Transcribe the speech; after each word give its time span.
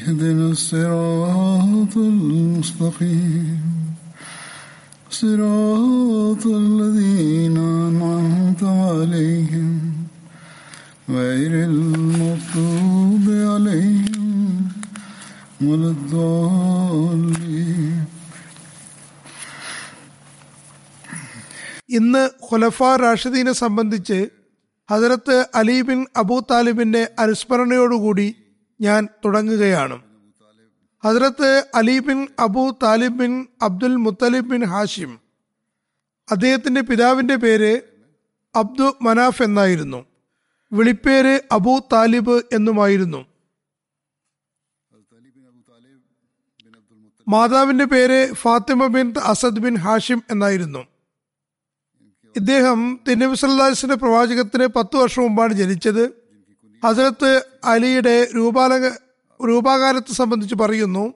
اهدنا 0.00 0.46
الصراط 0.48 1.96
المستقيم 1.96 3.60
صراط 5.12 6.46
الذين 6.46 7.56
أنعمت 7.56 8.62
عليهم 8.62 9.92
غير 11.08 11.64
المغضوب 11.64 13.24
عليهم 13.28 14.68
ولا 15.60 15.90
الضالين 15.90 17.26
ഇന്ന് 21.88 22.22
ഖുലഫാ 22.46 22.90
റാഷിദീനെ 22.96 23.52
സംബന്ധിച്ച് 23.60 24.18
ഹജറത്ത് 24.88 25.36
അലി 25.54 25.76
ബിൻ 25.82 26.00
അബൂ 26.16 26.36
താലിബിന്റെ 26.50 27.02
അനുസ്മരണയോടുകൂടി 27.18 28.26
ഞാൻ 28.81 29.07
തുടങ്ങുകയാണ്. 29.25 30.01
Hazrat 31.05 31.65
Ali 31.75 31.99
bin 31.99 32.27
Abu 32.39 32.77
Talib 32.83 33.13
bin 33.13 33.47
Abdul 33.61 33.95
Muttalib 33.95 34.49
bin 34.49 34.63
Hashim 34.65 35.19
അദ്ദേഹത്തിന്റെ 36.31 36.81
പിതാവിന്റെ 36.81 37.35
പേര് 37.35 37.81
അബ്ദു 38.55 38.97
മനാഫ് 39.01 39.43
എന്നായിരുന്നു. 39.43 40.05
വിളിപ്പേര് 40.73 41.41
അബു 41.51 41.81
താലിബ് 41.93 42.41
എന്നുമായിരുന്നു. 42.53 43.25
മാതാവിന്റെ 47.27 47.85
പേര് 47.85 48.33
Fatima 48.33 48.87
bin 48.87 49.13
Asad 49.23 49.59
bin 49.59 49.77
Hashim 49.77 50.23
എന്നായിരുന്നു. 50.31 50.87
ഇദ്ദേഹം 52.35 52.99
തിന്നബി 53.11 53.35
സല്ലാസിന്റെ 53.35 53.95
പ്രവാചകത്തിന് 53.95 54.67
പത്തു 54.67 54.97
വർഷം 54.97 55.21
മുമ്പാണ് 55.21 55.53
ജനിച്ചത്. 55.53 56.20
ഹസരത്ത് 56.85 57.45
അലിയുടെ 57.63 58.27
രൂപാലക 58.35 58.87
രൂപാകാരത്തെ 59.47 60.13
സംബന്ധിച്ച് 60.13 60.55
പറയുന്നു 60.55 61.13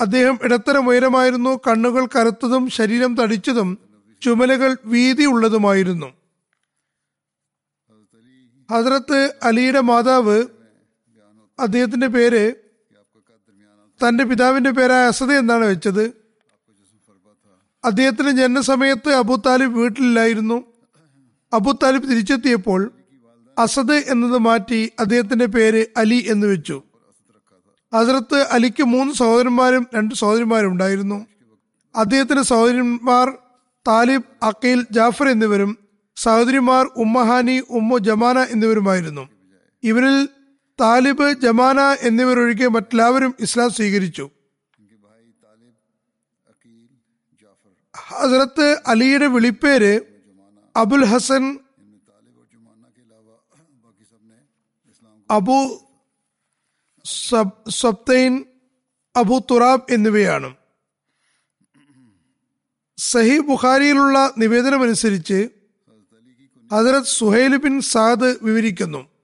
അദ്ദേഹം 0.00 0.38
ഇടത്തരം 0.42 0.88
ഉയരമായിരുന്നു 0.88 1.60
കണ്ണുകൾ 1.68 2.06
കറുത്തതും 2.06 2.70
ശരീരം 2.70 3.16
തടിച്ചതും 3.16 3.78
ചുമലുകൾ 4.22 4.76
വീതിയുള്ളതുമായിരുന്നു 4.84 6.06
ഹസരത്ത് 8.70 9.34
അലിയുടെ 9.42 9.80
മാതാവ് 9.80 10.46
അദ്ദേഹത്തിന്റെ 11.60 12.06
പേര് 12.06 12.54
തന്റെ 14.08 14.24
പിതാവിന്റെ 14.24 14.70
പേരായ 14.70 15.06
അസദ 15.06 15.32
എന്നാണ് 15.32 15.64
വെച്ചത്. 15.64 16.12
അദ്ദേഹത്തിന്റെ 17.84 18.32
ജനനസമയത്ത് 18.32 19.10
അബു 19.14 19.42
താലിബ് 19.46 19.74
വീട്ടിലില്ലായിരുന്നു. 19.74 20.64
അബു 21.52 21.72
താലിബ് 21.72 22.10
തിരിച്ചെത്തിയപ്പോൾ 22.10 22.92
അസദ് 23.58 23.92
എന്നത് 23.92 24.38
മാറ്റി 24.38 24.92
അദ്ദേഹത്തിന്റെ 25.00 25.46
പേര് 25.46 25.86
അലി 25.96 26.24
എന്ന് 26.28 26.46
വെച്ചു. 26.46 26.82
ഹസരത്ത് 27.94 28.46
അലിക്ക് 28.50 28.82
മൂന്ന് 28.82 29.14
സഹോദരന്മാരും 29.14 29.86
രണ്ട് 29.94 30.14
സഹോദരിമാരും 30.14 30.68
ഉണ്ടായിരുന്നു. 30.68 31.26
അദ്ദേഹത്തിന്റെ 31.96 32.42
സഹോദരന്മാർ 32.42 33.38
താലിബ് 33.88 34.44
അക്കീൽ 34.44 34.86
ജാഫർ 34.90 35.28
എന്നിവരും 35.28 35.78
സഹോദരിമാർ 36.16 36.84
ഉമ്മഹാനി 36.96 37.62
ഉമ്മു 37.70 37.98
ജമാന 37.98 38.38
എന്നിവരുമായിരുന്നു. 38.38 39.28
ഇവരിൽ 39.82 40.28
താലിബ് 40.80 41.32
ജമാന 41.32 41.80
എന്നിവരൊഴികെ 41.80 42.68
മറ്റെല്ലാവരും 42.68 43.34
ഇസ്ലാം 43.40 43.70
സ്വീകരിച്ചു. 43.70 44.30
ഹസരത്ത് 47.96 48.80
അലിയുടെ 48.86 49.26
വിളിപ്പേര് 49.26 50.00
അബുൽ 50.76 51.04
ഹസൻ 51.04 51.58
അബു 55.30 55.88
സബ്- 57.04 57.70
സബ്തൈൻ 57.70 58.44
അബു 59.16 59.42
തുറാബ് 59.50 59.92
എന്നിവയാണ്. 59.92 60.56
സഹി 62.98 63.38
ബുഖാരിയിലുള്ള 63.38 64.34
നിവേദനമനുസരിച്ച് 64.38 65.48
ഹജറത് 66.72 67.04
സുഹൈൽ 67.04 67.56
ബിൻ 67.56 67.80
സാദ് 67.80 68.38
വിവരിക്കുന്നു. 68.42 69.16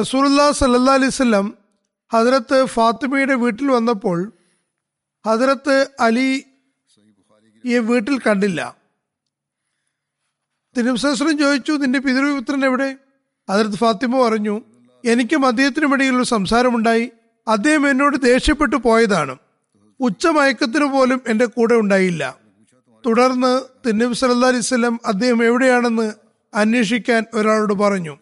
റസൂലുല്ലാ 0.00 0.52
സല്ലാ 0.52 0.94
അലൈവല്ലം 0.94 1.58
ഹജറത്ത് 2.12 2.64
ഫാത്തിമയുടെ 2.64 3.34
വീട്ടിൽ 3.34 3.70
വന്നപ്പോൾ 3.70 4.32
ഹജറത്ത് 5.26 5.90
അലി 6.00 6.44
ഈ 7.64 7.78
വീട്ടിൽ 7.78 8.18
കണ്ടില്ല. 8.18 8.76
തിരുവസരം 10.76 11.38
ചോദിച്ചു 11.38 11.72
നിന്റെ 11.72 11.98
പിതൃപുത്രൻ 11.98 12.64
എവിടെ? 12.64 12.96
ഹജറത്ത് 13.50 13.76
ഫാത്തിമ 13.76 14.28
പറഞ്ഞു 14.28 14.60
എനിക്കും 15.04 15.46
അദ്ദേഹത്തിനും 15.46 15.94
ഇടയിൽ 15.94 16.16
ഒരു 16.16 16.22
സംസാരമുണ്ടായി. 16.22 17.10
അദ്ദേഹം 17.48 17.90
എന്നോട് 17.90 18.16
ദേഷ്യപ്പെട്ടു 18.16 18.76
പോയതാണ്. 18.76 19.36
ഉച്ചമയക്കത്തിന് 20.00 20.84
പോലും 20.84 21.20
എന്റെ 21.26 21.46
കൂടെ 21.46 21.74
ഉണ്ടായില്ല. 21.74 22.38
തുടർന്ന് 23.06 23.60
തിന്നബി 23.88 24.14
സല്ലാ 24.14 24.48
അലിസ്ലം 24.48 25.00
അദ്ദേഹം 25.04 25.44
എവിടെയാണെന്ന് 25.44 26.12
അന്വേഷിക്കാൻ 26.54 27.24
ഒരാളോട് 27.34 27.74
പറഞ്ഞു. 27.74 28.18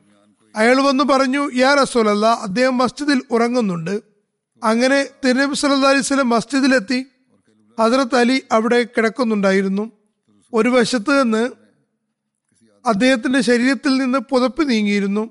അയാൾ 0.57 0.83
വന്ന് 0.83 1.05
പറഞ്ഞു 1.05 1.51
യാ 1.55 1.75
റസോലല്ല 1.75 2.27
അദ്ദേഹം 2.27 2.79
മസ്ജിദിൽ 2.79 3.23
ഉറങ്ങുന്നുണ്ട്. 3.31 4.14
അങ്ങനെ 4.65 5.05
തിരുനബി 5.25 5.55
സല്ലാ 5.55 5.91
അലൈവല്ലം 5.91 6.29
മസ്ജിദിലെത്തി. 6.29 7.07
ഹജറത്ത് 7.81 8.17
അലി 8.17 8.43
അവിടെ 8.53 8.83
കിടക്കുന്നുണ്ടായിരുന്നു. 8.83 9.91
ഒരു 10.53 10.69
വശത്ത് 10.69 11.23
നിന്ന് 11.23 11.51
അദ്ദേഹത്തിന്റെ 12.87 13.41
ശരീരത്തിൽ 13.41 13.97
നിന്ന് 13.97 14.19
പുതപ്പ് 14.19 14.71
നീങ്ങിയിരുന്നു. 14.71 15.31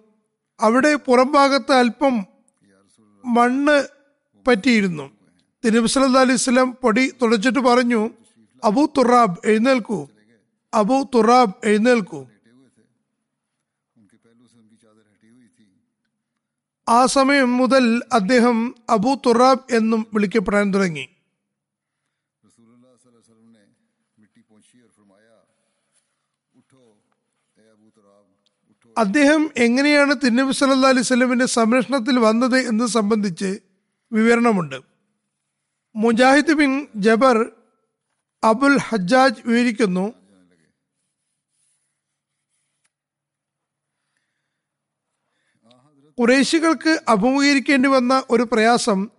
അവിടെ 0.59 0.95
പുറം 0.95 1.31
ഭാഗത്ത് 1.31 1.71
അല്പം 1.71 2.25
മണ്ണ് 3.25 3.83
പറ്റിയിരുന്നു. 4.47 5.09
തിരുനബി 5.65 5.87
സല്ലാ 5.87 6.21
അലൈഹി 6.21 6.37
സ്വലം 6.37 6.77
പൊടി 6.81 7.13
തുടച്ചിട്ട് 7.21 7.59
പറഞ്ഞു 7.59 8.09
അബു 8.63 8.89
തുറാബ് 8.97 9.37
എഴുന്നേൽക്കൂ. 9.45 10.09
അബു 10.73 11.09
തുറാബ് 11.15 11.53
എഴുന്നേൽക്കൂ. 11.63 12.27
ആ 16.89 17.05
സമയം 17.05 17.57
മുതൽ 17.57 18.01
അദ്ദേഹം 18.13 18.75
അബു 18.89 19.21
തുറാബ് 19.25 19.75
എന്നും 19.75 20.07
വിളിക്കപ്പെടാൻ 20.13 20.73
തുടങ്ങി. 20.73 21.09
അദ്ദേഹം 28.97 29.51
എങ്ങനെയാണ് 29.57 30.15
തിന്നബി 30.25 30.51
സല്ലാ 30.51 30.89
അലൈഹി 30.89 31.01
സ്വലമിന്റെ 31.01 31.45
സംരക്ഷണത്തിൽ 31.45 32.19
വന്നത് 32.19 32.57
എന്ന് 32.57 32.87
സംബന്ധിച്ച് 32.87 33.59
വിവരണമുണ്ട്. 34.11 34.81
Mujahid 35.95 36.53
bin 36.53 36.87
Jabr 36.95 37.51
Abul 38.43 38.77
Hajjaj 38.77 39.41
വിവരിക്കുന്നു 39.45 40.22
കുറേശികൾക്ക് 46.19 47.01
അഭിമുഖീകരിക്കേണ്ടി 47.07 47.89
വന്ന 47.89 48.23
ഒരു 48.29 48.47
പ്രയാസം 48.51 49.09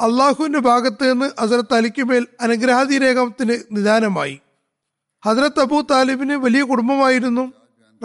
അള്ളാഹുവിന്റെ 0.00 0.58
ഭാഗത്ത് 0.58 1.12
നിന്ന് 1.12 1.30
ഹസരത്ത് 1.40 1.74
അലിക്ക് 1.74 2.02
മേൽ 2.02 2.26
അനുഗ്രഹാതിരേഖത്തിന് 2.40 3.56
നിദാനമായി. 3.72 4.40
ഹസരത്ത് 5.24 5.60
അബൂ 5.60 5.80
താലിബിന് 5.80 6.32
വലിയ 6.32 6.62
കുടുംബമായിരുന്നു. 6.62 7.52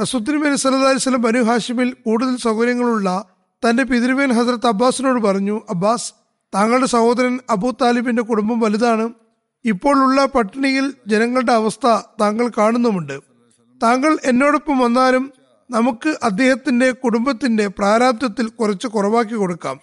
റസുദ്ദിൻമേൻ 0.01 0.53
വസല്ലം 0.53 1.21
ബനു 1.21 1.41
ഹാഷിമിൽ 1.41 1.95
കൂടുതൽ 2.05 2.37
സൗകര്യങ്ങളുള്ള 2.37 3.25
തന്റെ 3.69 3.83
പിതൃവേൻ 3.83 4.31
ഹസരത്ത് 4.31 4.67
അബ്ബാസിനോട് 4.67 5.21
പറഞ്ഞു 5.21 5.61
അബ്ബാസ് 5.69 6.13
താങ്കളുടെ 6.55 6.85
സഹോദരൻ 6.85 7.39
അബൂ 7.49 7.71
താലിബിന്റെ 7.71 8.21
കുടുംബം 8.21 8.59
വലുതാണ്. 8.59 9.09
ഇപ്പോഴുള്ള 9.65 10.25
പട്ടിണിയിൽ 10.25 10.93
ജനങ്ങളുടെ 11.07 11.51
അവസ്ഥ 11.51 11.87
താങ്കൾ 12.21 12.51
കാണുന്നുമുണ്ട്. 12.57 13.19
താങ്കൾ 13.83 14.17
എന്നോടൊപ്പം 14.25 14.77
വന്നാലും 14.77 15.33
നമുക്ക് 15.71 16.17
അദ്ദേഹത്തിന്റെ 16.23 16.91
കുടുംബത്തിന്റെ 16.91 17.67
പ്രാരാബ്ധത്തിൽ 17.67 18.49
കുറച്ച് 18.49 18.87
കുറവാക്കി 18.87 19.33
കൊടുക്കാം. 19.33 19.79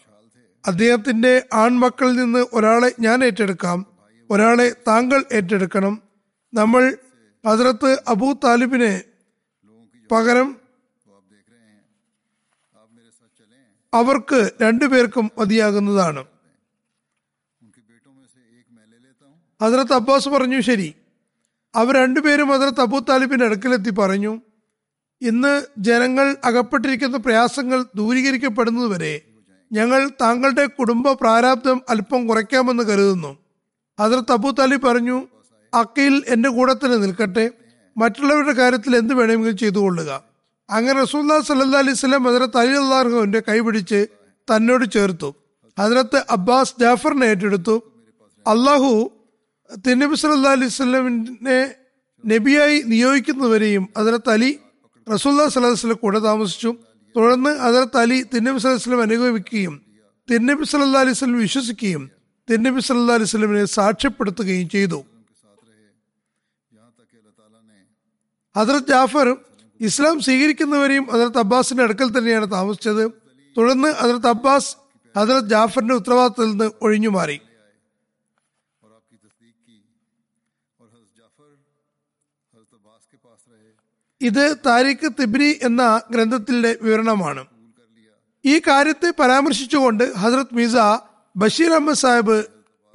അദ്ദേഹത്തിന്റെ 0.66 1.48
ആൺമക്കളിൽ 1.52 2.16
നിന്ന് 2.16 2.46
ഒരാളെ 2.52 2.94
ഞാൻ 3.00 3.24
ഏറ്റെടുക്കാം. 3.24 3.86
ഒരാളെ 4.30 4.76
താങ്കൾ 4.88 5.24
ഏറ്റെടുക്കണം. 5.32 6.02
നമ്മൾ 6.54 6.96
ഹസ്രത്ത് 7.46 8.02
അബൂ 8.08 8.32
താലിബിനെ 8.32 9.02
പകരം 10.12 10.56
അവർക്ക് 13.94 14.50
രണ്ടുപേർക്കും 14.62 15.30
മതിയാകുന്നതാണ്. 15.38 16.24
ഹസ്രത്ത് 19.62 19.92
അബ്ബാസ് 19.92 20.28
പറഞ്ഞു 20.28 20.60
ശരി. 20.60 20.94
അവർ 21.74 21.94
രണ്ടുപേരും 21.96 22.48
ഹസ്രത്ത് 22.48 22.80
അബൂ 22.80 22.98
താലിബിന്റെ 22.98 23.44
അടുക്കലെത്തി 23.44 23.90
പറഞ്ഞു 23.90 24.40
ഇന്ന് 25.22 25.62
ജനങ്ങൾ 25.78 26.36
അകപ്പെട്ടിരിക്കുന്ന 26.44 27.16
പ്രയാസങ്ങൾ 27.16 27.84
ദൂരീകരിക്കപ്പെടുന്നതുവരെ 27.96 29.20
ഞങ്ങൾ 29.72 30.10
താങ്കളുടെ 30.20 30.66
കുടുംബ 30.66 31.12
പ്രാരാബ്ദം 31.12 31.82
അല്പം 31.88 32.26
കുറയ്ക്കാമെന്ന് 32.26 32.82
കരുതുന്നു. 32.82 33.36
ഹസ്രത്ത് 34.00 34.32
തബു 34.32 34.50
തലി 34.50 34.76
പറഞ്ഞു 34.76 35.26
അക്കയിൽ 35.74 36.24
എന്റെ 36.28 36.48
കൂടെ 36.48 36.74
തന്നെ 36.74 36.96
നിൽക്കട്ടെ. 36.96 37.50
മറ്റുള്ളവരുടെ 37.96 38.52
കാര്യത്തിൽ 38.52 38.96
എന്ത് 38.96 39.14
വേണമെങ്കിലും 39.14 39.56
ചെയ്തുകൊള്ളുക. 39.56 40.22
അങ്ങനെ 40.70 41.02
റസൂല്ലാ 41.02 41.40
സല്ലാ 41.40 41.78
അലൈഹി 41.78 41.96
സ്വലം 41.96 42.24
ഹസരത്ത് 42.24 42.58
അലി 42.58 42.76
അള്ളാഹുവിന്റെ 42.76 43.42
കൈപിടിച്ച് 43.48 44.06
തന്നോട് 44.50 44.90
ചേർത്തു. 44.90 45.34
ഹജറത്ത് 45.78 46.24
അബ്ബാസ് 46.30 46.74
ജാഫറിനെ 46.80 47.26
ഏറ്റെടുത്തു. 47.26 47.82
അള്ളാഹു 48.46 49.10
തിന്നബി 49.86 50.14
സല്ലാ 50.14 50.50
അലൈഹി 50.50 50.70
സ്വലമിനെ 50.70 51.74
നബിയായി 52.24 52.82
നിയോഗിക്കുന്നവരെയും 52.86 53.88
ഹജറത്ത് 53.98 54.30
അലി 54.30 54.58
റസൂല്ലാ 55.12 55.48
സലഹുസ്ലം 55.48 55.98
കൂടെ 56.02 56.18
താമസിച്ചു. 56.18 56.76
തുടർന്ന് 57.16 57.50
ഹസരത്ത് 57.58 57.96
അലി 57.96 58.22
തിന്നബി 58.22 58.56
വസല്ലം 58.56 59.02
അനുഭവിക്കുകയും 59.02 59.74
തിന്നബി 60.30 60.64
സല്ലാ 60.64 61.00
അലൈഹി 61.00 61.16
സ്വലം 61.16 61.38
വിശ്വസിക്കുകയും 61.38 62.10
തിന്നബി 62.50 62.80
സല്ലാ 62.80 63.14
അലൈഹി 63.14 63.30
സ്വലമിനെ 63.30 63.64
സാക്ഷ്യപ്പെടുത്തുകയും 63.64 64.68
ചെയ്തു. 64.68 65.04
ഹജറത് 68.56 68.86
ജാഫർ 68.88 69.36
ഇസ്ലാം 69.80 70.20
സ്വീകരിക്കുന്നവരെയും 70.20 71.04
ഹജറത്ത് 71.12 71.38
അബ്ബാസിന്റെ 71.38 71.82
അടുക്കൽ 71.82 72.18
തന്നെയാണ് 72.18 72.50
താമസിച്ചത്. 72.50 73.04
തുടർന്ന് 73.56 73.88
ഹജറത്ത് 73.88 74.26
അബ്ബാസ് 74.26 74.76
ഹജറത് 75.16 75.50
ജാഫറിന്റെ 75.50 75.94
ഉത്തരവാദിത്തത്തിൽ 75.94 76.50
നിന്ന് 76.50 76.70
ഒഴിഞ്ഞു 76.82 77.08
മാറി 77.08 77.40
ഇത് 84.20 84.56
താരിഖ് 84.66 85.10
തിബ്രി 85.20 85.60
എന്ന 85.62 86.00
ഗ്രന്ഥത്തിലെ 86.10 86.76
വിവരണമാണ്. 86.82 87.46
ഈ 88.44 88.58
കാര്യത്തെ 88.58 89.12
പരാമർശിച്ചുകൊണ്ട് 89.18 90.14
ഹസ്രത് 90.14 90.54
മിസ 90.54 90.74
ബഷീർ 91.36 91.70
അഹമ്മദ് 91.70 91.96
സാഹിബ് 91.96 92.44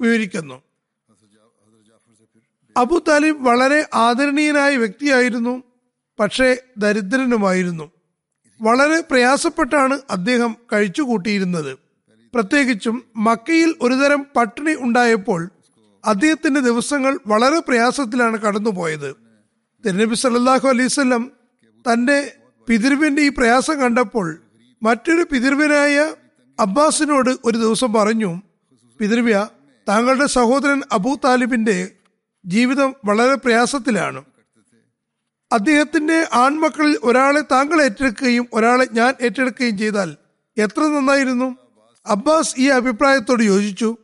വിവരിക്കുന്നു. 0.00 0.62
അബു 2.76 3.02
താലിബ് 3.08 3.42
വളരെ 3.42 3.88
ആദരണീയനായ 3.94 4.76
വ്യക്തിയായിരുന്നു 4.76 5.62
പക്ഷേ 6.20 6.56
ദരിദ്രനുമായിരുന്നു. 6.78 7.90
വളരെ 8.62 9.00
പ്രയാസപ്പെട്ടാണ് 9.00 9.98
അദ്ദേഹം 10.10 10.56
കഴിച്ചുകൂട്ടിയിരുന്നത്. 10.72 11.78
പ്രത്യേകിച്ചും 12.34 13.04
മക്കയിൽ 13.16 13.74
ഒരുതരം 13.82 14.26
പട്ടിണി 14.36 14.74
ഉണ്ടായപ്പോൾ 14.78 15.50
അദ്ദേഹത്തിന്റെ 16.04 16.60
ദിവസങ്ങൾ 16.60 17.18
വളരെ 17.26 17.60
പ്രയാസത്തിലാണ് 17.60 18.38
കടന്നുപോയത്. 18.38 19.21
തിരുനബി 19.86 20.14
സല്ലാഹു 20.14 20.68
അലൈവല്ലം 20.68 21.32
തന്റെ 21.92 22.36
പിതൃവിന്റെ 22.68 23.22
ഈ 23.22 23.28
പ്രയാസം 23.28 23.80
കണ്ടപ്പോൾ 23.80 24.42
മറ്റൊരു 24.82 25.26
പിതൃവിനായ 25.32 26.14
അബ്ബാസിനോട് 26.60 27.30
ഒരു 27.44 27.58
ദിവസം 27.58 27.92
പറഞ്ഞു 27.92 28.42
പിതൃവ്യ 29.00 29.48
താങ്കളുടെ 29.88 30.26
സഹോദരൻ 30.26 30.82
അബൂ 30.92 31.14
താലിബിന്റെ 31.14 31.90
ജീവിതം 32.46 32.94
വളരെ 33.04 33.34
പ്രയാസത്തിലാണ്. 33.34 34.24
അദ്ദേഹത്തിന്റെ 35.52 36.28
ആൺമക്കളിൽ 36.32 36.98
ഒരാളെ 37.04 37.40
താങ്കൾ 37.40 37.82
ഏറ്റെടുക്കുകയും 37.82 38.48
ഒരാളെ 38.52 38.86
ഞാൻ 38.92 39.14
ഏറ്റെടുക്കുകയും 39.20 39.78
ചെയ്താൽ 39.78 40.16
എത്ര 40.58 40.80
നന്നായിരുന്നു? 40.80 41.56
അബ്ബാസ് 42.06 42.54
ഈ 42.58 42.68
അഭിപ്രായത്തോട് 42.68 43.42
യോജിച്ചു. 43.42 43.96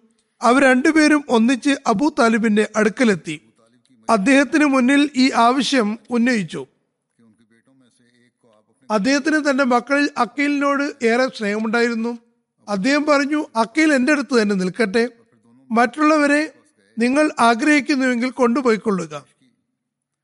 അവർ 0.43 0.63
രണ്ടുപേരും 0.63 1.25
ഒന്നിച്ച് 1.29 1.71
അബൂ 1.87 2.09
താലിബിന്റെ 2.09 2.69
അടുക്കലെത്തി. 2.77 3.41
അദ്ദേഹത്തിന് 4.09 4.65
മുന്നിൽ 4.65 5.11
ഈ 5.17 5.31
ആവശ്യം 5.31 5.99
ഉന്നയിച്ചു. 6.11 6.67
അദ്ദേഹത്തിന് 8.91 9.51
തന്റെ 9.51 9.65
മക്കളിൽ 9.65 10.11
അക്കീലിനോട് 10.19 11.07
ഏറെ 11.07 11.27
സ്നേഹമുണ്ടായിരുന്നു. 11.27 12.19
അദ്ദേഹം 12.69 13.05
പറഞ്ഞു 13.05 13.45
അക്കീൽ 13.57 13.93
എന്റെ 13.93 14.13
അടുത്ത് 14.13 14.43
തന്നെ 14.43 14.55
നിൽക്കട്ടെ. 14.55 15.09
മറ്റുള്ളവരെ 15.71 16.53
നിങ്ങൾ 16.99 17.31
ആഗ്രഹിക്കുന്നുവെങ്കിൽ 17.41 18.31
കൊണ്ടുപോയിക്കൊള്ളുക. 18.31 19.27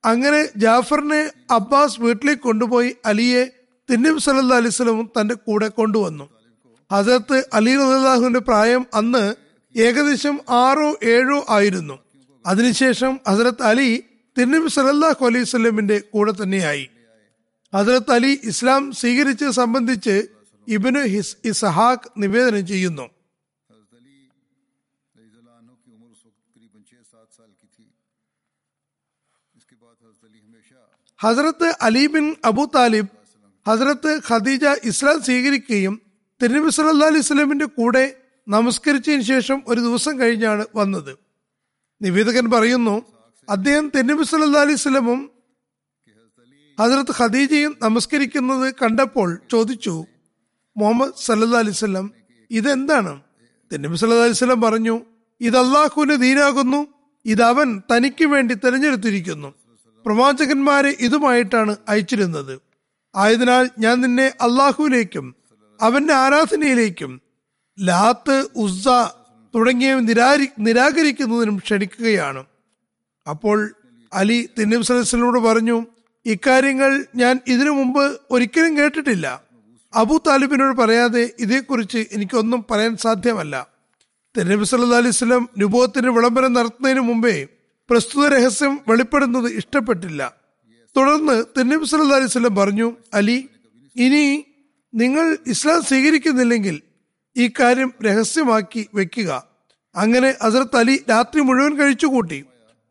അങ്ങനെ 0.05 0.49
ജാഫറിനെ 0.57 1.31
അബ്ബാസ് 1.51 2.01
വീട്ടിലേക്ക് 2.01 2.43
കൊണ്ടുപോയി 2.43 2.97
അലിയെ 3.07 3.51
തിന്നിം 3.93 4.19
സല്ലാ 4.19 4.57
അലിസ്ലമും 4.57 5.11
തന്റെ 5.21 5.35
കൂടെ 5.35 5.69
കൊണ്ടുവന്നു. 5.69 6.29
ഹസരത്ത് 6.93 7.49
അലി 7.53 7.77
റഹുവിന്റെ 7.77 8.41
പ്രായം 8.41 8.87
അന്ന് 8.95 9.35
ഏകദേശം 9.79 10.41
ആറോ 10.51 10.99
ഏഴോ 11.03 11.47
ആയിരുന്നു. 11.51 12.04
അതിനുശേഷം 12.46 13.20
ഹസരത്ത് 13.29 13.62
അലി 13.62 14.02
തിരുനബി 14.38 14.69
സലല്ലാഹു 14.69 15.26
അലൈഹി 15.26 15.44
സ്വലമിന്റെ 15.44 16.00
കൂടെ 16.00 16.32
തന്നെയായി. 16.32 16.91
ഹസരത്ത് 17.75 18.12
അലി 18.12 18.41
ഇസ്ലാം 18.44 18.93
സ്വീകരിച്ചത് 18.93 19.50
സംബന്ധിച്ച് 19.50 20.29
ഇബിന് 20.69 21.02
ഹിസ് 21.02 21.37
ഇസഹാഖ് 21.44 22.08
നിവേദനം 22.17 22.67
ചെയ്യുന്നു. 22.67 23.08
ഹസരത്ത് 31.20 31.77
അലി 31.81 32.06
ബിൻ 32.06 32.36
അബു 32.44 32.70
താലിബ് 32.74 33.08
ഹസരത്ത് 33.69 34.20
ഖദീജ 34.29 34.65
ഇസ്ലാം 34.84 35.22
സ്വീകരിക്കുകയും 35.22 36.01
തിരുനബി 36.43 36.70
സല്ലാ 36.70 37.06
അലൈഹി 37.06 37.20
സ്വലമിന്റെ 37.20 37.65
കൂടെ 37.65 38.17
നമസ്കരിച്ചതിന് 38.48 39.22
ശേഷം 39.22 39.63
ഒരു 39.67 39.81
ദിവസം 39.81 40.20
കഴിഞ്ഞാണ് 40.20 40.67
വന്നത്. 40.74 41.24
നിവേദകൻ 42.05 42.51
പറയുന്നു 42.51 42.94
അദ്ദേഹം 43.49 43.93
തെന്നിബി 43.96 44.23
സല്ലാ 44.23 44.61
അലൈഹി 44.61 44.77
സ്വലമും 44.77 45.31
ഹസരത്ത് 46.81 47.15
ഖദീജയും 47.19 47.77
നമസ്കരിക്കുന്നത് 47.82 48.75
കണ്ടപ്പോൾ 48.82 49.41
ചോദിച്ചു 49.51 49.94
മുഹമ്മദ് 50.77 51.13
സല്ലാ 51.27 51.58
അലൈഹി 51.58 51.77
സ്വലം 51.77 52.13
ഇതെന്താണ്? 52.51 53.13
തെന്നിബി 53.73 53.96
അലൈഹി 54.05 54.32
സ്വലം 54.32 54.61
പറഞ്ഞു 54.61 55.01
ഇത് 55.41 55.56
അള്ളാഹുവിന് 55.56 56.17
ദീനാകുന്നു 56.23 56.87
ഇത് 57.25 57.43
അവൻ 57.43 57.82
തനിക്ക് 57.93 58.25
വേണ്ടി 58.25 58.55
തിരഞ്ഞെടുത്തിരിക്കുന്നു. 58.55 59.55
പ്രവാചകന്മാരെ 60.06 60.96
ഇതുമായിട്ടാണ് 61.01 61.77
അയച്ചിരുന്നത്. 61.89 62.61
ആയതിനാൽ 63.15 63.70
ഞാൻ 63.79 64.01
നിന്നെ 64.01 64.27
അള്ളാഹുവിലേക്കും 64.41 65.37
അവന്റെ 65.81 66.15
ആരാധനയിലേക്കും 66.15 67.20
ലാത്ത് 67.81 68.46
ഉസ്സ 68.56 68.89
തുടങ്ങിയവ 69.55 69.99
നിരാരി 70.01 70.46
നിരാകരിക്കുന്നതിനും 70.67 71.56
ക്ഷണിക്കുകയാണ്. 71.56 72.43
അപ്പോൾ 73.27 73.58
അലി 74.13 74.39
തിന്നബ് 74.58 74.87
സലഹ്സ്ലമോട് 74.89 75.39
പറഞ്ഞു 75.39 75.77
ഇക്കാര്യങ്ങൾ 76.27 77.05
ഞാൻ 77.15 77.41
ഇതിനു 77.46 77.70
മുമ്പ് 77.70 78.19
ഒരിക്കലും 78.31 78.73
കേട്ടിട്ടില്ല. 78.79 79.27
അബു 79.93 80.17
താലിബിനോട് 80.27 80.75
പറയാതെ 80.79 81.32
ഇതേക്കുറിച്ച് 81.44 82.01
എനിക്കൊന്നും 82.13 82.61
പറയാൻ 82.70 82.96
സാധ്യമല്ല. 82.96 83.55
തിരുനബി 84.37 84.65
സല്ലാ 84.65 84.99
അലൈഹി 85.03 85.17
സ്വലം 85.17 85.49
നുബോത്തിന് 85.58 86.08
വിളംബരം 86.08 86.53
നടത്തുന്നതിന് 86.53 87.01
മുമ്പേ 87.01 87.34
പ്രസ്തുത 87.91 88.25
രഹസ്യം 88.34 88.73
വെളിപ്പെടുന്നത് 88.89 89.49
ഇഷ്ടപ്പെട്ടില്ല. 89.61 90.20
തുടർന്ന് 90.96 91.37
തിരുനബി 91.56 91.84
സല്ലാ 91.84 92.17
അലൈഹി 92.17 92.32
സ്വലം 92.32 92.55
പറഞ്ഞു 92.56 92.89
അലി 93.15 93.49
ഇനി 93.96 94.25
നിങ്ങൾ 94.94 95.39
ഇസ്ലാം 95.46 95.82
സ്വീകരിക്കുന്നില്ലെങ്കിൽ 95.82 96.77
ഈ 97.36 97.50
കാര്യം 97.60 97.94
രഹസ്യമാക്കി 98.05 98.88
വെക്കുക. 98.94 99.31
അങ്ങനെ 99.96 100.34
ഹസരത്ത് 100.43 100.76
അലി 100.76 101.05
രാത്രി 101.10 101.41
മുഴുവൻ 101.41 101.79
കഴിച്ചുകൂട്ടി. 101.79 102.44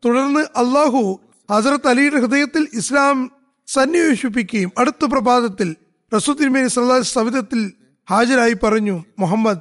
തുടർന്ന് 0.04 0.40
അള്ളാഹു 0.40 1.20
ഹസരത്ത് 1.50 1.88
അലിയുടെ 1.88 2.18
ഹൃദയത്തിൽ 2.20 2.68
ഇസ്ലാം 2.72 3.30
സന്നിവേശിപ്പിക്കുകയും 3.66 4.72
അടുത്ത 4.78 5.04
പ്രഭാതത്തിൽ 5.04 5.76
റസൂത്തിന്മേനി 6.14 6.66
സല്ലാ 6.66 7.00
സവിധത്തിൽ 7.00 7.72
ഹാജരായി 8.10 8.56
പറഞ്ഞു 8.62 9.04
മുഹമ്മദ് 9.18 9.60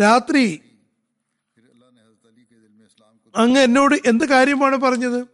രാത്രി 0.00 0.60
അങ്ങ് 3.36 3.60
എന്നോട് 3.60 3.94
എന്ത് 4.06 4.24
കാര്യമാണ് 4.24 4.76
പറഞ്ഞത്? 4.76 5.26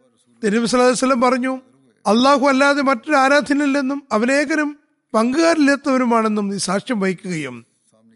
തെരുവ് 0.44 0.66
സല്ലല്ലാഹു 0.66 1.30
പറഞ്ഞു 1.30 1.62
അള്ളാഹു 2.06 2.46
അല്ലാതെ 2.46 2.82
മറ്റൊരു 2.82 3.16
ആരാധനയില്ലെന്നും 3.16 4.06
അവനേകനും 4.12 4.78
പങ്കുകാരില്ലാത്തവനുമാണെന്നും 5.14 6.48
നീ 6.48 6.58
സാക്ഷ്യം 6.58 7.00
വഹിക്കുകയും 7.00 7.56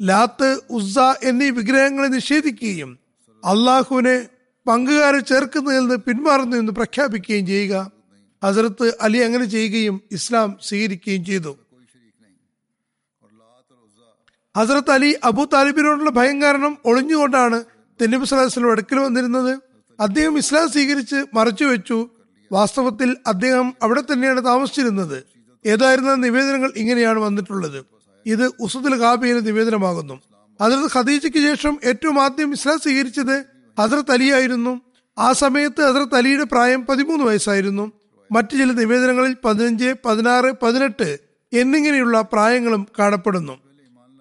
ലാത്ത് 0.00 0.60
ഉസ്സ 0.70 0.98
എന്നീ 1.22 1.50
വിഗ്രഹങ്ങളെ 1.50 2.08
നിഷേധിക്കുകയും 2.08 2.98
അള്ളാഹുവിനെ 3.44 4.28
പങ്കുകാരെ 4.66 5.20
ചേർക്കുന്നതിൽ 5.20 5.80
നിന്ന് 5.80 5.96
പിന്മാറുന്നു 5.96 6.56
എന്ന് 6.56 6.72
പ്രഖ്യാപിക്കുകയും 6.72 7.46
ചെയ്യുക. 7.46 7.74
ഹസരത്ത് 8.42 8.86
അലി 9.00 9.18
അങ്ങനെ 9.18 9.44
ചെയ്യുകയും 9.44 10.00
ഇസ്ലാം 10.12 10.58
സ്വീകരിക്കുകയും 10.62 11.24
ചെയ്തു. 11.24 11.52
ഹസരത്ത് 14.56 14.90
അലി 14.90 15.16
അബു 15.24 15.44
താലിബിനോടുള്ള 15.52 16.10
ഭയം 16.10 16.42
കാരണം 16.42 16.78
ഒളിഞ്ഞുകൊണ്ടാണ് 16.84 17.64
തെന്നിബ് 18.00 18.24
സലാഹുസ്ലം 18.24 18.70
അടുക്കൽ 18.70 18.98
വന്നിരുന്നത്. 18.98 19.52
അദ്ദേഹം 20.00 20.38
ഇസ്ലാം 20.38 20.68
സ്വീകരിച്ച് 20.68 21.24
മറച്ചു 21.34 21.64
വെച്ചു 21.64 22.08
വാസ്തവത്തിൽ 22.52 23.16
അദ്ദേഹം 23.26 23.74
അവിടെ 23.82 24.00
തന്നെയാണ് 24.00 24.44
താമസിച്ചിരുന്നത്. 24.44 25.18
ഏതായിരുന്ന 25.66 26.14
നിവേദനങ്ങൾ 26.14 26.72
ഇങ്ങനെയാണ് 26.76 27.18
വന്നിട്ടുള്ളത്. 27.18 27.84
ഇത് 28.26 28.50
ഉസുദുൽ 28.60 28.94
ഖാബിയുടെ 29.00 29.40
നിവേദനമാകുന്നു. 29.40 30.20
ഹസരത് 30.62 30.98
ഖദീജയ്ക്ക് 30.98 31.38
ശേഷം 31.38 31.78
ഏറ്റവും 31.84 32.22
ആദ്യം 32.22 32.52
ഇസ്ലാം 32.52 32.78
സ്വീകരിച്ചത് 32.78 33.44
ഹസരത്ത് 33.80 34.12
അലിയായിരുന്നു. 34.12 34.80
ആ 35.18 35.32
സമയത്ത് 35.32 35.92
ഹസരത്ത് 35.92 36.14
അലിയുടെ 36.14 36.44
പ്രായം 36.44 36.86
പതിമൂന്ന് 36.86 37.24
വയസ്സായിരുന്നു. 37.24 37.92
മറ്റു 38.32 38.56
ചില 38.56 38.72
നിവേദനങ്ങളിൽ 38.72 39.36
പതിനഞ്ച് 39.44 39.94
പതിനാറ് 40.04 40.54
പതിനെട്ട് 40.62 41.18
എന്നിങ്ങനെയുള്ള 41.52 42.20
പ്രായങ്ങളും 42.20 42.86
കാണപ്പെടുന്നു. 42.98 43.58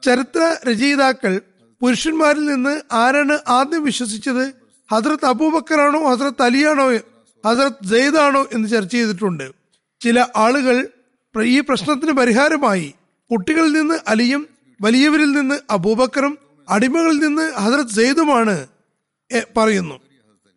ചരിത്ര 0.03 0.55
രചയിതാക്കൾ 0.69 1.41
പുരുഷന്മാരിൽ 1.81 2.45
നിന്ന് 2.45 2.81
ആരാണ് 2.91 3.39
ആദ്യം 3.48 3.83
വിശ്വസിച്ചത്? 3.83 4.53
ഹസ്രത്ത് 4.91 5.25
അബൂബക്കറാണോ 5.25 6.15
ഹസ്രത്ത് 6.15 6.41
അലിയാണോ 6.41 6.89
ഹസ്രത്ത് 7.48 7.88
ജെയ്ദാണോ 7.88 8.45
എന്ന് 8.53 8.69
ചർച്ച 8.69 8.91
ചെയ്തിട്ടുണ്ട്. 8.91 9.51
ചില 10.01 10.25
ആളുകൾ 10.36 10.88
ഈ 11.40 11.60
പ്രശ്നത്തിന് 11.60 12.12
പരിഹാരമായി 12.12 12.94
കുട്ടികളിൽ 13.32 13.74
നിന്ന് 13.74 14.00
അലിയും 14.08 14.48
വലിയവരിൽ 14.82 15.32
നിന്ന് 15.32 15.60
അബൂബക്കറും 15.70 16.38
അടിമകളിൽ 16.70 17.20
നിന്ന് 17.20 17.52
ഹജറത് 17.52 17.88
സെയ്ദുമാണ് 17.88 18.68
പറയുന്നു. 19.58 20.00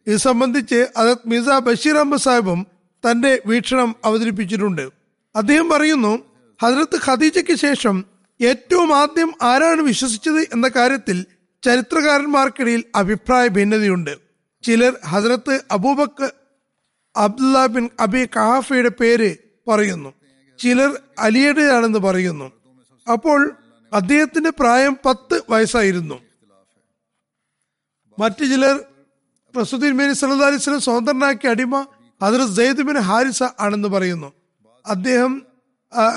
ഇത് 0.06 0.16
സംബന്ധിച്ച് 0.16 0.86
ഹസരത് 0.98 1.28
മിർസ 1.28 1.48
ബഷീർ 1.48 1.96
അഹമ്മദ് 1.96 2.20
സാഹിബും 2.20 2.66
തന്റെ 3.10 3.42
വീക്ഷണം 3.46 3.94
അവതരിപ്പിച്ചിട്ടുണ്ട്. 4.04 4.90
അദ്ദേഹം 5.36 5.68
പറയുന്നു 5.68 6.18
ഹസരത്ത് 6.62 7.00
ഖദീജയ്ക്ക് 7.04 7.54
ശേഷം 7.54 8.04
ഏറ്റവും 8.42 8.96
ആദ്യം 8.96 9.32
ആരാണ് 9.42 9.82
വിശ്വസിച്ചത് 9.82 10.40
എന്ന 10.40 10.68
കാര്യത്തിൽ 10.68 11.24
ചരിത്രകാരന്മാർക്കിടയിൽ 11.62 12.84
അഭിപ്രായ 12.94 13.48
ഭിന്നതയുണ്ട്. 13.48 14.18
ചിലർ 14.62 14.98
Hazrat 15.06 15.64
Abu Bakr 15.70 16.32
Abdullah 17.16 17.66
bin 17.66 17.88
Abi 18.00 18.26
കഹാഫയുടെ 18.36 18.88
പേര് 18.88 19.36
പറയുന്നു. 19.68 20.12
ചിലർ 20.58 21.02
അലിയുടെയാണെന്ന് 21.18 21.98
പറയുന്നു. 21.98 22.52
അപ്പോൾ 23.12 23.56
അദ്ദേഹത്തിന്റെ 23.92 24.50
പ്രായം 24.50 24.96
പത്ത് 25.06 25.42
വയസ്സായിരുന്നു. 25.50 26.20
മറ്റു 28.18 28.44
ചിലർ 28.44 28.84
പ്രസുദ്ദീൻ 29.54 29.92
മേനി 29.96 30.12
സല്ലല്ലാഹു 30.12 30.50
അലൈഹി 30.50 30.62
വസല്ലം 30.62 30.80
സ്വതന്ത്രനാക്കിയ 30.80 31.50
അടിമ 31.50 31.86
ഹദ്രത്ത് 32.22 32.54
സെയ്ദ് 32.56 32.82
ബിൻ 32.82 32.98
ഹാരിസ 32.98 33.42
ആണെന്ന് 33.42 33.88
പറയുന്നു. 33.88 34.32
അദ്ദേഹം 34.86 35.42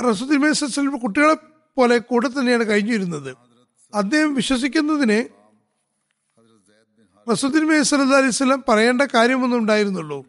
റസുദ്ദീൻ 0.10 0.40
മേനി 0.42 0.98
കുട്ടികളെ 0.98 1.36
പോലെ 1.76 1.98
കൂടെ 1.98 2.28
തന്നെയാണ് 2.28 2.64
കഴിഞ്ഞിരുന്നത്. 2.64 3.38
അദ്ദേഹം 3.94 4.36
വിശ്വസിക്കുന്നതിന് 4.36 5.20
റസുദ്ദീൻ 7.32 7.64
മേനി 7.68 7.84
സല്ലല്ലാഹു 7.84 8.24
അലിസ്ലം 8.24 8.64
പറയേണ്ട 8.70 9.02
കാര്യമൊന്നും 9.02 9.60
ഉണ്ടായിരുന്നുള്ളൂ. 9.60 10.26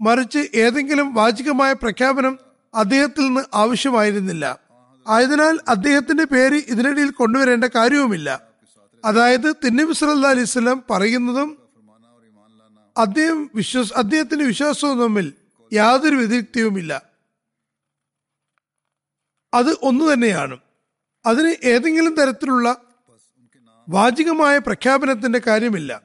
മറിച്ച് 0.00 0.38
ഏതെങ്കിലും 0.54 1.14
വാചികമായ 1.14 1.72
പ്രഖ്യാപനം 1.72 2.45
അദ്ദേഹത്തിൽ 2.76 3.20
നിന്ന് 3.20 3.40
ആവശ്യമായിരുന്നില്ല. 3.54 4.58
ആയതിനാൽ 5.08 5.58
അദ്ദേഹത്തിന്റെ 5.68 6.24
പേര് 6.24 6.54
ഇതിനിടയിൽ 6.54 7.10
കൊണ്ടുവരേണ്ട 7.10 7.64
കാര്യവുമില്ല. 7.64 8.42
അതായത് 9.04 9.56
തിന്നബി 9.66 9.92
സല്ല 9.92 10.26
അലൈഹി 10.26 10.44
സ്വലം 10.44 10.82
പറയുന്നതും 10.90 11.68
അദ്ദേഹം 12.96 13.50
വിശ്വസ് 13.54 13.92
അദ്ദേഹത്തിന്റെ 13.92 14.44
വിശ്വാസവും 14.44 15.00
തമ്മിൽ 15.00 15.32
യാതൊരു 15.72 16.16
വ്യതിരിക്തവുമില്ല. 16.16 17.02
അത് 19.54 19.76
ഒന്നു 19.82 20.12
തന്നെയാണ്. 20.12 20.58
അതിന് 21.26 21.54
ഏതെങ്കിലും 21.64 22.14
തരത്തിലുള്ള 22.14 22.80
വാചികമായ 23.88 24.58
പ്രഖ്യാപനത്തിന്റെ 24.58 25.40
കാര്യമില്ല. 25.46 26.02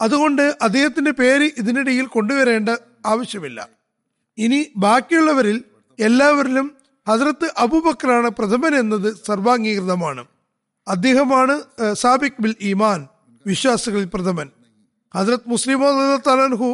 അതുകൊണ്ട് 0.00 0.56
അദ്ദേഹത്തിന്റെ 0.62 1.10
പേര് 1.10 1.50
ഇതിനിടയിൽ 1.58 2.06
കൊണ്ടുവരേണ്ട 2.06 2.68
ആവശ്യമില്ല. 3.06 3.79
ഇനി 4.44 4.60
ബാക്കിയുള്ളവരിൽ 4.84 5.58
എല്ലാവരിലും 5.98 6.66
ഹസ്രത്ത് 7.06 7.46
അബൂബക്കറാണ് 7.58 8.28
പ്രഥമൻ 8.38 8.72
എന്നത് 8.82 9.08
സർവാംഗീകൃതമാണ്. 9.26 10.22
അദ്ദേഹമാണ് 10.88 11.54
സാബിക് 12.02 12.40
ബിൽ 12.44 12.54
ഈമാൻ 12.70 13.00
വിശ്വാസികളിൽ 13.46 14.08
പ്രഥമൻ. 14.14 14.48
ഹസ്രത് 15.14 15.48
മുസ്ലിമോ 15.52 15.88
തലൻഹു 16.28 16.70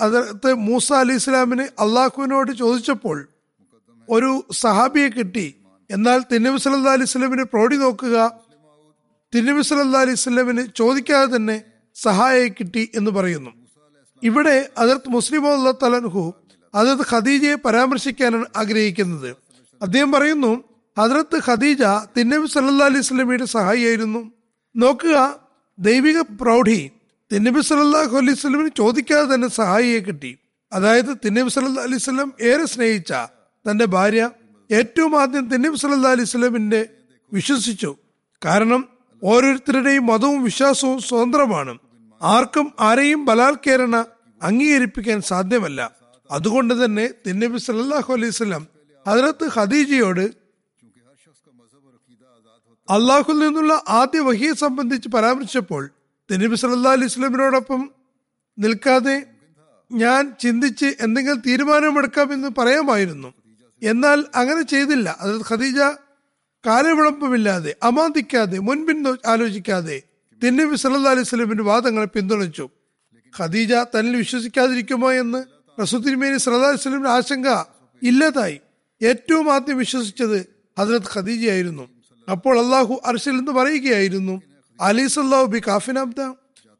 ഹസ്രത്ത് 0.00 0.50
മൂസ 0.68 0.88
അലി 0.92 1.14
ഇസ്ലാമിന് 1.20 1.64
അള്ളാഹുവിനോട് 1.84 2.50
ചോദിച്ചപ്പോൾ 2.62 3.18
ഒരു 4.08 4.30
സഹാബിയെ 4.62 5.08
കിട്ടി. 5.08 5.46
എന്നാൽ 5.90 6.18
തിന്നബി 6.32 6.58
സല്ലാ 6.62 6.96
അലൈഹി 6.98 7.10
സ്വലമിന് 7.10 7.44
പ്രോടി 7.52 7.76
നോക്കുക 7.76 8.16
തിന്നബി 9.32 9.62
സല്ലാ 9.68 10.00
അലൈഹി 10.00 10.20
സ്വലമിന് 10.24 10.62
ചോദിക്കാതെ 10.80 11.28
തന്നെ 11.36 11.56
സഹായം 11.94 12.50
കിട്ടി 12.58 12.82
എന്ന് 12.94 13.10
പറയുന്നു. 13.10 13.52
ഇവിടെ 14.22 14.56
അതിർത്ത് 14.78 15.08
മുസ്ലിം 15.08 15.44
തലൻഹു 15.84 16.24
അതിർത്ത് 16.76 17.04
ഖദീജയെ 17.10 17.54
പരാമർശിക്കാനാണ് 17.54 18.46
ആഗ്രഹിക്കുന്നത്. 18.56 19.36
അദ്ദേഹം 19.82 20.12
പറയുന്നു 20.12 20.64
ഹജറത്ത് 20.98 21.38
ഖദീജ 21.46 21.82
തിന്നബി 22.16 22.46
സല്ലാ 22.46 22.86
അലൈഹി 22.86 23.02
സ്വലമിയുടെ 23.02 23.44
സഹായിയായിരുന്നു. 23.44 24.32
നോക്കുക 24.76 25.16
ദൈവിക 25.78 26.20
പ്രൗഢി 26.20 26.90
തിന്നബി 27.32 27.60
സല്ലാഹു 27.60 28.16
അലൈഹി 28.16 28.38
സ്വലമിന് 28.38 28.70
ചോദിക്കാതെ 28.76 29.34
തന്നെ 29.34 29.48
സഹായിയെ 29.48 29.98
കിട്ടി. 29.98 30.38
അതായത് 30.72 31.12
തിന്നബി 31.24 31.48
സല്ലാ 31.48 31.82
അലൈഹി 31.82 32.02
സ്വലം 32.02 32.32
ഏറെ 32.40 32.66
സ്നേഹിച്ച 32.66 33.12
തന്റെ 33.64 33.84
ഭാര്യ 33.84 34.30
ഏറ്റവും 34.70 35.20
ആദ്യം 35.20 35.48
തിന്നബി 35.48 35.76
സല്ലാ 35.76 36.10
അലൈഹി 36.10 36.28
സ്വലമിന്റെ 36.28 36.88
വിശ്വസിച്ചു. 37.32 37.96
കാരണം 38.44 38.88
ഓരോരുത്തരുടെയും 39.24 40.06
മതവും 40.06 40.44
വിശ്വാസവും 40.44 40.98
സ്വതന്ത്രമാണ്. 41.00 41.78
ആർക്കും 42.22 42.72
ആരെയും 42.80 43.24
ബലാത്കേരണ 43.24 43.96
അംഗീകരിപ്പിക്കാൻ 44.42 45.20
സാധ്യമല്ല. 45.20 45.80
അതുകൊണ്ട് 46.30 46.84
തന്നെ 46.84 47.10
തിന്നബി 47.26 47.58
സല്ലാഹു 47.58 48.12
അലൈഹി 48.12 48.30
സ്വലം 48.30 48.66
ഹജറത്ത് 49.06 49.46
ഖദീജയോട് 49.54 50.24
അള്ളാഹുൽ 52.88 53.38
നിന്നുള്ള 53.38 53.82
ആദ്യ 53.88 54.20
വഹിയെ 54.20 54.52
സംബന്ധിച്ച് 54.52 55.08
പരാമർശിച്ചപ്പോൾ 55.08 55.90
തിന്നബി 56.30 56.54
സല്ലാ 56.54 56.92
അലൈഹി 56.92 57.08
സ്വലമിനോടൊപ്പം 57.08 57.90
നിൽക്കാതെ 58.58 59.16
ഞാൻ 59.92 60.36
ചിന്തിച്ച് 60.40 60.96
എന്തെങ്കിലും 61.00 61.40
തീരുമാനമെടുക്കാമെന്ന് 61.40 62.48
പറയാമായിരുന്നു. 62.58 63.34
എന്നാൽ 63.82 64.24
അങ്ങനെ 64.34 64.62
ചെയ്തില്ല. 64.62 65.16
അത് 65.20 65.40
ഖദീജ 65.48 65.78
കാലവിളമ്പമില്ലാതെ 66.66 67.76
അമാന്തിക്കാതെ 67.82 68.58
മുൻപിൻ 68.58 68.98
ആലോചിക്കാതെ 69.26 70.02
തിന്നബി 70.42 70.76
സല്ലാ 70.76 71.10
അലൈഹി 71.10 71.28
സ്വലമിന്റെ 71.28 71.62
വാദങ്ങളെ 71.62 72.06
പിന്തുണച്ചു. 72.06 72.68
ഖദീജ 73.34 73.74
തന്നിൽ 73.74 74.16
വിശ്വസിക്കാതിരിക്കുമോ 74.16 75.12
എന്ന് 75.12 75.40
അലൈഹി 75.78 76.38
സ്വലമിന്റെ 76.38 77.08
ആശങ്ക 77.08 77.48
ഇല്ലാതായി. 78.02 78.60
ഏറ്റവും 79.02 79.52
ആദ്യം 79.52 79.78
വിശ്വസിച്ചത് 79.78 80.46
ഹജ്രത് 80.78 81.08
ഖദീജയായിരുന്നു. 81.14 81.88
അപ്പോൾ 82.30 82.58
അള്ളാഹു 82.58 83.00
അർഷിൽ 83.04 83.30
എന്ന് 83.30 83.52
പറയുകയായിരുന്നു 83.52 84.42
അലി 84.80 85.06
സല്ലാഹു 85.06 85.44
ബി 85.44 85.60
കാഫിനാബ്ദ 85.68 86.20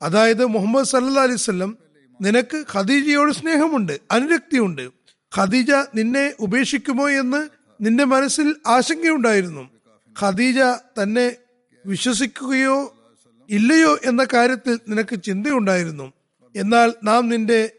അതായത് 0.03 0.47
മുഹമ്മദ് 0.47 0.85
സല്ലാ 0.85 1.23
അലൈഹി 1.23 1.37
സ്വലം 1.37 1.79
നിനക്ക് 2.21 2.65
ഖദീജയോട് 2.73 3.33
സ്നേഹമുണ്ട് 3.33 4.01
അനുരക്തിയുണ്ട്. 4.11 4.91
ഖദീജ 5.37 5.71
നിന്നെ 5.71 6.35
ഉപേക്ഷിക്കുമോ 6.41 7.09
എന്ന് 7.09 7.49
നിന്റെ 7.81 8.05
മനസ്സിൽ 8.05 8.55
ആശങ്കയുണ്ടായിരുന്നു. 8.67 9.71
ഖദീജ 10.21 10.59
തന്നെ 11.03 11.37
വിശ്വസിക്കുകയോ 11.87 12.97
ഇല്ലയോ 13.51 13.99
എന്ന 14.05 14.27
കാര്യത്തിൽ 14.35 14.81
നിനക്ക് 14.89 15.23
ചിന്തയുണ്ടായിരുന്നു. 15.23 16.13
എന്നാൽ 16.57 16.95
നാം 17.05 17.29
നിന്റെ 17.29 17.71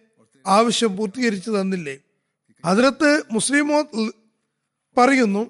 ആവശ്യം 0.47 0.97
പൂർത്തീകരിച്ചു 0.97 1.51
തന്നില്ലേ? 1.51 1.97
അതിനകത്ത് 2.65 3.23
മുസ്ലിമോ 3.31 3.81
പറയുന്നു 4.97 5.49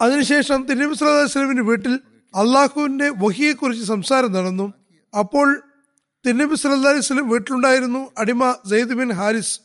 അതിനുശേഷം 0.00 0.66
തിരുനബി 0.66 0.92
വസല്ലമിന്റെ 0.92 1.62
വീട്ടിൽ 1.62 2.00
അള്ളാഹുവിന്റെ 2.34 3.08
വഹിയെക്കുറിച്ച് 3.08 3.84
സംസാരം 3.84 4.32
നടന്നു. 4.32 4.72
അപ്പോൾ 5.18 5.62
തിരുനബി 6.26 6.66
അലൈഹി 6.66 6.98
വസല്ലം 6.98 7.28
വീട്ടിലുണ്ടായിരുന്നു 7.28 8.10
അടിമ 8.18 8.52
സെയ്ദ് 8.52 8.94
ബിൻ 8.94 9.12
ഹാരിസ്. 9.12 9.60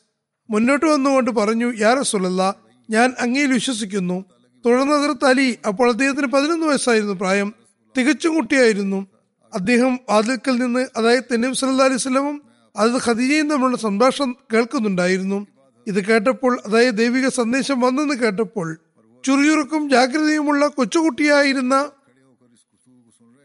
മുന്നോട്ട് 0.49 0.85
വന്നുകൊണ്ട് 0.85 1.31
പറഞ്ഞു 1.31 1.73
യാ 1.79 1.93
റസൂലല്ലാ 1.93 2.53
ഞാൻ 2.89 3.13
അങ്ങയിൽ 3.19 3.53
വിശ്വസിക്കുന്നു. 3.53 4.25
തുടർന്ന് 4.65 4.93
അതിർത്ത് 4.93 5.25
അലി 5.25 5.59
അപ്പോൾ 5.67 5.89
അദ്ദേഹത്തിന് 5.89 6.27
പതിനൊന്ന് 6.27 6.67
വയസ്സായിരുന്നു 6.67 7.13
പ്രായം. 7.13 7.53
തികച്ചും 7.97 8.35
കുട്ടിയായിരുന്നു. 8.35 9.07
അദ്ദേഹം 9.53 9.99
വാതിൽക്കൽ 10.09 10.55
നിന്ന് 10.55 10.87
അതായത് 10.97 11.23
തെന്നീം 11.31 11.53
സല്ലാ 11.55 11.85
അലൈഹി 11.85 11.99
സ്വലമും 11.99 12.54
അത് 12.77 12.91
ഖദീജയും 13.03 13.49
തമ്മിലുള്ള 13.49 13.77
സംഭാഷണം 13.77 14.35
കേൾക്കുന്നുണ്ടായിരുന്നു. 14.53 15.47
ഇത് 15.87 16.05
കേട്ടപ്പോൾ 16.05 16.61
അതായത് 16.65 16.93
ദൈവിക 16.93 17.27
സന്ദേശം 17.27 17.79
വന്നെന്ന് 17.79 18.15
കേട്ടപ്പോൾ 18.15 18.79
ചുറിയുറുക്കും 19.25 19.89
ജാഗ്രതയുമുള്ള 19.89 20.67
കൊച്ചുകുട്ടിയായിരുന്ന 20.67 21.91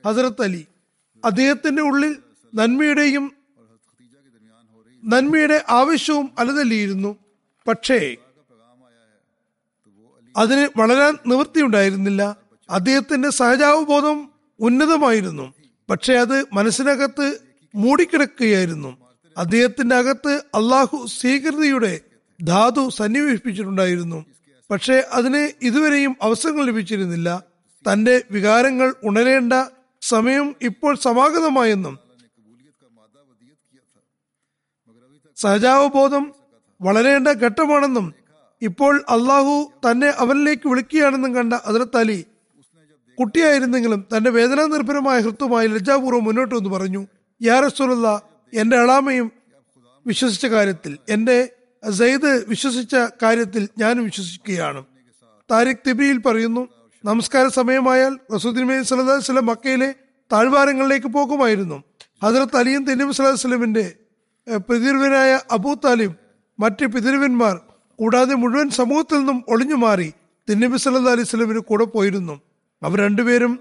ഹസരത്ത് 0.06 0.42
അലി 0.42 0.66
അദ്ദേഹത്തിന്റെ 1.24 1.82
ഉള്ളിൽ 1.82 2.16
നന്മയുടെയും 2.54 3.32
നന്മയുടെ 5.04 5.64
ആവശ്യവും 5.68 6.30
അലതല്ലിയിരുന്നു 6.38 7.16
പക്ഷേ 7.68 8.16
അതിന് 10.36 10.68
വളരാൻ 10.76 11.18
നിവൃത്തിയുണ്ടായിരുന്നില്ല. 11.26 12.36
അദ്ദേഹത്തിന്റെ 12.70 13.30
സഹജാവബോധം 13.30 14.30
ഉന്നതമായിരുന്നു. 14.60 15.54
പക്ഷെ 15.90 16.12
അത് 16.14 16.46
മനസ്സിനകത്ത് 16.52 17.40
മൂടിക്കിടക്കുകയായിരുന്നു. 17.74 18.99
അദ്ദേഹത്തിന്റെ 19.36 19.96
അകത്ത് 19.96 20.42
അള്ളാഹു 20.54 21.06
സ്വീകൃതിയുടെ 21.06 22.00
ധാതു 22.40 22.88
സന്നിവേശിപ്പിച്ചിട്ടുണ്ടായിരുന്നു. 22.88 24.24
പക്ഷേ 24.70 25.02
അതിന് 25.12 25.50
ഇതുവരെയും 25.62 26.16
അവസരങ്ങൾ 26.22 26.64
ലഭിച്ചിരുന്നില്ല. 26.66 27.42
തന്റെ 27.86 28.22
വികാരങ്ങൾ 28.30 28.94
ഉണരേണ്ട 29.04 29.52
സമയം 30.02 30.54
ഇപ്പോൾ 30.62 30.96
സമാഗതമായെന്നും 30.96 31.98
സഹജാവബോധം 35.36 36.32
വളരേണ്ട 36.80 37.28
ഘട്ടമാണെന്നും 37.28 38.14
ഇപ്പോൾ 38.62 39.04
അള്ളാഹു 39.08 39.72
തന്നെ 39.86 40.08
അവനിലേക്ക് 40.18 40.68
വിളിക്കുകയാണെന്നും 40.68 41.34
കണ്ട 41.34 41.52
അതിർത്ത് 41.52 41.96
അലി 41.96 42.24
കുട്ടിയായിരുന്നെങ്കിലും 43.18 44.04
തന്റെ 44.16 44.30
വേദനാ 44.30 44.66
നിർഭരമായ 44.66 45.20
ഹൃത്തുമായി 45.20 45.68
ലജ്ജാപൂർവം 45.68 46.24
മുന്നോട്ട് 46.24 46.54
വന്ന് 46.54 46.70
പറഞ്ഞു 46.70 47.06
യാ 47.42 47.60
റസൂലുള്ള 47.60 48.22
എന്റെ 48.54 48.76
അളാമയും 48.76 49.32
വിശ്വസിച്ച 50.06 50.46
കാര്യത്തിൽ 50.46 50.98
എന്റെ 51.08 51.52
സെയ്ദ് 51.90 52.44
വിശ്വസിച്ച 52.48 52.94
കാര്യത്തിൽ 53.22 53.68
ഞാനും 53.78 54.04
വിശ്വസിക്കുകയാണ്. 54.04 54.84
താരിഖ് 55.50 55.88
തിബിയിൽ 55.88 56.18
പറയുന്നു 56.18 56.68
നമസ്കാര 57.04 57.46
സമയമായാൽ 57.48 58.18
റസൂദ്ദീൻ 58.34 58.84
സലഹ് 58.84 59.06
വസ്ലം 59.06 59.46
മക്കയിലെ 59.46 59.94
താഴ്വാരങ്ങളിലേക്ക് 60.32 61.06
പോകുമായിരുന്നു. 61.06 61.82
ഹജറത്ത് 62.22 62.56
അലിയും 62.56 62.84
തെന്നീം 62.84 63.12
സലഹ് 63.12 63.32
വസ്ലമിന്റെ 63.32 63.96
പിതൃവനായ 64.58 65.40
അബൂ 65.50 65.74
താലിബ് 65.74 66.14
മറ്റ് 66.60 66.86
പിതൃവന്മാർ 66.86 67.60
കൂടാതെ 67.98 68.34
മുഴുവൻ 68.34 68.70
സമൂഹത്തിൽ 68.70 69.18
നിന്നും 69.18 69.44
ഒളിഞ്ഞു 69.48 69.74
മാറി 69.74 70.12
തിന്നബി 70.50 70.76
സല്ലാ 70.76 71.12
അലൈഹി 71.12 71.28
സ്വലമിന് 71.28 71.58
കൂടെ 71.58 71.84
പോയിരുന്നു. 71.84 72.40
അവർ 72.82 72.98
രണ്ടുപേരും 72.98 73.60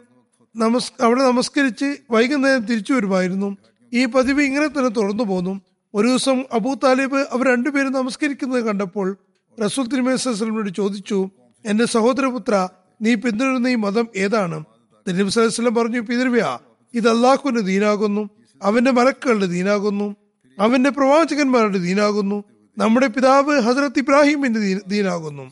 നമസ് 0.55 1.03
അവിടെ 1.03 1.23
നമസ്കരിച്ച് 1.23 1.97
വൈകുന്നേരം 2.11 2.65
തിരിച്ചു 2.65 2.93
വരുമായിരുന്നു. 2.93 3.57
ഈ 3.93 4.05
പതിവ് 4.05 4.41
ഇങ്ങനെ 4.41 4.67
തന്നെ 4.67 4.89
തുറന്നു 4.89 5.23
പോന്നു. 5.23 5.61
ഒരു 5.93 6.07
ദിവസം 6.07 6.43
അബൂ 6.53 6.73
താലിബ് 6.73 7.17
അവർ 7.17 7.47
രണ്ടുപേരും 7.47 7.91
നമസ്കരിക്കുന്നത് 7.91 8.63
കണ്ടപ്പോൾ 8.63 9.17
റസൂൽ 9.65 9.87
തിരുമേസ്ലമിനോട് 9.87 10.69
ചോദിച്ചു 10.69 11.29
എന്റെ 11.65 11.85
സഹോദരപുത്ര 11.85 12.69
നീ 13.01 13.15
പിന്തുടരുന്ന 13.15 13.67
ഈ 13.67 13.75
മതം 13.75 14.07
ഏതാണ്? 14.15 14.63
തിരുനബി 15.07 15.69
പറഞ്ഞു 15.69 15.99
പിതൃവ്യ 15.99 16.59
ഇത് 16.93 17.09
അള്ളാഹുവിന്റെ 17.09 17.61
ദീനാകുന്നു 17.61 18.29
അവന്റെ 18.63 18.91
മലക്കുകളുടെ 18.91 19.45
ദീനാകുന്നു 19.45 20.15
അവന്റെ 20.59 20.89
പ്രവാചകന്മാരുടെ 20.89 21.77
ദീനാകുന്നു 21.77 22.43
നമ്മുടെ 22.77 23.07
പിതാവ് 23.07 23.59
ഹസരത്ത് 23.59 23.99
ഇബ്രാഹിമിന്റെ 23.99 24.79
ദീനാകുന്നു. 24.87 25.51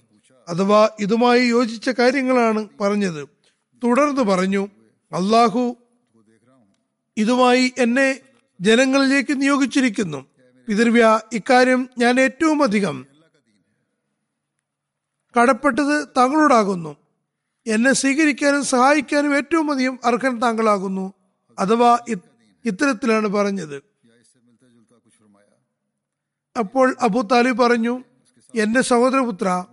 അഥവാ 0.49 0.89
ഇതുമായി 0.99 1.45
യോജിച്ച 1.45 1.89
കാര്യങ്ങളാണ് 1.89 2.67
പറഞ്ഞത്. 2.81 3.27
തുടർന്ന് 3.83 4.21
പറഞ്ഞു 4.21 4.67
അള്ളാഹു 5.11 5.75
ഇതുമായി 7.17 7.73
എന്നെ 7.77 8.19
ജനങ്ങളിലേക്ക് 8.61 9.41
നിയോഗിച്ചിരിക്കുന്നു. 9.41 10.25
പിതൃവ്യ 10.67 11.19
ഇക്കാര്യം 11.33 11.89
ഞാൻ 11.97 12.19
ഏറ്റവും 12.19 12.63
അധികം 12.63 13.05
കടപ്പെട്ടത് 15.39 16.07
താങ്കളോടാകുന്നു. 16.17 16.95
എന്നെ 17.67 17.93
സ്വീകരിക്കാനും 17.93 18.65
സഹായിക്കാനും 18.65 19.37
ഏറ്റവും 19.37 19.71
അധികം 19.71 19.99
അർഹൻ 20.05 20.41
താങ്കളാകുന്നു. 20.41 21.13
അഥവാ 21.59 21.99
ഇത്തരത്തിലാണ് 22.65 23.27
പറഞ്ഞത്. 23.27 23.75
അപ്പോൾ 26.59 26.95
അബു 27.01 27.21
താലിബ് 27.21 27.57
പറഞ്ഞു 27.57 28.03
എന്റെ 28.55 28.81
സഹോദരപുത്ര 28.81 29.65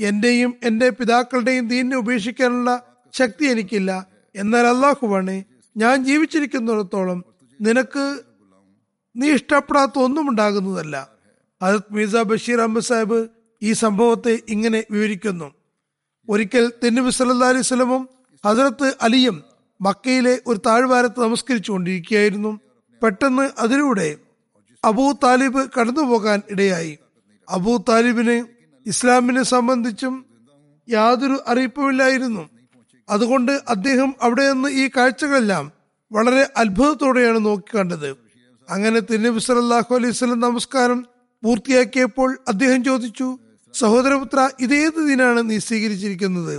എന്റെയും 0.00 0.54
എന്റെ 0.62 0.90
പിതാക്കളുടെയും 0.90 1.68
ദീനിനെ 1.68 1.96
ഉപേക്ഷിക്കാനുള്ള 1.96 2.82
ശക്തി 3.12 3.44
എനിക്കില്ല. 3.46 4.06
എന്നാൽ 4.36 4.66
അള്ളാഹുവാണ് 4.66 5.44
ഞാൻ 5.76 6.04
ജീവിച്ചിരിക്കുന്നിടത്തോളം 6.04 7.31
നിനക്ക് 7.62 8.20
നീ 9.16 9.30
ഇഷ്ടപ്പെടാത്ത 9.30 9.98
ഒന്നും 9.98 10.30
ഉണ്ടാകുന്നതല്ല. 10.30 11.08
ഹജത് 11.62 11.82
മീസ 11.90 12.16
ബഷീർ 12.16 12.60
അഹമ്മദ് 12.60 12.82
സാഹിബ് 12.82 13.28
ഈ 13.62 13.72
സംഭവത്തെ 13.72 14.40
ഇങ്ങനെ 14.48 14.84
വിവരിക്കുന്നു. 14.90 15.54
ഒരിക്കൽ 16.28 16.72
തെന്നുബി 16.84 17.10
സല്ലാ 17.10 17.48
അലൈഹി 17.48 17.62
സ്വലമും 17.62 18.08
ഹസരത്ത് 18.46 18.96
അലിയും 19.00 19.42
മക്കയിലെ 19.80 20.42
ഒരു 20.46 20.60
താഴ്വാരത്ത് 20.66 21.20
നമസ്കരിച്ചു 21.20 21.72
കൊണ്ടിരിക്കുകയായിരുന്നു 21.72 22.60
പെട്ടെന്ന് 23.02 23.50
അതിലൂടെ 23.58 24.16
അബൂ 24.84 25.12
താലിബ് 25.12 25.70
കടന്നുപോകാൻ 25.78 26.42
ഇടയായി. 26.50 26.98
അബൂ 27.48 27.76
താലിബിന് 27.88 28.44
ഇസ്ലാമിനെ 28.86 29.42
സംബന്ധിച്ചും 29.42 30.26
യാതൊരു 30.88 31.38
അറിയിപ്പുമില്ലായിരുന്നു. 31.46 32.48
അതുകൊണ്ട് 33.10 33.52
അദ്ദേഹം 33.68 34.14
അവിടെ 34.22 34.52
നിന്ന് 34.52 34.68
ഈ 34.68 34.90
കാഴ്ചകളെല്ലാം 34.96 35.81
വളരെ 36.12 36.48
അത്ഭുതത്തോടെയാണ് 36.56 37.44
നോക്കിക്കണ്ടത് 37.44 38.10
അങ്ങനെ 38.70 39.00
തിരുനബി 39.00 39.38
സല്ലാഹു 39.38 39.94
അലൈഹി 39.94 40.12
സ്വലം 40.12 40.40
നമസ്കാരം 40.40 41.06
പൂർത്തിയാക്കിയപ്പോൾ 41.42 42.38
അദ്ദേഹം 42.48 42.84
ചോദിച്ചു 42.84 43.38
സഹോദരപുത്ര 43.74 44.50
ഇതേത് 44.60 45.00
ദിനാണ് 45.08 45.50
നീ 45.50 45.58
സ്വീകരിച്ചിരിക്കുന്നത്? 45.58 46.54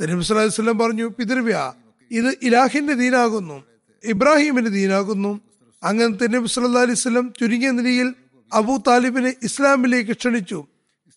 തിരുനബി 0.00 0.24
സ്വലാഹു 0.24 0.62
അലൈഹി 0.62 0.78
പറഞ്ഞു 0.82 1.06
പിതൃവ്യ 1.18 1.72
ഇത് 2.10 2.30
ഇലാഹിന്റെ 2.42 2.94
ദീനാകുന്നു 2.94 3.64
ഇബ്രാഹിമിന്റെ 4.04 4.70
ദീനാകുന്നു. 4.70 5.40
അങ്ങനെ 5.82 6.12
തിരുനബി 6.16 6.46
സല്ലാ 6.46 6.80
അലൈഹി 6.80 6.98
സ്വലം 6.98 7.32
ചുരുങ്ങിയ 7.40 7.70
നിലയിൽ 7.70 8.14
അബൂ 8.52 8.74
താലിബിനെ 8.88 9.34
ഇസ്ലാമിലേക്ക് 9.42 10.14
ക്ഷണിച്ചു. 10.20 10.58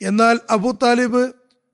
എന്നാൽ 0.01 0.39
അബൂ 0.49 0.71
താലിബ് 0.83 1.23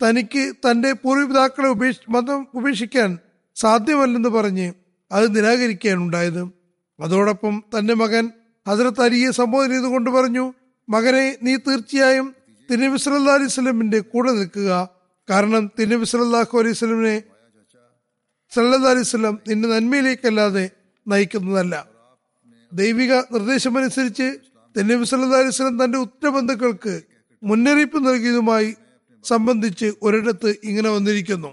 തനിക്ക് 0.02 0.44
തന്റെ 0.64 0.94
പൂർവപിതാക്കളെ 0.94 1.68
ഉപേക്ഷ 1.68 1.98
മതം 2.10 2.48
ഉപേക്ഷിക്കാൻ 2.54 3.18
സാധ്യമല്ലെന്ന് 3.56 4.30
പറഞ്ഞ് 4.30 4.68
അത് 5.16 5.26
നിരാകരിക്കുകയാണുണ്ടായത്. 5.36 6.44
അതോടൊപ്പം 7.00 7.54
തന്റെ 7.74 7.94
മകൻ 8.02 8.26
ഹസരത്ത് 8.66 9.02
അലിയെ 9.06 9.30
സംബോധന 9.40 9.70
ചെയ്തുകൊണ്ട് 9.74 10.10
പറഞ്ഞു 10.18 10.46
മകനെ 10.88 11.26
നീ 11.46 11.54
തീർച്ചയായും 11.68 12.28
തിരുനബി 12.70 12.98
സല്ലാ 13.04 13.34
അലൈഹി 13.38 13.52
സ്വലമിന്റെ 13.56 14.00
കൂടെ 14.12 14.32
നിൽക്കുക. 14.40 14.70
കാരണം 15.30 15.64
തിരുനബി 15.78 16.06
സല്ലാഹു 16.12 16.58
അലൈഹി 16.62 16.78
സ്വലമിനെ 16.82 17.18
സല്ലാ 18.52 18.90
അലൈഹി 18.94 19.08
സ്വലം 19.12 19.36
നിന്റെ 19.50 19.68
നന്മയിലേക്കല്ലാതെ 19.74 20.66
നയിക്കുന്നതല്ല. 21.08 21.76
ദൈവിക 22.72 23.14
നിർദ്ദേശമനുസരിച്ച് 23.34 24.28
തിരുനബി 24.76 25.06
സല്ലാ 25.12 25.40
അലൈഹി 25.42 25.56
സ്വലം 25.58 25.78
തന്റെ 25.84 25.98
ഉത്തരബന്ധുക്കൾക്ക് 26.06 26.96
മുന്നറിയിപ്പ് 27.44 28.00
നൽകിയതുമായി 28.08 28.70
സംബന്ധിച്ച് 29.26 29.88
ഒരിടത്ത് 30.06 30.50
ഇങ്ങനെ 30.70 30.90
വന്നിരിക്കുന്നു. 30.90 31.52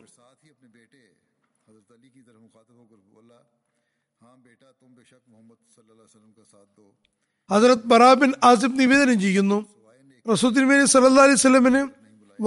ഹജറത് 7.51 7.87
ബറാബിൻ 7.87 8.33
ആസിഫ് 8.43 8.81
നിവേദനം 8.81 9.21
ചെയ്യുന്നു. 9.21 9.59
റസൂദ്ദിൻ 10.27 10.87
സല്ലാ 10.87 11.23
അലൈഹി 11.23 11.37
സ്വലമിന് 11.37 11.81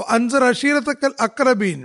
അൻസർ 0.09 0.43
അഷീറത്തക്കൽ 0.43 1.13
അക്രബീൻ 1.19 1.79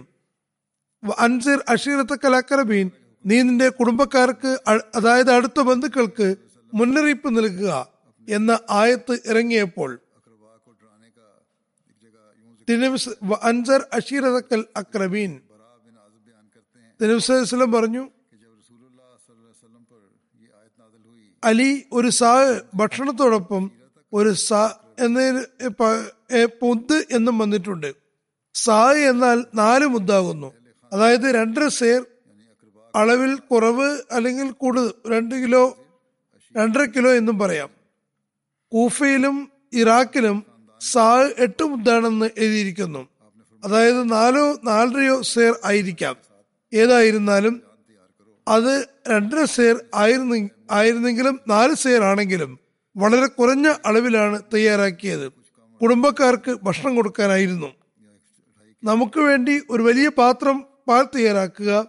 അൻസിർ 1.19 1.59
അഷീറത്തക്കൽ 1.69 2.37
അക്രബീൻ 2.37 2.91
നീ 3.25 3.43
നിന്റെ 3.43 3.69
കുടുംബക്കാർക്ക് 3.69 4.51
അതായത് 4.95 5.31
അടുത്ത 5.31 5.61
ബന്ധുക്കൾക്ക് 5.61 6.37
മുന്നറിയിപ്പ് 6.73 7.39
നൽകുക 7.39 7.73
എന്ന 8.29 8.59
ആയത്ത് 8.71 9.15
ഇറങ്ങിയപ്പോൾ 9.27 9.91
അൻസർ 13.43 13.81
അഷീറത്തക്കൽ 13.93 14.65
അക്രബീൻ 14.77 15.41
തിരുവസ്ലം 17.01 17.73
പറഞ്ഞു 17.73 18.05
അലി 21.45 21.85
ഒരു 21.93 22.09
സാ 22.09 22.61
ഭക്ഷണത്തോടൊപ്പം 22.75 23.71
ഒരു 24.13 24.33
സാ 24.33 24.75
എന്ന 24.99 25.45
പൊന്ത് 26.61 27.07
എന്നും 27.11 27.39
വന്നിട്ടുണ്ട്. 27.39 27.95
സാ 28.55 28.93
എന്നാൽ 28.93 29.45
നാല് 29.55 29.87
മുദ്ദാകുന്നു. 29.87 30.53
അതായത് 30.93 31.35
രണ്ടര 31.35 31.69
സേർ 31.69 32.05
അളവിൽ 32.95 33.35
കുറവ് 33.35 33.99
അല്ലെങ്കിൽ 34.13 34.51
കൂടുതൽ 34.51 34.91
രണ്ട് 35.13 35.35
കിലോ 35.35 35.79
രണ്ടര 36.57 36.85
കിലോ 36.85 37.11
എന്നും 37.11 37.39
പറയാം. 37.39 37.71
കൂഫയിലും 38.73 39.53
ഇറാഖിലും 39.73 40.45
സാ 40.81 41.29
എട്ട് 41.39 41.65
മുദ്ദാണെന്ന് 41.65 42.31
എഴുതിയിരിക്കുന്നു. 42.39 43.09
അതായത് 43.65 44.13
നാലോ 44.13 44.59
നാലരയോ 44.65 45.23
സേർ 45.23 45.55
ആയിരിക്കാം. 45.65 46.17
ഏതായിരുന്നാലും 46.73 47.63
അത് 48.49 48.87
രണ്ടര 49.09 49.45
സേർ 49.45 49.85
ആയിരുന്ന 49.95 50.49
ആയിരുന്നെങ്കിലും 50.71 51.41
നാല് 51.49 51.75
സേർ 51.75 52.03
ആണെങ്കിലും 52.03 52.59
വളരെ 52.97 53.27
കുറഞ്ഞ 53.27 53.73
അളവിലാണ് 53.87 54.43
തയ്യാറാക്കിയത്. 54.55 55.33
കുടുംബക്കാർക്ക് 55.83 56.59
ഭക്ഷണം 56.63 56.97
കൊടുക്കാനായിരുന്നു. 56.97 57.67
നമുക്ക് 58.85 59.21
വേണ്ടി 59.21 59.61
ഒരു 59.71 59.83
വലിയ 59.83 60.09
പാത്രം 60.09 60.65
പാൽ 60.89 61.05
തയ്യാറാക്കുക 61.17 61.87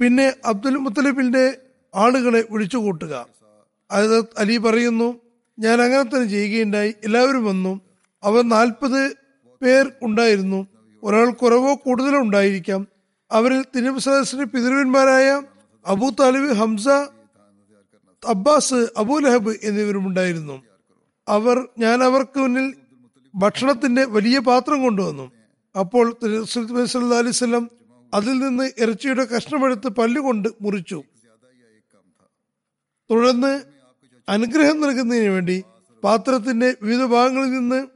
പിന്നെ 0.00 0.32
അബ്ദുൽ 0.44 0.76
മുത്തലിബിന്റെ 0.76 1.56
ആളുകളെ 1.94 2.44
വിളിച്ചു 2.50 2.76
കൂട്ടുക 2.76 3.26
അതായത് 3.90 4.24
അലി 4.38 4.56
പറയുന്നു 4.56 5.20
ഞാൻ 5.58 5.82
അങ്ങനെ 5.82 6.02
തന്നെ 6.02 6.26
ചെയ്യുകയുണ്ടായി. 6.26 6.94
എല്ലാവരും 7.04 7.44
വന്നു. 7.44 7.80
അവർ 8.22 8.48
നാൽപ്പത് 8.48 9.00
പേർ 9.62 9.92
ഉണ്ടായിരുന്നു. 10.02 10.66
ഒരാൾ 11.02 11.30
കുറവോ 11.30 11.74
കൂടുതലോ 11.74 12.18
ഉണ്ടായിരിക്കാം. 12.18 12.88
അവരിൽ 13.32 13.64
തിരുവസദസ്സിന്റെ 13.76 14.44
പിതൃവന്മാരായ 14.44 15.42
Abu 15.88 16.10
Talib 16.10 16.52
Hamza 16.52 16.88
Abbas 18.28 18.74
Abu 18.74 19.18
Lahab 19.18 19.54
എന്നിവരും 19.62 20.06
ഉണ്ടായിരുന്നു. 20.06 20.62
അവർ 21.28 21.68
ഞാൻ 21.78 22.02
അവർക്ക് 22.02 22.38
മുന്നിൽ 22.38 22.74
ഭക്ഷണത്തിന്റെ 23.34 24.04
വലിയ 24.04 24.38
പാത്രം 24.38 24.82
കൊണ്ടുവന്നു. 24.82 25.32
അപ്പോൾ 25.78 26.16
അലിസ്ലം 27.18 27.70
അതിൽ 28.14 28.38
നിന്ന് 28.38 28.70
ഇറച്ചിയുടെ 28.78 29.24
കഷ്ണമെടുത്ത് 29.24 29.88
പല്ലുകൊണ്ട് 29.88 30.48
മുറിച്ചു. 30.60 31.02
തുടർന്ന് 33.10 33.62
അനുഗ്രഹം 34.28 34.80
നൽകുന്നതിന് 34.80 35.28
വേണ്ടി 35.28 35.64
പാത്രത്തിന്റെ 36.04 36.74
വിവിധ 36.82 37.04
ഭാഗങ്ങളിൽ 37.04 37.50
നിന്ന് 37.50 37.86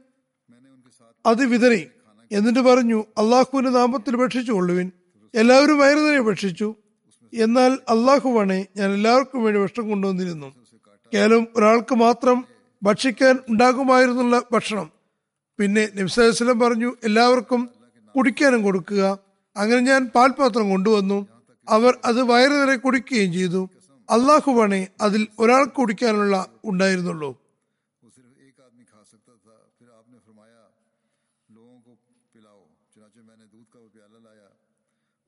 അത് 1.25 1.45
വിതറി. 1.45 1.87
എന്നിട്ട് 2.31 2.59
പറഞ്ഞു 2.59 3.05
അള്ളാഹുവിന്റെ 3.17 3.71
നാമത്തിൽ 3.71 4.15
ഭക്ഷിച്ചുകൊള്ളുവിൻ. 4.15 4.91
എല്ലാവരും 5.35 5.77
വയറുനിറെ 5.77 6.19
ഭക്ഷിച്ചു. 6.19 6.75
എന്നാൽ 7.33 7.73
അള്ളാഹുവാണെ 7.73 8.67
ഞാൻ 8.77 8.93
എല്ലാവർക്കും 8.93 9.43
വേണ്ടി 9.43 9.61
ഭക്ഷണം 9.61 9.89
കൊണ്ടുവന്നിരുന്നു. 9.89 10.53
കേവലം 11.13 11.47
ഒരാൾക്ക് 11.55 11.95
മാത്രം 11.95 12.45
ഭക്ഷിക്കാൻ 12.83 13.39
ഉണ്ടാകുമായിരുന്നുള്ള 13.49 14.41
ഭക്ഷണം. 14.51 14.91
പിന്നെ 15.59 15.89
നബ്സലം 15.95 16.59
പറഞ്ഞു 16.59 16.93
എല്ലാവർക്കും 17.03 17.69
കുടിക്കാനും 18.15 18.63
കൊടുക്കുക. 18.63 19.19
അങ്ങനെ 19.57 19.81
ഞാൻ 19.81 20.11
പാൽപാത്രം 20.15 20.69
കൊണ്ടുവന്നു. 20.69 21.27
അവർ 21.69 21.97
അത് 22.05 22.23
വയറു 22.23 22.53
നിറയെ 22.53 22.75
കുടിക്കുകയും 22.75 23.33
ചെയ്തു. 23.33 23.69
അള്ളാഹുവാണെ 24.09 24.87
അതിൽ 25.01 25.27
ഒരാൾക്ക് 25.39 25.73
കുടിക്കാനുള്ള 25.73 26.45
ഉണ്ടായിരുന്നുള്ളൂ. 26.65 27.42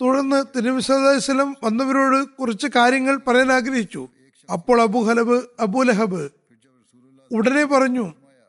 തുടർന്ന് 0.01 0.39
തിരുവിസ്വലം 0.55 1.49
വന്നവരോട് 1.63 2.19
കുറച്ച് 2.39 2.67
കാര്യങ്ങൾ 2.75 3.15
പറയാൻ 3.27 3.49
ആഗ്രഹിച്ചു. 3.57 4.01
അപ്പോൾ 4.49 4.77
അബു 4.81 4.99
ഹലബ് 5.07 5.37
അബു 5.59 5.83
ലഹബ് 5.83 6.23
ഉടനെ 7.31 7.63
പറഞ്ഞു 7.63 8.05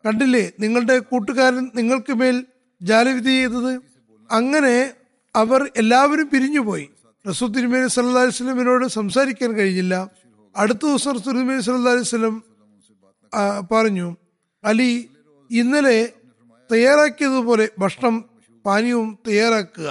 കണ്ടില്ലേ 0.06 0.42
നിങ്ങളുടെ 0.60 0.96
കൂട്ടുകാരൻ 1.10 1.64
നിങ്ങൾക്ക് 1.74 2.12
മേൽ 2.12 2.36
ജാലവിധി 2.80 3.32
ചെയ്തത്? 3.38 3.72
അങ്ങനെ 4.30 4.74
അവർ 5.34 5.60
എല്ലാവരും 5.76 6.26
പിരിഞ്ഞുപോയി 6.32 6.86
റസൂ 7.28 7.46
തിരുമേനി 7.46 7.88
സല്ലാ 7.94 8.22
വസ്ലമിനോട് 8.22 8.84
സംസാരിക്കാൻ 8.86 9.50
കഴിഞ്ഞില്ല. 9.52 9.94
അടുത്ത 10.56 10.82
ദിവസം 10.86 11.12
റസൂ 11.16 11.30
തിരുമേനി 11.30 11.60
സല്ലാ 11.60 11.92
വസ്ലം 11.92 12.34
പറഞ്ഞു 13.72 14.08
അലി 14.64 14.90
ഇന്നലെ 15.50 15.98
തയ്യാറാക്കിയതുപോലെ 16.72 17.66
ഭക്ഷണം 17.78 18.14
പാനീയവും 18.64 19.18
തയ്യാറാക്കുക. 19.28 19.88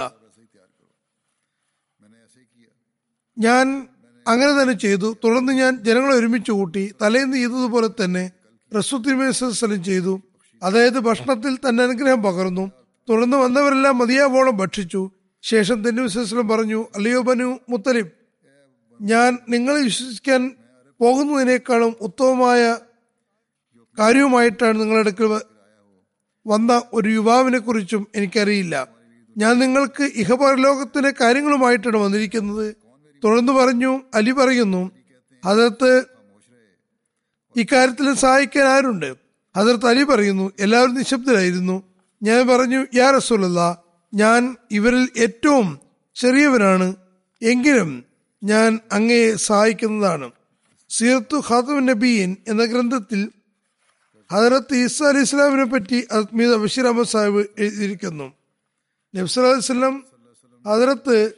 ഞാൻ 3.38 3.86
അങ്ങനെ 4.28 4.62
തന്നെ 4.62 4.74
ചെയ്തു. 4.74 5.16
തുടർന്ന് 5.24 5.52
ഞാൻ 5.52 5.76
ജനങ്ങളെ 5.76 6.14
ഒരുമിച്ച് 6.14 6.50
കൂട്ടി 6.50 6.94
തലേന്ന് 7.02 7.36
ചെയ്തതുപോലെ 7.36 7.88
തന്നെ 7.88 8.30
റസുത്തിമേസ്വലം 8.76 9.84
ചെയ്തു. 9.84 10.20
അതായത് 10.62 10.98
ഭക്ഷണത്തിൽ 10.98 11.56
തന്നെ 11.56 11.84
അനുഗ്രഹം 11.84 12.22
പകർന്നു. 12.22 12.72
തുടർന്ന് 13.08 13.36
വന്നവരെല്ലാം 13.36 13.98
മതിയാവോളം 13.98 14.56
ഭക്ഷിച്ചു. 14.56 15.10
ശേഷം 15.42 15.82
തെന്നുവിസ്വലം 15.82 16.48
പറഞ്ഞു 16.48 16.86
അല്ലയോ 16.96 17.22
ബനു 17.22 17.58
മുത്തലിബ് 17.68 18.10
ഞാൻ 19.02 19.38
നിങ്ങളെ 19.48 19.82
വിശ്വസിക്കാൻ 19.82 20.56
പോകുന്നതിനേക്കാളും 21.00 21.96
ഉത്തമമായ 22.00 22.76
കാര്യവുമായിട്ടാണ് 23.98 24.98
അടുക്കൽ 24.98 25.40
വന്ന 26.46 26.82
ഒരു 26.92 27.08
യുവാവിനെ 27.08 27.58
കുറിച്ചും 27.58 28.06
എനിക്കറിയില്ല. 28.14 28.88
ഞാൻ 29.36 29.58
നിങ്ങൾക്ക് 29.58 30.02
ഇഹപരലോകത്തിലെ 30.02 31.14
കാര്യങ്ങളുമായിട്ടാണ് 31.20 31.96
വന്നിരിക്കുന്നത്. 31.96 32.85
തുടർന്ന് 33.24 33.52
പറഞ്ഞു 33.52 34.02
അലി 34.14 34.30
പറയുന്നു 34.30 34.90
അതിർത്ത് 35.44 36.04
ഇക്കാര്യത്തിൽ 37.56 38.14
സഹായിക്കാൻ 38.14 38.64
ആരുണ്ട്? 38.64 39.14
അതിർത്ത് 39.56 39.86
അലി 39.86 40.02
പറയുന്നു 40.02 40.52
എല്ലാവരും 40.60 40.94
നിശബ്ദരായിരുന്നു. 40.94 41.82
ഞാൻ 42.22 42.48
പറഞ്ഞു 42.48 42.86
യാ 42.94 43.10
റസൂലല്ല 43.10 43.82
ഞാൻ 44.14 44.56
ഇവരിൽ 44.70 45.08
ഏറ്റവും 45.16 45.78
ചെറിയവനാണ്. 46.14 46.96
എങ്കിലും 47.42 48.04
ഞാൻ 48.44 48.80
അങ്ങയെ 48.92 49.34
സഹായിക്കുന്നതാണ്. 49.34 50.30
സീറത്തു 50.88 51.36
ഖാത്തം 51.36 51.86
നബീൻ 51.86 52.36
എന്ന 52.48 52.64
ഗ്രന്ഥത്തിൽ 52.64 53.30
ഹജറത്ത് 54.32 54.74
ഈസ 54.74 55.02
അലി 55.02 55.18
ഇസ്ലാമിനെ 55.18 55.64
പറ്റി 55.64 56.08
അത്മീദ് 56.12 56.50
ബഷീർ 56.50 56.86
അഹമ്മദ് 56.86 57.06
സാഹിബ് 57.06 57.46
എഴുതിയിരിക്കുന്നു. 57.58 58.32
നബ്സ് 59.14 59.40
അലൈഹി 59.40 60.02
ഹജറത്ത് 60.68 61.34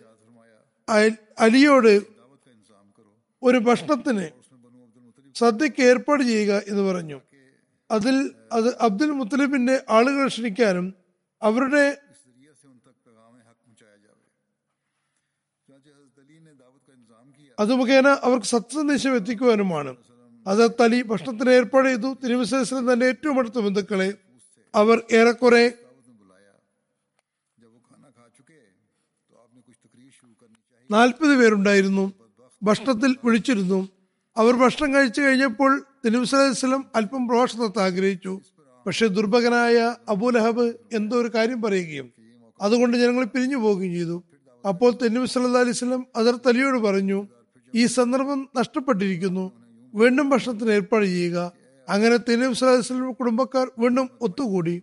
അലിയോട് 1.39 1.93
ഒരു 3.43 3.59
ഭക്ഷണത്തിന് 3.59 4.27
സദ്യക്ക് 5.35 5.83
ഏർപ്പാട് 5.83 6.23
ചെയ്യുക 6.23 6.53
എന്ന് 6.69 6.83
പറഞ്ഞു. 6.83 7.19
അതിൽ 7.91 8.35
അത് 8.53 8.69
അബ്ദുൽ 8.77 9.11
മുത്തലിബിന്റെ 9.11 9.83
ആളുകൾ 9.91 10.27
ക്ഷണിക്കാനും 10.29 10.95
അവരുടെ 11.43 11.85
അത് 17.59 17.75
മുഖേന 17.75 18.09
അവർക്ക് 18.23 18.47
സത്യസന്ദേശം 18.47 19.17
എത്തിക്കുവാനുമാണ്. 19.17 19.97
അത് 20.47 20.71
തലി 20.81 21.03
ഭക്ഷണത്തിന് 21.03 21.51
ഏർപ്പാട് 21.51 21.89
ചെയ്തു. 21.89 22.17
തിരുവിശേഷം 22.25 22.93
തന്റെ 22.93 23.07
ഏറ്റവും 23.07 23.39
അടുത്ത 23.39 23.59
ബന്ധുക്കളെ 23.59 24.15
അവർ 24.75 25.03
ഏറെക്കുറെ 25.13 25.65
നാൽപ്പത് 30.91 31.37
പേരുണ്ടായിരുന്നു. 31.37 32.13
ഭക്ഷണത്തിൽ 32.63 33.17
വിളിച്ചിരുന്നു. 33.25 33.89
അവർ 34.37 34.57
ഭക്ഷണം 34.57 34.95
കഴിച്ചു 34.95 35.21
കഴിഞ്ഞപ്പോൾ 35.21 35.85
തിരുവസ്ലം 36.05 36.85
അല്പം 36.95 37.29
പ്രഭാഷണം 37.29 37.63
നടത്താൻ 37.63 37.85
ആഗ്രഹിച്ചു. 37.85 38.41
പക്ഷെ 38.87 39.07
ദുർഭകനായ 39.07 39.95
അബൂലഹബ് 40.09 40.75
എന്തോ 40.93 41.17
ഒരു 41.17 41.31
കാര്യം 41.35 41.63
പറയുകയും 41.63 42.13
അതുകൊണ്ട് 42.63 42.97
ജനങ്ങൾ 42.97 43.25
പിരിഞ്ഞു 43.25 43.57
പോവുകയും 43.57 43.93
ചെയ്തു. 43.93 44.25
അപ്പോൾ 44.69 44.93
തെന്നു 44.93 45.25
സല്ലാ 45.25 45.61
അലൈവലം 45.61 46.07
അദർ 46.17 46.37
തലിയോട് 46.47 46.79
പറഞ്ഞു 46.79 47.29
ഈ 47.75 47.87
സന്ദർഭം 47.87 48.49
നഷ്ടപ്പെട്ടിരിക്കുന്നു. 48.57 49.53
വീണ്ടും 49.95 50.31
ഭക്ഷണത്തിന് 50.31 50.71
ഏർപ്പാട് 50.71 51.05
ചെയ്യുക. 51.05 51.53
അങ്ങനെ 51.89 52.17
തെന്നു 52.17 52.53
സല്ലാ 52.53 52.75
വസ്ലം 52.75 53.13
കുടുംബക്കാർ 53.13 53.71
വീണ്ടും 53.79 54.11
ഒത്തുകൂടി. 54.21 54.83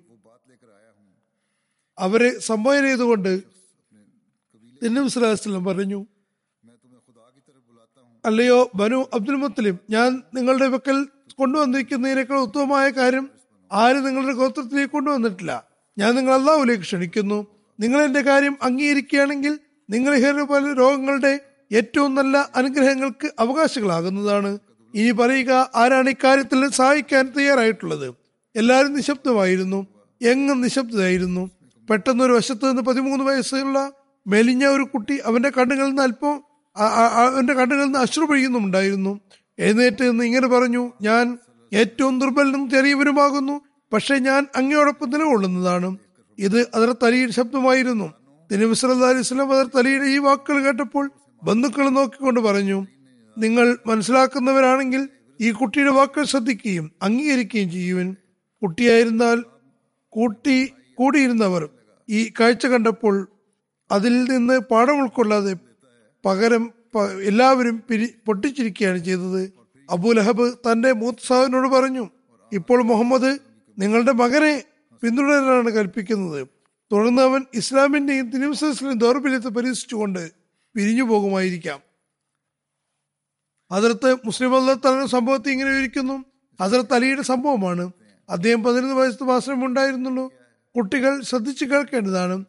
അവരെ 2.00 2.39
സംബോധന 2.39 2.86
ചെയ്തുകൊണ്ട് 2.86 3.55
എന്നബി 4.86 5.08
സ്വലാസ്ലം 5.08 5.65
പറഞ്ഞു. 5.65 6.06
അല്ലയോ 8.26 8.71
ബനു 8.76 9.00
അബ്ദുൽ 9.13 9.36
മുത്തലിം 9.36 9.80
ഞാൻ 9.89 10.24
നിങ്ങളുടെ 10.34 10.67
പക്കൽ 10.67 11.08
കൊണ്ടുവന്നിരിക്കുന്നതിനേക്കാൾ 11.39 12.39
ഉത്തമമായ 12.39 12.89
കാര്യം 12.89 13.30
ആരും 13.71 14.04
നിങ്ങളുടെ 14.04 14.34
ഗോത്രത്തിലേക്ക് 14.34 14.91
കൊണ്ടുവന്നിട്ടില്ല. 14.91 15.67
ഞാൻ 15.98 16.15
നിങ്ങൾ 16.15 16.34
അള്ളാഹുലേക്ക് 16.34 16.82
ക്ഷണിക്കുന്നു. 16.82 17.48
നിങ്ങൾ 17.80 18.02
എന്റെ 18.02 18.21
കാര്യം 18.21 18.58
അംഗീകരിക്കുകയാണെങ്കിൽ 18.63 19.60
നിങ്ങൾ 19.89 20.43
പല 20.43 20.74
രോഗങ്ങളുടെ 20.74 21.39
ഏറ്റവും 21.71 22.15
നല്ല 22.15 22.50
അനുഗ്രഹങ്ങൾക്ക് 22.56 23.32
അവകാശങ്ങളാകുന്നതാണ് 23.39 24.60
ഇനി 24.93 25.12
പറയുക 25.12 25.71
ആരാണ് 25.76 26.10
ഇക്കാര്യത്തിൽ 26.10 26.69
സഹായിക്കാൻ 26.69 27.34
തയ്യാറായിട്ടുള്ളത്? 27.38 28.13
എല്ലാവരും 28.56 28.93
നിശബ്ദമായിരുന്നു. 28.93 29.88
എങ്ങും 30.21 30.62
നിശബ്ദമായിരുന്നു 30.62 31.52
പെട്ടെന്നൊരു 31.89 32.34
വശത്ത് 32.34 32.67
നിന്ന് 32.67 32.82
പതിമൂന്ന് 32.82 33.26
വയസ്സുള്ള 33.26 33.91
മെലിഞ്ഞ 34.28 34.66
ഒരു 34.66 34.84
കുട്ടി 34.84 35.20
അവന്റെ 35.26 35.50
കണ്ണുകളിൽ 35.50 35.88
നിന്ന് 35.88 36.02
അല്പം 36.02 36.44
അവന്റെ 37.26 37.54
കണ്ണുകളിൽ 37.54 37.86
നിന്ന് 37.86 38.00
അശ്രു 38.00 38.26
പൊഴിയുന്നുണ്ടായിരുന്നു 38.26 39.20
എഴുന്നേറ്റ് 39.60 40.10
നിന്ന് 40.10 40.24
ഇങ്ങനെ 40.24 40.48
പറഞ്ഞു 40.48 40.92
ഞാൻ 41.02 41.38
ഏറ്റവും 41.74 42.20
ദുർബലനും 42.20 42.70
ചെറിയവരുമാകുന്നു 42.70 43.62
പക്ഷെ 43.94 44.16
ഞാൻ 44.16 44.48
അങ്ങയോടൊപ്പം 44.56 45.10
നിലകൊള്ളുന്നതാണ്. 45.10 45.98
ഇത് 46.40 46.68
അതർ 46.76 46.96
തലിയുടെ 47.04 47.32
ശബ്ദമായിരുന്നു. 47.32 48.14
തിരുവിസ്ലാ 48.52 49.08
അലിസ്ലാം 49.10 49.54
അതർ 49.54 49.68
തലിയുടെ 49.76 50.06
ഈ 50.06 50.18
വാക്കുകൾ 50.18 50.64
കേട്ടപ്പോൾ 50.64 51.12
ബന്ധുക്കൾ 51.44 51.90
നോക്കിക്കൊണ്ട് 51.90 52.40
പറഞ്ഞു 52.40 52.88
നിങ്ങൾ 53.38 53.78
മനസ്സിലാക്കുന്നവരാണെങ്കിൽ 53.88 55.10
ഈ 55.42 55.52
കുട്ടിയുടെ 55.52 55.92
വാക്കുകൾ 55.92 56.26
ശ്രദ്ധിക്കുകയും 56.26 56.92
അംഗീകരിക്കുകയും 57.02 57.72
ചെയ്യുവൻ. 57.72 58.16
കുട്ടിയായിരുന്നാൽ 58.62 59.44
കൂട്ടി 60.10 60.74
കൂടിയിരുന്നവർ 60.96 61.70
ഈ 62.10 62.32
കാഴ്ച 62.40 62.66
കണ്ടപ്പോൾ 62.66 63.28
അതിൽ 63.91 64.24
നിന്ന് 64.24 64.60
പാഠം 64.60 65.02
ഉൾക്കൊള്ളാതെ 65.02 65.56
പകരം 66.26 66.74
എല്ലാവരും 67.24 67.84
പിരി 67.89 68.15
പൊട്ടിച്ചിരിക്കുകയാണ് 68.26 68.98
ചെയ്തത്. 68.98 69.54
അബൂലഹബ് 69.89 70.54
തന്റെ 70.54 70.91
മൂത്ത് 70.91 71.28
സഹോദരനോട് 71.28 71.67
പറഞ്ഞു 71.67 72.10
ഇപ്പോൾ 72.54 72.84
മുഹമ്മദ് 72.84 73.39
നിങ്ങളുടെ 73.78 74.12
മകനെ 74.12 74.63
പിന്തുടരാനാണ് 75.02 75.69
കൽപ്പിക്കുന്നത്. 75.69 76.48
തുടർന്ന് 76.91 77.21
അവൻ 77.21 77.45
ഇസ്ലാമിന്റെയും 77.54 78.30
തിരുവസത്തിന്റെയും 78.30 78.98
ദൗർബല്യത്തെ 78.98 79.48
പരീക്ഷിച്ചുകൊണ്ട് 79.48 80.32
പിരിഞ്ഞു 80.76 81.04
പോകുമായിരിക്കാം. 81.04 81.80
അതിർത്ത് 83.71 84.13
മുസ്ലിം 84.26 84.56
അള്ളാഹ് 84.56 85.08
സംഭവത്തെ 85.08 85.50
ഇങ്ങനെ 85.50 85.69
വിവരിക്കുന്നു. 85.69 86.24
ഹസരത്ത് 86.62 86.93
അലിയുടെ 86.93 87.21
സംഭവമാണ്. 87.21 87.91
അദ്ദേഹം 88.30 88.63
പതിനൊന്ന് 88.63 88.95
വയസ്സ് 88.95 89.24
മാത്രമേ 89.24 89.65
ഉണ്ടായിരുന്നുള്ളൂ 89.65 90.34
കുട്ടികൾ 90.78 91.21
ശ്രദ്ധിച്ചു 91.21 91.65
കേൾക്കേണ്ടതാണ്. 91.65 92.45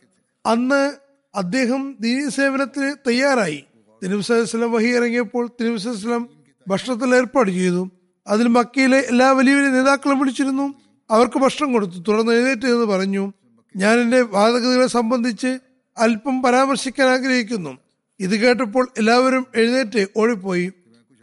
അന്ന് 0.47 1.06
അദ്ദേഹം 1.37 1.97
ദീനീ 2.01 2.29
സേവനത്തിന് 2.29 2.95
തയ്യാറായി 3.09 3.65
തിരുവസ്ലം 4.05 4.73
വഹി 4.73 4.87
ഇറങ്ങിയപ്പോൾ 4.87 5.51
തിരുവസ്ലം 5.61 6.29
ഭക്ഷണത്തിൽ 6.69 7.15
ഏർപ്പാട് 7.15 7.51
ചെയ്തു. 7.51 7.91
അതിൽ 8.27 8.49
മക്കയിലെ 8.49 8.99
എല്ലാ 8.99 9.33
വലിയ 9.33 9.55
വലിയ 9.55 9.69
നേതാക്കളും 9.69 10.19
വിളിച്ചിരുന്നു. 10.19 10.75
അവർക്ക് 11.11 11.39
ഭക്ഷണം 11.39 11.73
കൊടുത്തു. 11.73 11.99
തുടർന്ന് 12.09 12.33
എഴുന്നേറ്റ് 12.33 12.67
എന്ന് 12.67 12.87
പറഞ്ഞു 12.87 13.33
ഞാൻ 13.77 14.01
എന്റെ 14.01 14.23
വാദഗതികളെ 14.23 14.87
സംബന്ധിച്ച് 14.87 15.59
അല്പം 15.99 16.43
പരാമർശിക്കാൻ 16.43 17.09
ആഗ്രഹിക്കുന്നു. 17.09 17.79
ഇത് 18.21 18.37
കേട്ടപ്പോൾ 18.37 18.89
എല്ലാവരും 18.99 19.47
എഴുന്നേറ്റ് 19.57 20.07
ഓടിപ്പോയി. 20.17 20.73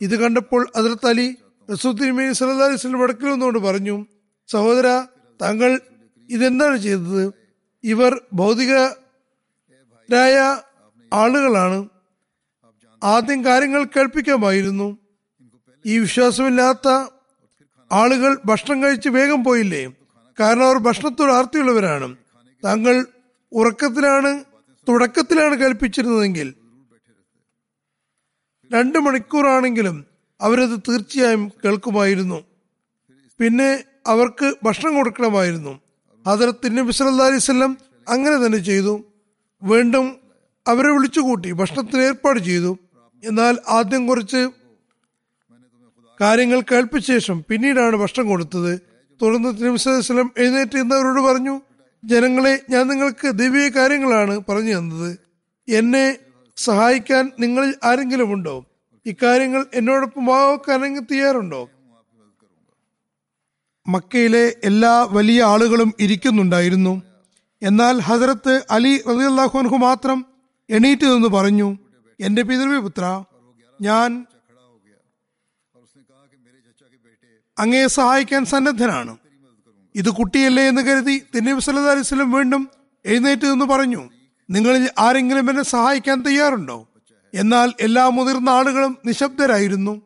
ഇത് 0.02 0.20
കണ്ടപ്പോൾ 0.20 0.68
അതിർത്ത് 0.76 1.08
അലി 1.08 1.36
റസൂത്തിമേനി 1.72 2.34
സല്ലാ 2.34 2.66
അലിസ്ലം 2.66 3.00
വടക്കിൽ 3.00 3.30
വന്നുകൊണ്ട് 3.30 3.60
പറഞ്ഞു 3.60 4.06
സഹോദര 4.48 5.06
താങ്കൾ 5.42 5.80
ഇതെന്താണ് 6.30 6.78
ചെയ്തത്? 6.78 7.34
ഇവർ 7.84 8.22
ഭൗതികരായ 10.12 10.62
ആളുകളാണ് 11.14 11.90
ആദ്യം 13.04 13.46
കാര്യങ്ങൾ 13.46 13.84
കേൾപ്പിക്കാമായിരുന്നു. 13.84 14.98
ഈ 15.86 16.00
വിശ്വാസമില്ലാത്ത 16.00 16.88
ആളുകൾ 17.92 18.40
ഭക്ഷണം 18.46 18.84
കഴിച്ച് 18.84 19.10
വേഗം 19.10 19.44
പോയില്ലേ? 19.44 19.92
കാരണം 20.40 20.66
അവർ 20.66 20.78
ഭക്ഷണത്തോട് 20.78 21.32
ആർത്തിയുള്ളവരാണ്. 21.32 22.16
താങ്കൾ 22.64 23.06
ഉറക്കത്തിലാണ് 23.52 24.44
തുടക്കത്തിലാണ് 24.90 25.56
കേൾപ്പിച്ചിരുന്നതെങ്കിൽ. 25.56 26.54
രണ്ട് 28.72 29.00
മണിക്കൂറാണെങ്കിലും 29.00 30.06
അവരത് 30.42 30.80
തീർച്ചയായും 30.90 31.52
കേൾക്കുമായിരുന്നു. 31.66 32.44
പിന്നെ 33.40 33.84
അവർക്ക് 34.08 34.54
ഭക്ഷണം 34.64 34.96
കൊടുക്കണമായിരുന്നു. 34.96 35.80
ഹജറത്ത് 36.28 36.78
നബി 36.78 36.92
അങ്ങനെ 38.10 38.36
തന്നെ 38.46 38.58
ചെയ്തു. 38.58 39.13
വീണ്ടും 39.64 40.18
അവരെ 40.68 40.92
വിളിച്ചുകൂട്ടി 40.92 41.52
ഭക്ഷണത്തിന് 41.52 42.02
ഏർപ്പാട് 42.02 42.40
ചെയ്തു. 42.40 42.78
എന്നാൽ 43.24 43.58
ആദ്യം 43.70 44.08
കുറച്ച് 44.08 44.50
കാര്യങ്ങൾ 46.22 46.62
കേൾപ്പിച്ച 46.62 47.08
ശേഷം 47.08 47.44
പിന്നീടാണ് 47.50 47.96
ഭക്ഷണം 47.96 48.28
കൊടുത്തത്. 48.28 48.80
തുടർന്ന് 49.22 49.50
അലൈഹി 49.50 50.30
എഴുന്നേറ്റ് 50.38 50.78
എന്നവരോട് 50.78 51.22
പറഞ്ഞു 51.22 51.62
ജനങ്ങളെ 52.04 52.60
ഞാൻ 52.70 52.88
നിങ്ങൾക്ക് 52.88 53.28
ദിവ്യ 53.28 53.70
കാര്യങ്ങളാണ് 53.70 54.42
പറഞ്ഞു 54.50 54.78
തന്നത്. 54.78 55.18
എന്നെ 55.68 56.18
സഹായിക്കാൻ 56.58 57.32
നിങ്ങളിൽ 57.40 57.74
ആരെങ്കിലും 57.84 58.34
ഉണ്ടോ? 58.34 58.66
ഇക്കാര്യങ്ങൾ 59.06 59.66
എന്നോടൊപ്പം 59.74 60.26
വാക്കാനെങ്കിൽ 60.26 61.02
തയ്യാറുണ്ടോ? 61.02 61.70
മക്കയിലെ 63.88 64.56
എല്ലാ 64.64 65.08
വലിയ 65.12 65.44
ആളുകളും 65.44 65.94
ഇരിക്കുന്നുണ്ടായിരുന്നു. 66.00 67.13
എന്നാൽ 67.64 68.00
ഹസരത്ത് 68.00 68.66
അലി 68.72 69.04
റളിയല്ലാഹു 69.08 69.60
അൻഹു 69.60 69.78
മാത്രം 69.78 70.26
എണീറ്റ് 70.70 71.06
നിന്ന് 71.06 71.28
പറഞ്ഞു 71.28 71.78
എന്റെ 72.20 72.42
പിതൃവിപുത്ര 72.42 73.24
ഞാൻ 73.82 74.26
അങ്ങയെ 77.60 77.88
സഹായിക്കാൻ 77.88 78.46
സന്നദ്ധനാണ്. 78.46 79.18
ഇത് 79.96 80.10
കുട്ടിയല്ലേ 80.10 80.68
എന്ന് 80.68 80.82
കരുതി 80.82 81.22
തിന്നബി 81.36 81.60
സല്ലു 81.60 81.82
അലൈഹി 81.82 82.00
വസല്ലം 82.00 82.32
വീണ്ടും 82.32 82.70
എഴുന്നേറ്റ് 83.06 83.46
നിന്ന് 83.46 83.66
പറഞ്ഞു 83.66 84.10
നിങ്ങളിൽ 84.50 84.90
ആരെങ്കിലും 85.00 85.50
എന്നെ 85.50 85.64
സഹായിക്കാൻ 85.64 86.22
തയ്യാറുണ്ടോ? 86.22 86.88
എന്നാൽ 87.34 87.74
എല്ലാ 87.80 88.10
മുതിർന്ന 88.10 88.50
ആളുകളും 88.50 88.98
നിശബ്ദരായിരുന്നു. 89.06 90.02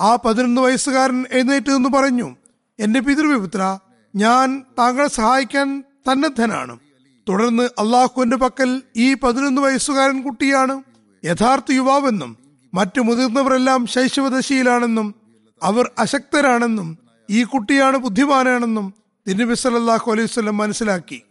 ആ 0.00 0.16
പതിനൊന്ന് 0.16 0.60
വയസ്സുകാരൻ 0.60 1.24
എഴുന്നേറ്റ് 1.32 1.70
നിന്ന് 1.70 1.88
പറഞ്ഞു 1.88 2.36
എന്റെ 2.78 3.00
പിതൃവിപുത്ര 3.00 3.78
ഞാൻ 4.16 4.64
താങ്കളെ 4.78 5.08
സഹായിക്കാൻ 5.08 5.84
സന്നദ്ധനാണ്. 6.06 6.78
തുടർന്ന് 7.28 7.62
അള്ളാഹുവിന്റെ 7.78 8.36
പക്കൽ 8.36 8.82
ഈ 8.96 9.14
പതിനൊന്ന് 9.14 9.62
വയസ്സുകാരൻ 9.62 10.22
കുട്ടിയാണ്. 10.22 10.82
യഥാർത്ഥ 11.24 11.72
യുവാവെന്നും 11.72 12.36
മറ്റു 12.74 13.00
മുതിർന്നവരെല്ലാം 13.00 13.86
ശൈശവദശയിലാണെന്നും 13.86 15.14
അവർ 15.62 15.90
അശക്തരാണെന്നും 15.98 16.98
ഈ 17.30 17.44
കുട്ടിയാണ് 17.44 17.96
ബുദ്ധിമാനാണെന്നും 17.96 18.94
തിന്നബി 19.28 19.54
സല്ലാഹു 19.54 20.12
അലൈഹി 20.12 20.28
വസല്ലം 20.30 20.56
മനസ്സിലാക്കി. 20.56 21.22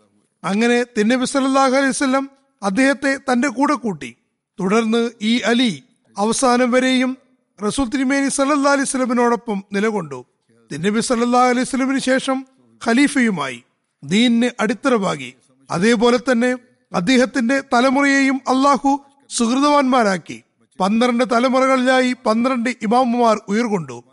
അങ്ങനെ 0.44 0.84
തിന്നബി 0.84 1.26
സല്ലാഹു 1.26 1.74
അലൈഹി 1.80 1.90
വസല്ലം 1.90 2.30
അദ്ദേഹത്തെ 2.64 3.20
തന്റെ 3.32 3.48
കൂടെ 3.48 3.74
കൂട്ടി. 3.74 4.16
തുടർന്ന് 4.60 5.12
ഈ 5.22 5.40
അലി 5.40 5.84
അവസാനം 6.18 6.72
വരെയും 6.72 7.18
റസൂൽ 7.66 7.90
തിരുമേനി 7.90 8.30
സല്ലാ 8.30 8.72
അലൈഹി 8.72 8.90
സ്വലമിനോടൊപ്പം 8.90 9.64
നിലകൊണ്ടു. 9.74 10.26
തിന്നബി 10.72 11.00
സല്ലാ 11.00 11.44
അലൈഹി 11.48 11.66
സ്വലമിന് 11.66 12.00
ശേഷം 12.00 12.46
ഖലീഫയുമായി 12.82 13.64
ദീനിന് 14.04 14.50
അടിത്തറവാകി 14.60 15.34
അതേപോലെ 15.72 16.18
തന്നെ 16.18 16.58
അദ്ദേഹത്തിന്റെ 16.96 17.64
തലമുറയെയും 17.74 18.36
അള്ളാഹു 18.36 19.06
സുഹൃതവാന്മാരാക്കി. 19.30 20.44
പന്ത്രണ്ട് 20.80 21.24
തലമുറകളിലായി 21.32 22.16
പന്ത്രണ്ട് 22.26 22.70
ഇമാമുമാർ 22.70 23.40
ഉയർകൊണ്ടു. 23.48 24.04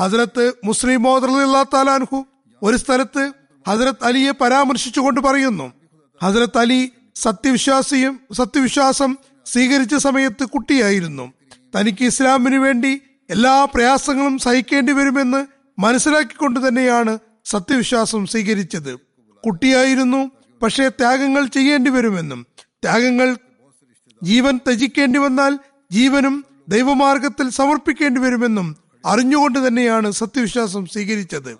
ഹസരത്ത് 0.00 0.52
മുസ്ലിം 0.64 1.02
മോദർഹു 1.02 2.26
ഒരു 2.62 2.76
സ്ഥലത്ത് 2.76 3.32
ഹസരത്ത് 3.68 4.04
അലിയെ 4.04 4.30
പരാമർശിച്ചുകൊണ്ട് 4.30 5.20
പറയുന്നു. 5.20 5.72
ഹസരത്ത് 6.22 6.58
അലി 6.58 6.92
സത്യവിശ്വാസിയും 7.16 8.20
സത്യവിശ്വാസം 8.32 9.16
സ്വീകരിച്ച 9.46 9.94
സമയത്ത് 9.94 10.44
കുട്ടിയായിരുന്നു. 10.44 11.32
തനിക്ക് 11.76 12.04
ഇസ്ലാമിനു 12.04 12.58
വേണ്ടി 12.58 13.00
എല്ലാ 13.30 13.64
പ്രയാസങ്ങളും 13.64 14.38
സഹിക്കേണ്ടി 14.38 14.92
വരുമെന്ന് 14.92 15.46
മനസ്സിലാക്കിക്കൊണ്ട് 15.78 16.68
തന്നെയാണ് 16.68 17.18
സത്യവിശ്വാസം 17.44 18.26
സ്വീകരിച്ചത്. 18.26 18.98
കുട്ടിയായിരുന്നു 19.46 20.30
പക്ഷേ 20.62 20.88
ത്യാഗങ്ങൾ 20.88 21.46
ചെയ്യേണ്ടി 21.46 21.90
വരുമെന്നും 21.90 22.46
ത്യാഗങ്ങൾ 22.84 23.36
ജീവൻ 24.22 24.56
ത്യജിക്കേണ്ടി 24.56 25.18
വന്നാൽ 25.18 25.58
ജീവനും 25.90 26.44
ദൈവമാർഗത്തിൽ 26.68 27.50
സമർപ്പിക്കേണ്ടി 27.50 28.20
വരുമെന്നും 28.20 28.76
അറിഞ്ഞുകൊണ്ട് 29.06 29.68
തന്നെയാണ് 29.68 30.10
സത്യവിശ്വാസം 30.10 30.86
സ്വീകരിച്ചത്. 30.86 31.58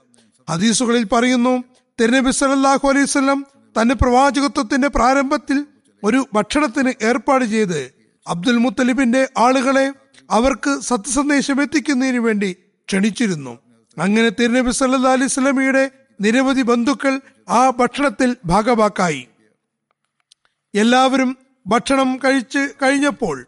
ഹദീസുകളിൽ 0.50 1.04
പറയുന്നു 1.12 1.64
തിരുനബി 2.00 2.30
സല്ലല്ലാഹു 2.30 2.88
അലൈഹി 2.88 3.04
വസല്ലം 3.04 3.46
തന്റെ 3.80 3.94
പ്രവാചകത്വത്തിന്റെ 3.94 4.88
പ്രാരംഭത്തിൽ 4.88 5.66
ഒരു 6.04 6.26
ഭക്ഷണത്തിന് 6.34 6.92
ഏർപ്പാട് 7.02 7.44
ചെയ്ത് 7.44 7.92
അബ്ദുൽ 8.28 8.56
മുത്തലിബിന്റെ 8.56 9.28
ആളുകളെ 9.38 9.92
അവർക്ക് 10.30 10.80
സത്യസന്ദേശം 10.80 11.62
എത്തിക്കുന്നതിന് 11.62 12.18
വേണ്ടി 12.18 12.56
ക്ഷണിച്ചിരുന്നു. 12.88 13.58
അങ്ങനെ 13.98 14.28
തിരുനബി 14.28 14.70
സല്ലാ 14.70 15.12
അലൈഹി 15.12 15.24
വസല്ലമയുടെ 15.24 15.90
നിരവധി 16.20 16.62
ബന്ധുക്കൾ 16.62 17.20
ആ 17.48 17.70
ഭക്ഷണത്തിൽ 17.70 18.36
ഭാഗവാക്കായി. 18.46 19.22
എല്ലാവരും 20.74 21.30
ഭക്ഷണം 21.66 22.16
കഴിച്ച് 22.24 22.62
കഴിഞ്ഞപ്പോൾ 22.82 23.46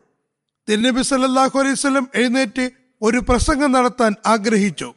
തിരുനബി 0.69 1.03
സല്ലാഹു 1.03 1.59
അലൈഹി 1.59 1.77
വസല്ലം 1.79 2.09
എഴുന്നേറ്റ് 2.15 2.65
ഒരു 3.03 3.19
പ്രസംഗം 3.29 3.73
നടത്താൻ 3.73 4.13
ആഗ്രഹിച്ചു. 4.27 4.89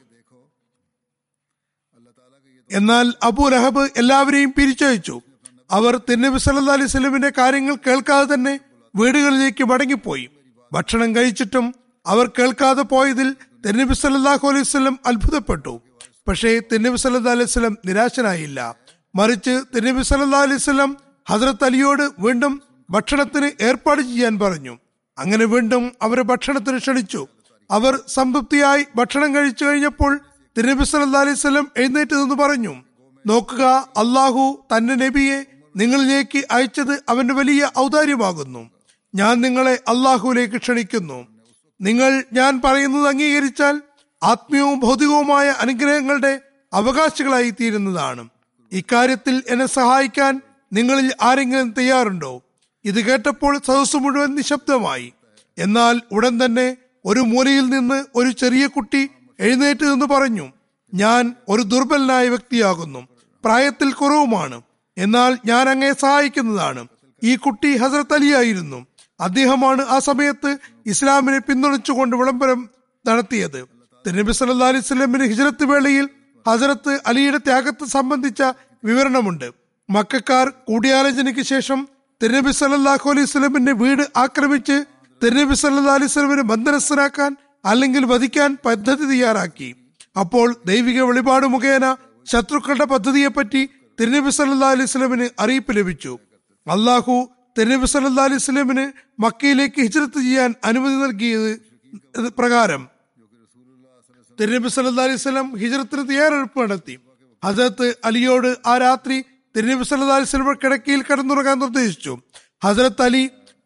എന്നാൽ 2.71 3.13
അബൂ 3.23 3.47
റഹബ് 3.47 3.89
എല്ലാവരെയും 3.97 4.51
പിരിച്ചയച്ചു. 4.57 5.21
അവർ 5.71 5.93
തിരുനബി 6.09 6.37
സല്ലാ 6.37 6.73
അലൈഹി 6.73 6.91
സ്വലമിന്റെ 6.91 7.31
കാര്യങ്ങൾ 7.37 7.75
കേൾക്കാതെ 7.87 8.27
തന്നെ 8.33 8.59
വീടുകളിലേക്ക് 8.95 9.63
മടങ്ങിപ്പോയി. 9.63 10.29
ഭക്ഷണം 10.71 11.15
കഴിച്ചിട്ടും 11.15 11.65
അവർ 12.05 12.27
കേൾക്കാതെ 12.39 12.81
പോയതിൽ 12.93 13.29
തിരുനബി 13.65 13.93
സല്ലാഹു 13.93 14.47
അലൈഹി 14.47 14.67
വസല്ലം 14.67 14.99
അത്ഭുതപ്പെട്ടു. 15.05 15.73
പക്ഷേ 16.27 16.59
തിരുനബി 16.71 16.97
സല്ലാ 16.97 17.31
അലൈഹി 17.31 17.49
വസല്ലം 17.49 17.77
നിരാശനായില്ല. 17.85 18.75
മറിച്ച് 19.15 19.63
തിരുനബി 19.75 20.03
സല്ലാ 20.03 20.39
അലൈഹി 20.39 20.55
വസല്ലം 20.55 20.97
ഹസ്രത്ത് 21.29 21.63
അലിയോട് 21.63 22.09
വീണ്ടും 22.19 22.61
ഭക്ഷണത്തിന് 22.89 23.63
ഏർപ്പാട് 23.63 24.01
ചെയ്യാൻ 24.01 24.39
പറഞ്ഞു. 24.39 24.77
അങ്ങനെ 25.17 25.45
വീണ്ടും 25.45 25.91
അവരെ 26.01 26.21
ഭക്ഷണത്തിന് 26.21 26.77
ക്ഷണിച്ചു. 26.77 27.27
അവർ 27.71 27.99
സംതൃപ്തിയായി 28.07 28.85
ഭക്ഷണം 28.95 29.35
കഴിച്ചു 29.35 29.65
കഴിഞ്ഞപ്പോൾ 29.65 30.19
തിരുനബി 30.57 30.83
സല്ലാ 30.83 31.21
അലൈഹി 31.21 31.37
വസല്ലം 31.37 31.71
എഴുന്നേറ്റ് 31.77 32.15
നിന്ന് 32.15 32.35
പറഞ്ഞു 32.35 32.75
നോക്കുക 33.25 33.63
അള്ളാഹു 33.97 34.65
തന്റെ 34.71 34.95
നബിയെ 34.95 35.45
നിങ്ങളിലേക്ക് 35.75 36.43
അയച്ചത് 36.51 37.03
അവന്റെ 37.09 37.33
വലിയ 37.33 37.69
ഔദാര്യമാകുന്നു. 37.79 38.69
ഞാൻ 39.15 39.41
നിങ്ങളെ 39.41 39.79
അള്ളാഹുവിലേക്ക് 39.87 40.57
ക്ഷണിക്കുന്നു. 40.57 41.27
നിങ്ങൾ 41.81 42.23
ഞാൻ 42.33 42.61
പറയുന്നത് 42.65 43.07
അംഗീകരിച്ചാൽ 43.07 43.81
ആത്മീയവും 44.23 44.79
ഭൗതികവുമായ 44.79 45.49
അനുഗ്രഹങ്ങളുടെ 45.49 46.39
അവകാശികളായി 46.73 47.49
തീരുന്നതാണ് 47.49 48.29
ഇക്കാര്യത്തിൽ 48.71 49.43
എന്നെ 49.47 49.65
സഹായിക്കാൻ 49.65 50.41
നിങ്ങളിൽ 50.73 51.13
ആരെങ്കിലും 51.21 51.71
തയ്യാറുണ്ടോ? 51.71 52.41
ഇത് 52.85 53.05
കേട്ടപ്പോൾ 53.05 53.57
സദസ് 53.57 53.95
മുഴുവൻ 53.95 54.35
നിശബ്ദമായി. 54.35 55.13
എന്നാൽ 55.57 56.01
ഉടൻ 56.11 56.45
തന്നെ 56.45 56.77
ഒരു 57.05 57.19
മൂലയിൽ 57.19 57.65
നിന്ന് 57.65 58.05
ഒരു 58.15 58.31
ചെറിയ 58.31 58.67
കുട്ടി 58.67 59.09
എഴുന്നേറ്റ് 59.39 59.85
നിന്ന് 59.85 60.05
പറഞ്ഞു 60.05 60.51
ഞാൻ 60.93 61.35
ഒരു 61.49 61.61
ദുർബലനായ 61.61 62.29
വ്യക്തിയാകുന്നു. 62.29 63.07
പ്രായത്തിൽ 63.45 63.91
കുറവുമാണ്. 63.91 64.61
എന്നാൽ 64.97 65.37
ഞാൻ 65.45 65.69
അങ്ങേ 65.69 65.93
സഹായിക്കുന്നതാണ്. 65.93 66.87
ഈ 67.23 67.35
കുട്ടി 67.35 67.77
ഹസരത്ത് 67.77 68.13
അലിയായിരുന്നു 68.13 68.85
അദ്ദേഹമാണ് 69.19 69.81
ആ 69.81 69.99
സമയത്ത് 69.99 70.57
ഇസ്ലാമിനെ 70.85 71.39
പിന്തുണച്ചുകൊണ്ട് 71.39 72.15
വിളംബരം 72.15 72.69
നടത്തിയത്. 73.07 73.72
തിരുനബി 74.05 74.33
സല്ലാ 74.37 74.67
അലൈഹി 74.71 74.85
സ്വലമിന് 74.87 75.25
ഹിജറത്ത് 75.31 75.65
വേളയിൽ 75.71 76.05
ഹസരത്ത് 76.45 76.93
അലിയുടെ 77.09 77.39
ത്യാഗത്തെ 77.47 77.85
സംബന്ധിച്ച 77.95 78.41
വിവരണമുണ്ട്. 78.87 79.47
മക്കാർ 79.89 80.47
കൂടിയാലോചനയ്ക്ക് 80.69 81.43
ശേഷം 81.53 81.79
തിരുനബി 82.21 82.51
സല്ലാഹു 82.51 83.09
അലൈഹി 83.13 83.29
സ്വലമിന്റെ 83.33 83.73
വീട് 83.83 84.03
ആക്രമിച്ച് 84.23 84.77
തിരുനബി 85.21 85.55
സല്ലാ 85.61 85.93
അലൈഹി 85.99 86.45
ബന്ധനസ്ഥനാക്കാൻ 86.51 87.31
അല്ലെങ്കിൽ 87.71 88.03
വധിക്കാൻ 88.13 88.49
പദ്ധതി 88.67 89.05
തയ്യാറാക്കി. 89.11 89.69
അപ്പോൾ 90.21 90.47
ദൈവിക 90.69 90.99
വെളിപാട് 91.09 91.45
മുഖേന 91.53 91.85
ശത്രുക്കളുടെ 92.27 92.85
പദ്ധതിയെപ്പറ്റി 92.93 93.61
തിരുനബി 93.99 94.31
സല്ലാ 94.37 94.69
അലൈഹി 94.75 94.91
സ്വലമിന് 94.93 95.27
അറിയിപ്പ് 95.43 95.73
ലഭിച്ചു. 95.77 96.13
അള്ളാഹു 96.67 97.15
തിരുനബി 97.57 97.87
സല്ലാ 97.93 98.23
അലൈഹി 98.29 98.43
സ്വലമിന് 98.47 98.85
മക്കയിലേക്ക് 99.23 99.79
ഹിജ്രത്ത് 99.85 100.19
ചെയ്യാൻ 100.27 100.51
അനുമതി 100.69 100.97
നൽകിയത് 101.03 102.29
പ്രകാരം 102.39 102.81
തിരുനബി 104.43 104.69
സല്ലാ 104.75 105.03
അലൈഹി 105.07 105.19
സ്വലം 105.23 105.47
ഹിജറത്തിന് 105.59 106.03
തയ്യാറെടുപ്പ് 106.07 106.59
നടത്തി. 106.63 106.95
ഹസരത്ത് 107.43 107.87
അലിയോട് 108.07 108.47
ആ 108.71 108.73
രാത്രി 108.83 109.17
തിരുനബി 109.55 109.83
സല്ലാ 109.89 110.15
അലൈഹി 110.15 110.29
സ്വലം 110.31 110.47
കിടക്കയിൽ 110.63 111.01
കിടന്നുറങ്ങാൻ 111.09 111.57
നിർദ്ദേശിച്ചു. 111.63 112.13
ഹസരത്ത് 112.65 113.03
അലി 113.05 113.21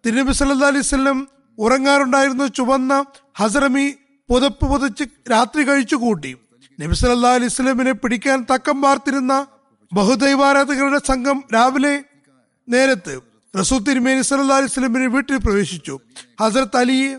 തിരുനബി 0.06 0.34
സല്ലാ 0.40 0.68
അലൈഹി 0.72 0.88
സ്വലം 0.90 1.18
ഉറങ്ങാറുണ്ടായിരുന്ന 1.58 2.46
ചുവന്ന 2.58 2.94
ഹസറമി 3.40 3.86
പുതപ്പ് 4.30 4.66
പുതച്ച് 4.72 5.06
രാത്രി 5.34 5.64
കഴിച്ചു 5.70 5.98
കൂട്ടി. 6.04 6.32
നബി 6.80 6.98
സല്ലാ 7.00 7.32
അലൈഹി 7.38 7.54
സ്വലമിനെ 7.56 7.94
പിടിക്കാൻ 8.04 8.46
തക്കം 8.52 8.78
പാർത്തിരുന്ന 8.82 9.34
ബഹുദൈവാരാധകരുടെ 9.92 11.00
സംഘം 11.10 11.40
രാവിലെ 11.56 11.96
നേരത്ത് 12.68 13.16
റസൂൽ 13.54 13.82
തിരുമേനി 13.88 14.26
സല്ലാ 14.30 14.58
അലൈഹി 14.60 14.74
സ്വലമിനെ 14.76 15.08
വീട്ടിൽ 15.16 15.40
പ്രവേശിച്ചു. 15.48 15.96
ഹസരത്ത് 16.44 16.80
അലിയെ 16.84 17.10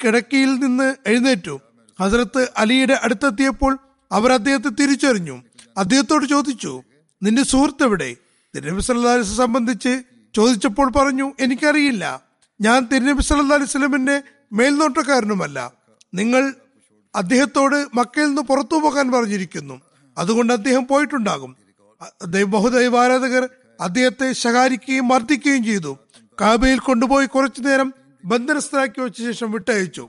കിടക്കയിൽ 0.00 0.52
നിന്ന് 0.64 0.88
എഴുന്നേറ്റു. 1.12 1.56
ഹസരത്ത് 2.00 2.48
അലിയുടെ 2.56 3.00
അടുത്തെത്തിയപ്പോൾ 3.02 3.78
അവർ 4.12 4.32
അദ്ദേഹത്തെ 4.32 4.68
തിരിച്ചറിഞ്ഞു. 4.68 5.42
അദ്ദേഹത്തോട് 5.76 6.26
ചോദിച്ചു 6.26 6.82
നിന്റെ 7.22 7.42
സുഹൃത്ത് 7.42 7.84
എവിടെ? 7.84 8.16
തിരുനബി 8.56 8.80
സല്ലാ 8.80 9.12
അലൈഹി 9.12 9.36
സംബന്ധിച്ച് 9.36 10.02
ചോദിച്ചപ്പോൾ 10.36 10.90
പറഞ്ഞു 10.92 11.32
എനിക്കറിയില്ല. 11.40 12.22
ഞാൻ 12.60 12.88
തിരുനബി 12.92 13.22
സല്ലാ 13.22 13.56
അലൈഹി 13.56 13.70
സ്വലമിന്റെ 13.70 14.22
മേൽനോട്ടക്കാരനുമല്ല. 14.52 15.72
നിങ്ങൾ 16.14 16.54
അദ്ദേഹത്തോട് 17.14 17.86
മക്കയിൽ 17.94 18.26
നിന്ന് 18.26 18.42
പുറത്തു 18.42 18.76
പോകാൻ 18.76 19.12
പറഞ്ഞിരിക്കുന്നു. 19.12 19.80
അതുകൊണ്ട് 20.18 20.52
അദ്ദേഹം 20.52 20.86
പോയിട്ടുണ്ടാകും. 20.86 21.56
ബഹുദൈവാരാധകർ 22.46 23.48
അദ്ദേഹത്തെ 23.80 24.32
ശകാരിക്കുകയും 24.32 25.08
മർദ്ദിക്കുകയും 25.08 25.64
ചെയ്തു. 25.64 25.98
കാബയിൽ 26.40 26.78
കൊണ്ടുപോയി 26.78 27.26
കുറച്ചു 27.26 27.60
നേരം 27.60 27.94
ബന്ധനസ്ഥരാക്കി 28.24 29.00
വെച്ച 29.00 29.18
ശേഷം 29.18 29.50
വിട്ടയച്ചു. 29.52 30.08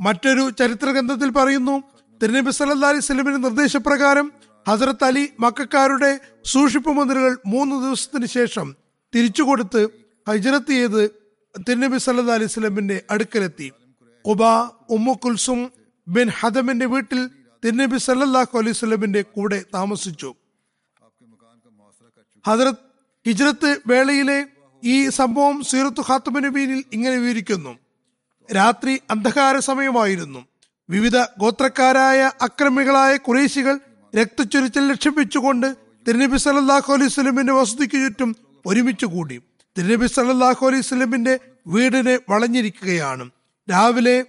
മറ്റൊരു 0.00 0.50
ചരിത്ര 0.50 0.90
ഗ്രന്ഥത്തിൽ 0.90 1.30
പറയുന്നു 1.30 1.82
തിരുനബി 2.22 2.50
സല്ലാ 2.50 2.88
അലൈഹി 2.88 3.00
സ്വലമിന്റെ 3.00 3.48
നിർദ്ദേശപ്രകാരം 3.48 4.32
ഹസരത്ത് 4.68 5.04
അലി 5.04 5.32
മക്കാരുടെ 5.40 6.20
സൂക്ഷിപ്പ് 6.44 6.90
മുദ്രകൾ 6.90 7.38
മൂന്ന് 7.46 7.76
ദിവസത്തിന് 7.76 8.26
ശേഷം 8.26 8.76
തിരിച്ചു 9.14 9.42
തിരിച്ചുകൊടുത്ത് 9.42 9.88
ഹജ്രത്ത് 10.28 10.70
ചെയ്ത് 10.70 11.10
തിരുനബി 11.68 11.98
സല്ലാ 11.98 12.34
അലൈഹി 12.34 12.50
സ്വലമിന്റെ 12.50 13.02
അടുക്കലെത്തി. 13.10 13.72
ഉബ 14.24 14.42
ഉമ്മു 14.90 15.12
കുൽസും 15.12 15.72
ബിൻ 16.08 16.28
ഹദമിന്റെ 16.28 16.86
വീട്ടിൽ 16.86 17.30
തിരുനബി 17.64 17.96
സല്ലാഹു 17.96 18.58
അലൈഹി 18.58 18.72
സ്വലമിന്റെ 18.72 19.22
കൂടെ 19.22 19.64
താമസിച്ചു. 19.74 20.34
ഹജറത്ത് 22.46 22.82
ഹിജ്രത്ത് 23.26 23.80
വേളയിലെ 23.86 24.46
ഈ 24.84 25.08
സംഭവം 25.08 25.64
സീറത്തു 25.64 26.00
ഖാത്തുബ് 26.00 26.44
നബീനിൽ 26.44 26.84
ഇങ്ങനെ 26.92 27.16
വിവരിക്കുന്നു. 27.16 27.85
രാത്രി 28.54 29.00
അന്ധകാര 29.10 29.58
സമയമായിരുന്നു. 29.58 30.46
വിവിധ 30.90 31.16
ഗോത്രക്കാരായ 31.38 32.30
അക്രമികളായ 32.42 33.16
കുറേശികൾ 33.16 33.78
രക്തച്ചൊരിച്ചിൽ 34.18 34.88
ലക്ഷ്യപ്പിച്ചുകൊണ്ട് 34.88 35.76
തിരുനബി 36.08 36.36
സല്ലാഹു 36.36 36.92
അലൈഹി 36.92 37.10
സ്വലമിന്റെ 37.10 37.52
വസതിക്ക് 37.52 37.98
ചുറ്റും 38.04 38.36
ഒരുമിച്ച് 38.66 39.06
കൂടി. 39.06 39.36
തിരുനബി 39.78 40.06
സല്ലാഹു 40.06 40.66
അലൈഹി 40.66 40.82
സ്വലമിന്റെ 40.82 41.40
വീടിനെ 41.66 42.18
വളഞ്ഞിരിക്കുകയാണ്. 42.28 43.30
രാവിലെ 43.70 44.24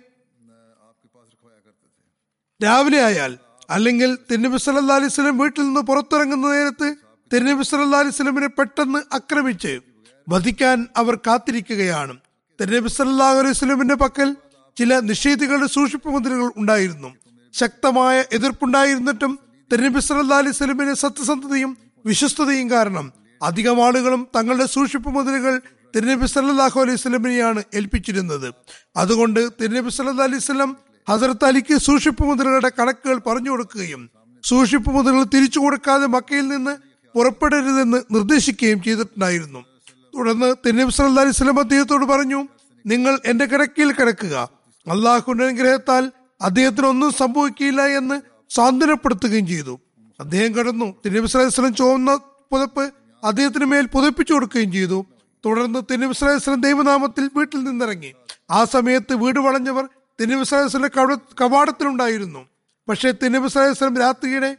രാവിലെ 2.63 2.99
ആയാൽ 3.01 3.37
അല്ലെങ്കിൽ 3.69 4.17
തിരുനബി 4.31 4.57
സല്ലാ 4.57 4.95
അലൈഹി 4.95 5.13
സ്വലം 5.13 5.37
വീട്ടിൽ 5.37 5.63
നിന്ന് 5.63 5.81
പുറത്തിറങ്ങുന്ന 5.81 6.47
നേരത്ത് 6.47 6.95
തിരുനബി 7.33 7.63
സല്ലാ 7.63 7.99
അലൈഹി 7.99 8.15
സ്വലമിനെ 8.15 8.47
പെട്ടെന്ന് 8.47 8.99
ആക്രമിച്ച് 9.15 9.79
വധിക്കാൻ 10.29 10.87
അവർ 10.97 11.15
കാത്തിരിക്കുകയാണ്. 11.15 12.15
തിരുനബി 12.59 12.89
സല്ലാഹു 12.97 13.37
അലൈഹി 13.39 13.55
സ്വലമിന്റെ 13.59 13.95
പക്കൽ 14.03 14.29
ചില 14.77 14.99
നിഷേധികളുടെ 15.09 15.67
സൂക്ഷിപ്പ് 15.75 16.09
മുദ്രകൾ 16.13 16.47
ഉണ്ടായിരുന്നു. 16.61 17.09
ശക്തമായ 17.53 18.15
എതിർപ്പുണ്ടായിരുന്നിട്ടും 18.37 19.33
തിരുനബി 19.71 20.01
സല്ലാ 20.07 20.37
അലൈഹി 20.43 20.57
സ്വലമിന്റെ 20.59 20.95
സത്യസന്ധതയും 21.03 21.71
വിശ്വസ്തതയും 22.05 22.67
കാരണം 22.71 23.05
അധികം 23.41 23.77
ആളുകളും 23.85 24.21
തങ്ങളുടെ 24.35 24.67
സൂക്ഷിപ്പ് 24.75 25.09
മുദ്രകൾ 25.15 25.55
തിരുനബി 25.95 26.27
സല്ലാഹു 26.33 26.77
അലൈഹി 26.83 26.99
സ്വലമിനെയാണ് 27.03 27.61
ഏൽപ്പിച്ചിരുന്നത്. 27.77 28.47
അതുകൊണ്ട് 29.03 29.41
തിരുനബി 29.61 29.91
സല്ലാ 29.97 30.25
അലൈഹി 30.29 30.43
സ്വലം 30.49 30.71
ഹസരത്ത് 31.07 31.45
അലിക്ക് 31.49 31.75
സൂക്ഷിപ്പ് 31.87 32.23
മുദ്രകളുടെ 32.29 32.71
കണക്കുകൾ 32.79 33.17
പറഞ്ഞു 33.27 33.51
കൊടുക്കുകയും 33.53 34.01
സൂക്ഷിപ്പ് 34.43 34.89
മുദ്രകൾ 34.95 35.23
തിരിച്ചു 35.35 35.59
കൊടുക്കാതെ 35.59 36.07
മക്കയിൽ 36.15 36.47
നിന്ന് 36.47 36.73
പുറപ്പെടരുതെന്ന് 37.15 37.99
നിർദ്ദേശിക്കുകയും 38.15 38.79
ചെയ്തിട്ടുണ്ടായിരുന്നു. 38.85 39.61
തുടർന്ന് 40.17 40.55
തിരുനബി 40.65 40.91
സല്ലാ 40.91 41.21
അലൈഹി 41.21 41.31
സ്വലം 41.31 41.59
അദ്ദേഹത്തോട് 41.59 42.05
പറഞ്ഞു 42.05 42.47
നിങ്ങൾ 42.85 43.19
എന്റെ 43.25 43.45
കിടക്കിൽ 43.45 43.91
കിടക്കുക. 43.91 44.49
അള്ളാഹുന്റെ 44.87 45.45
അനുഗ്രഹത്താൽ 45.45 46.11
അദ്ദേഹത്തിന് 46.41 46.87
ഒന്നും 46.87 47.11
സംഭവിക്കില്ല 47.11 47.81
എന്ന് 47.81 48.21
സാന്ത്വനപ്പെടുത്തുകയും 48.49 49.47
ചെയ്തു. 49.47 49.79
അദ്ദേഹം 50.19 50.55
കടന്നു. 50.55 50.95
തിരുനബി 51.05 51.27
സ്വലൈഹി 51.27 51.49
സ്വലം 51.49 51.75
ചുവന്ന 51.75 52.15
പുതപ്പ് 52.51 52.91
അദ്ദേഹത്തിന് 53.23 53.65
മേൽ 53.65 53.85
പുതപ്പിച്ചു 53.85 54.33
കൊടുക്കുകയും 54.33 54.71
ചെയ്തു. 54.71 55.05
തുടർന്ന് 55.45 55.79
തിരുനബി 55.91 56.13
സ്വലൈഹി 56.13 56.39
സ്വലം 56.39 56.61
ദൈവനാമത്തിൽ 56.61 57.29
വീട്ടിൽ 57.37 57.63
നിന്നിറങ്ങി. 57.63 58.13
ആ 58.51 58.63
സമയത്ത് 58.65 59.13
വീട് 59.13 59.39
വളഞ്ഞവർ 59.39 59.85
തിരുനബി 60.21 60.43
സ്വലൈഹി 60.43 60.67
സ്വലം 60.67 60.89
കവാടത്തിലുണ്ടായിരുന്നു. 61.41 62.45
പക്ഷേ 62.89 63.11
തിരുനബി 63.11 63.47
സ്വലൈഹി 63.47 63.73
സ്വലം 63.73 63.97
രാത്രിയുടെ 63.97 64.57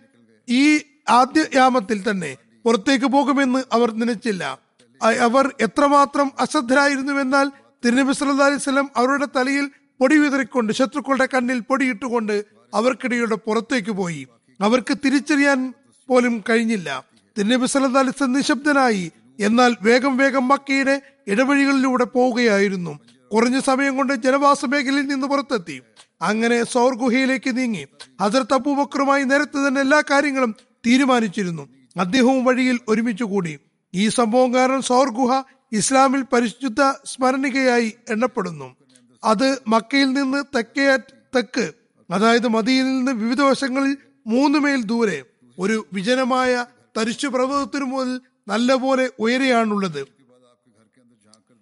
ഈ 0.48 0.80
ആദ്യ 1.08 1.44
യാമത്തിൽ 1.54 2.10
തന്നെ 2.10 2.36
പുറത്തേക്ക് 2.64 3.04
പോകുമെന്ന് 3.04 3.62
അവർ 3.72 3.94
നനച്ചില്ല 3.94 4.67
അവർ 5.02 5.54
എത്രമാത്രം 5.60 6.32
അശ്രദ്ധരായിരുന്നുവെന്നാൽ 6.40 7.52
തിരുനബി 7.84 8.12
സല്ലാ 8.12 8.46
അലൈഹി 8.46 8.60
സ്വലം 8.60 8.90
അവരുടെ 8.96 9.26
തലയിൽ 9.36 9.70
പൊടി 10.00 10.16
വിതറിക്കൊണ്ട് 10.18 10.72
ശത്രുക്കളുടെ 10.72 11.28
കണ്ണിൽ 11.34 11.60
പൊടിയിട്ടുകൊണ്ട് 11.60 12.44
അവർക്കിടയിലൂടെ 12.74 13.34
പുറത്തേക്ക് 13.34 13.90
പോയി. 13.90 14.26
അവർക്ക് 14.60 14.98
തിരിച്ചറിയാൻ 15.04 15.74
പോലും 16.08 16.44
കഴിഞ്ഞില്ല. 16.50 17.04
തിരുനബി 17.38 17.66
സല്ലാ 17.66 18.00
അലൈഹി 18.00 18.26
നിശബ്ദനായി. 18.26 19.12
എന്നാൽ 19.40 19.76
വേഗം 19.82 20.16
വേഗം 20.16 20.48
മക്കയുടെ 20.48 21.02
ഇടവഴികളിലൂടെ 21.28 22.04
പോവുകയായിരുന്നു. 22.04 22.98
കുറഞ്ഞ 23.32 23.60
സമയം 23.60 23.96
കൊണ്ട് 23.96 24.12
ജനവാസ 24.12 24.64
മേഖലയിൽ 24.64 25.06
നിന്ന് 25.06 25.26
പുറത്തെത്തി. 25.26 25.80
അങ്ങനെ 26.22 26.64
സൗർ 26.64 26.94
ഗുഹയിലേക്ക് 26.94 27.58
നീങ്ങി. 27.58 27.86
ഹസരത്ത് 28.20 28.54
അബൂബക്കറുമായി 28.54 29.24
നേരത്തെ 29.24 29.68
തന്നെ 29.68 29.80
എല്ലാ 29.80 30.02
കാര്യങ്ങളും 30.10 30.54
തീരുമാനിച്ചിരുന്നു. 30.86 31.68
അദ്ദേഹവും 31.98 32.44
വഴിയിൽ 32.44 32.78
ഒരുമിച്ച് 32.88 33.24
കൂടി. 33.24 33.58
ഈ 33.94 34.08
സംഭവം 34.08 34.54
കാരണം 34.54 34.82
സൗർ 34.82 35.08
ഗുഹ 35.08 35.42
ഇസ്ലാമിൽ 35.72 36.22
പരിശുദ്ധ 36.22 36.82
സ്മരണികയായി 37.04 37.94
എണ്ണപ്പെടുന്നു. 38.08 38.76
അത് 39.24 39.58
മക്കയിൽ 39.68 40.12
നിന്ന് 40.12 40.44
തെക്കേ 40.56 40.96
തെക്ക് 41.36 41.72
അതായത് 42.10 42.48
മദിയിൽ 42.48 42.84
നിന്ന് 42.84 43.12
വിവിധ 43.12 43.42
വശങ്ങളിൽ 43.42 43.96
മൂന്ന് 44.26 44.58
മൈൽ 44.58 44.82
ദൂരെ 44.82 45.24
ഒരു 45.58 45.86
വിജനമായ 45.92 46.66
തരിശു 46.96 47.26
പർവതത്തിനു 47.26 47.84
മുതൽ 47.84 48.20
നല്ലപോലെ 48.48 49.10
ഉയരെയാണുള്ളത്. 49.18 50.06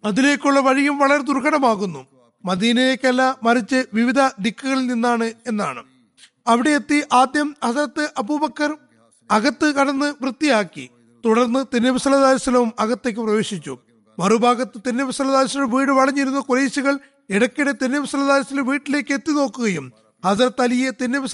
അതിലേക്കുള്ള 0.05 0.61
വഴിയും 0.61 0.99
വളരെ 0.99 1.23
ദുർഘടമാകുന്നു. 1.23 2.07
മദീനയിലേക്കല്ല 2.45 3.39
മറിച്ച് 3.43 3.85
വിവിധ 3.95 4.21
ദിക്കുകളിൽ 4.41 4.87
നിന്നാണ് 4.87 5.33
എന്നാണ്. 5.47 5.85
അവിടെ 6.47 6.71
എത്തി 6.71 7.05
ആദ്യം 7.13 7.57
ഹസരത്ത് 7.65 8.11
അബൂബക്കർ 8.19 8.77
അകത്ത് 9.31 9.75
കടന്ന് 9.75 10.15
വൃത്തിയാക്കി. 10.23 10.91
തുടർന്ന് 11.27 11.65
സല്ലാസ്ലവും 11.97 12.73
അകത്തേക്ക് 12.79 13.21
പ്രവേശിച്ചു. 13.21 13.79
മറുഭാഗത്ത് 14.19 14.79
സല്ലാസ്ലം 15.11 15.71
വീട് 15.71 15.91
വളഞ്ഞിരുന്ന 15.91 16.41
കുറേശികൾ 16.41 16.99
ഇടയ്ക്കിടെ 17.31 17.73
തിന്നബി 17.73 18.07
വീട്ടിലേക്ക് 18.63 19.13
എത്തി 19.13 19.33
നോക്കുകയും 19.33 19.93
ഹസരത്ത് 20.25 20.63
അലിയെ 20.63 20.91
തിന്നബി 20.91 21.27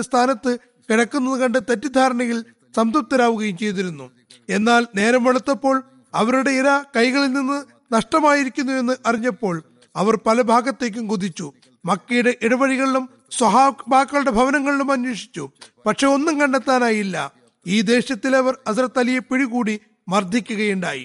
സ്ഥാനത്ത് 0.00 0.58
കിടക്കുന്നത് 0.90 1.40
കണ്ട് 1.40 1.58
തെറ്റിദ്ധാരണയിൽ 1.70 2.44
സംതൃപ്തരാവുകയും 2.76 3.56
ചെയ്തിരുന്നു. 3.58 4.10
എന്നാൽ 4.48 4.86
നേരം 4.94 5.24
വെളുത്തപ്പോൾ 5.24 5.82
അവരുടെ 6.14 6.50
ഇര 6.50 6.84
കൈകളിൽ 6.96 7.32
നിന്ന് 7.32 7.64
നഷ്ടമായിരിക്കുന്നു 7.94 8.72
എന്ന് 8.72 8.92
അറിഞ്ഞപ്പോൾ 9.06 9.62
അവർ 9.96 10.18
പല 10.26 10.42
ഭാഗത്തേക്കും 10.42 11.08
കുതിച്ചു. 11.08 11.52
മക്കയുടെ 11.84 12.34
ഇടവഴികളിലും 12.42 13.08
സ്വഹാബാക്കളുടെ 13.38 14.30
ഭവനങ്ങളിലും 14.30 14.92
അന്വേഷിച്ചു. 14.92 15.50
പക്ഷെ 15.86 16.06
ഒന്നും 16.06 16.40
കണ്ടെത്താനായില്ല. 16.40 17.32
ഈ 17.66 17.80
ദേഷ്യത്തിൽ 17.80 18.32
അവർ 18.36 18.54
ഹസരത്ത് 18.68 18.98
അലിയെ 18.98 19.18
പിടികൂടി 19.18 19.74
മർദ്ദിക്കുകയുണ്ടായി. 20.08 21.04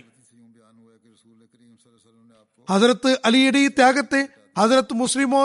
ഹസരത്ത് 2.70 3.12
അലിയുടെ 3.26 3.60
ഈ 3.66 3.68
ത്യാഗത്തെ 3.68 4.22
ഹസരത്ത് 4.58 4.94
മുസ്ലിമോ 4.94 5.42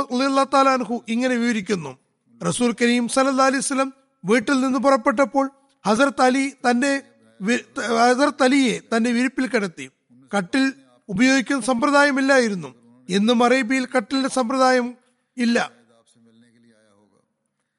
അൻഹു 0.76 0.96
ഇങ്ങനെ 1.08 1.34
വിവരിക്കുന്നു. 1.42 1.92
റസൂൽ 2.40 2.70
കരീം 2.80 3.04
സല്ലല്ലാഹു 3.14 3.50
അലൈഹി 3.50 3.64
വസല്ലം 3.64 3.90
വീട്ടിൽ 4.24 4.56
നിന്ന് 4.60 4.78
പുറപ്പെട്ടപ്പോൾ 4.78 5.46
ഹസരത്ത് 5.84 6.22
അലി 6.22 6.44
തന്റെ 6.66 6.92
ഹസരത്ത് 8.10 8.44
അലിയെ 8.46 8.74
തന്റെ 8.92 9.10
വിരിപ്പിൽ 9.16 9.46
കിടത്തി. 9.46 9.86
കട്ടിൽ 10.36 10.64
ഉപയോഗിക്കുന്ന 11.08 11.62
സമ്പ്രദായമില്ലായിരുന്നു. 11.70 12.70
എന്നും 13.08 13.38
അറേബ്യയിൽ 13.44 13.86
കട്ടിലിന്റെ 13.94 14.30
സമ്പ്രദായം 14.38 14.86
ഇല്ല. 15.36 15.58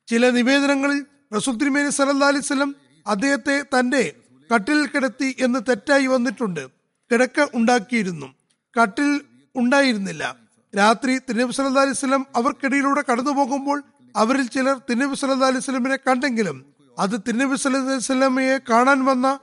ചില 0.07 0.29
നിവേദനങ്ങളിൽ 0.29 0.99
റസൂൽ 1.35 1.53
തിരുമേനി 1.61 1.91
സല്ലല്ലാഹു 1.99 2.31
അലൈഹി 2.33 2.45
വസല്ലം 2.45 2.71
അദ്ദേഹത്തെ 3.07 3.63
തന്റെ 3.79 4.13
കട്ടിൽ 4.53 4.87
കിടത്തി 4.87 5.35
എന്ന് 5.39 5.59
തെറ്റായി 5.69 6.05
വന്നിട്ടുണ്ട്. 6.05 6.67
കിടക്ക 7.11 7.47
ഉണ്ടാക്കിയിരുന്നു. 7.53 8.33
കട്ടിൽ 8.79 9.21
ഉണ്ടായിരുന്നില്ല. 9.55 10.35
രാത്രി 10.77 11.17
തിരുനബി 11.17 11.51
സല്ലാ 11.51 11.81
അലൈഹി 11.81 11.97
വസല്ലം 11.97 12.25
അവർക്കിടയിലൂടെ 12.35 13.03
കടന്നു 13.11 13.31
പോകുമ്പോൾ 13.31 13.83
അവരിൽ 14.15 14.47
ചിലർ 14.47 14.77
തിരുനബി 14.77 15.15
സല്ലാ 15.15 15.47
അലൈഹി 15.47 15.57
വസല്ലമിനെ 15.57 15.97
കണ്ടെങ്കിലും 16.07 16.65
അത് 16.99 17.11
തിരുനബി 17.11 17.55
സല്ലാ 17.55 17.79
അലൈഹി 17.79 17.97
വസല്ലമയെ 17.97 18.57
കാണാൻ 18.69 19.05
വന്ന 19.05 19.39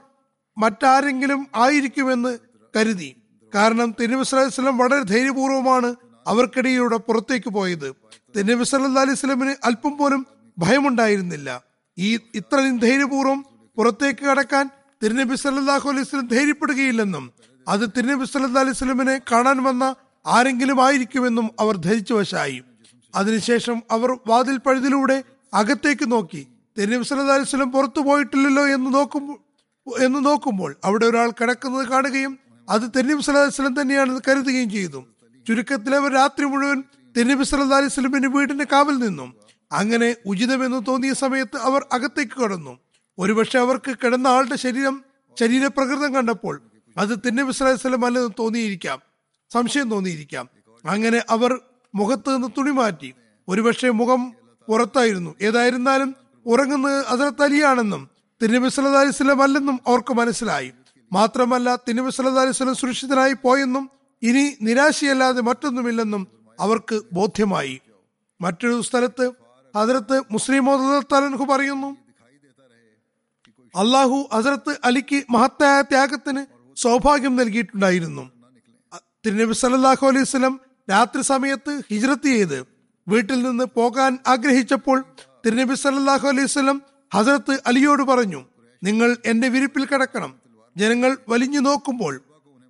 മറ്റാരെങ്കിലും 0.57 1.47
ആയിരിക്കുമെന്ന് 1.55 2.37
കരുതി. 2.75 3.15
കാരണം 3.55 3.95
തിരുനബി 3.99 4.23
സല്ലാ 4.23 4.41
അലൈഹി 4.41 4.61
വസല്ലം 4.61 4.77
വളരെ 4.77 5.03
ധൈര്യപൂർവമാണ് 5.03 5.95
അവർക്കിടയിലൂടെ 6.27 6.97
പുറത്തേക്ക് 6.97 7.49
പോയത്. 7.49 7.95
തിരുനബി 8.35 8.63
സല്ലാ 8.63 9.01
അലൈഹി 9.01 9.17
വസല്ലമിന് 9.17 9.55
അല്പം 9.63 9.97
പോലും 9.97 10.27
ഭയമുണ്ടായിരുന്നില്ല. 10.57 11.63
ഈ 11.97 12.19
ഇത്രയും 12.35 12.77
ധൈര്യപൂർവം 12.77 13.45
പുറത്തേക്ക് 13.77 14.25
കടക്കാൻ 14.25 14.69
തിരുനബി 15.03 15.35
സല്ലാഹു 15.35 15.89
അലൈഹി 15.89 16.05
സ്വലം 16.09 16.27
ധൈര്യപ്പെടുകയില്ലെന്നും 16.27 17.23
അത് 17.67 17.85
തിരുനബി 17.95 18.25
സല്ലാ 18.25 18.61
അലൈഹി 18.61 18.77
സ്വലമിനെ 18.77 19.15
കാണാൻ 19.31 19.63
വന്ന 19.63 19.95
ആരെങ്കിലും 20.25 20.85
ആയിരിക്കുമെന്നും 20.85 21.51
അവർ 21.59 21.75
ധരിച്ചു 21.77 22.13
വശായി. 22.13 22.59
അതിനുശേഷം 23.15 23.83
അവർ 23.91 24.09
വാതിൽ 24.27 24.57
പഴുതിലൂടെ 24.57 25.23
അകത്തേക്ക് 25.53 26.11
നോക്കി. 26.11 26.41
തിരുനബി 26.77 27.03
സല്ലല്ലാഹു 27.03 27.39
അലൈഹി 27.39 27.49
സ്വലം 27.49 27.71
പുറത്തു 27.71 28.01
പോയിട്ടില്ലല്ലോ 28.01 28.67
എന്ന് 28.75 28.93
നോക്കുമ്പോൾ 28.93 29.37
എന്ന് 30.05 30.25
നോക്കുമ്പോൾ 30.25 30.71
അവിടെ 30.83 31.05
ഒരാൾ 31.05 31.29
കിടക്കുന്നത് 31.39 31.85
കാണുകയും 31.87 32.39
അത് 32.67 32.85
തിരുനബി 32.95 33.21
സല്ലാ 33.21 33.41
അലൈഹി 33.41 33.57
സ്വലം 33.59 33.81
തന്നെയാണെന്ന് 33.81 34.21
കരുതുകയും 34.27 34.69
ചെയ്തു. 34.69 34.99
ചുരുക്കത്തിൽ 35.47 35.95
അവർ 35.95 36.11
രാത്രി 36.19 36.45
മുഴുവൻ 36.45 36.83
തിരുനബി 37.17 37.43
സല്ലാ 37.43 37.77
അലൈഹി 37.77 37.93
സ്വലമിന്റെ 37.95 38.29
വീടിന്റെ 38.35 38.67
കാവൽ 38.73 38.95
നിന്നും. 39.05 39.29
അങ്ങനെ 39.71 40.15
ഉചിതമെന്ന് 40.25 40.79
തോന്നിയ 40.87 41.13
സമയത്ത് 41.13 41.57
അവർ 41.67 41.81
അകത്തേക്ക് 41.91 42.37
കടന്നു. 42.41 42.73
ഒരുപക്ഷെ 43.19 43.59
അവർക്ക് 43.59 43.97
കിടന്ന 44.03 44.27
ആളുടെ 44.27 44.55
ശരീരം 44.55 45.03
ശരീരപ്രകൃതം 45.39 46.15
കണ്ടപ്പോൾ 46.15 46.61
അത് 46.97 47.13
അലൈഹി 47.63 47.73
വസല്ലം 47.73 48.05
അല്ലെന്ന് 48.05 48.29
തോന്നിയിരിക്കാം. 48.39 49.01
സംശയം 49.51 49.89
തോന്നിയിരിക്കാം. 49.89 50.49
അങ്ങനെ 50.85 51.23
അവർ 51.29 51.59
മുഖത്ത് 51.95 52.35
നിന്ന് 52.35 52.47
തുണി 52.57 52.71
മാറ്റി 52.71 53.13
ഒരുപക്ഷെ 53.47 53.89
മുഖം 53.89 54.33
പുറത്തായിരുന്നു. 54.67 55.35
ഏതായിരുന്നാലും 55.41 56.15
ഉറങ്ങുന്നത് 56.45 57.05
ഹസരത്ത് 57.05 57.43
അലിയാണെന്നും 57.43 58.09
തിരുനബി 58.41 58.69
സല്ലല്ലാഹു 58.69 59.03
അലൈഹി 59.03 59.15
വസല്ലം 59.15 59.43
അല്ലെന്നും 59.43 59.79
അവർക്ക് 59.87 60.13
മനസ്സിലായി. 60.13 60.71
മാത്രമല്ല 61.11 61.75
തിരുനബി 61.75 62.09
സല്ലല്ലാഹു 62.09 62.41
അലൈഹി 62.41 62.57
വസല്ലം 62.57 62.75
സുരക്ഷിതനായി 62.75 63.33
പോയെന്നും 63.33 63.89
ഇനി 64.23 64.57
നിരാശയല്ലാതെ 64.61 65.41
മറ്റൊന്നുമില്ലെന്നും 65.41 66.27
അവർക്ക് 66.59 67.01
ബോധ്യമായി. 67.13 67.81
മറ്റൊരു 68.41 68.81
സ്ഥലത്ത് 68.81 69.31
അതിലത്ത് 69.75 70.23
മുസ്ലിം 70.31 70.65
തലൻഹു 71.13 71.45
പറയുന്നു 71.45 72.02
അള്ളാഹു 73.75 74.17
ഹസരത്ത് 74.33 74.73
അലിക്ക് 74.87 75.19
മഹത്തായ 75.35 75.75
ത്യാഗത്തിന് 75.91 76.41
സൗഭാഗ്യം 76.77 77.33
നൽകിയിട്ടുണ്ടായിരുന്നു. 77.39 78.23
തിരുനബി 79.25 79.55
സല്ലല്ലാഹു 79.61 80.03
അലൈഹി 80.11 80.27
സ്വലം 80.31 80.53
രാത്രി 80.87 81.21
സമയത്ത് 81.31 81.73
ഹിജ്രത്ത് 81.91 82.29
ചെയ്ത് 82.35 82.57
വീട്ടിൽ 83.07 83.39
നിന്ന് 83.47 83.65
പോകാൻ 83.77 84.11
ആഗ്രഹിച്ചപ്പോൾ 84.33 84.97
തിരുനബി 85.45 85.75
സല്ലല്ലാഹു 85.83 86.25
അലൈഹി 86.31 86.49
സ്വലം 86.55 86.77
ഹസരത്ത് 87.11 87.55
അലിയോട് 87.69 88.03
പറഞ്ഞു 88.11 88.41
നിങ്ങൾ 88.81 89.09
എന്റെ 89.31 89.47
വിരിപ്പിൽ 89.53 89.83
കിടക്കണം. 89.85 90.31
ജനങ്ങൾ 90.75 91.11
വലിഞ്ഞു 91.31 91.61
നോക്കുമ്പോൾ 91.67 92.13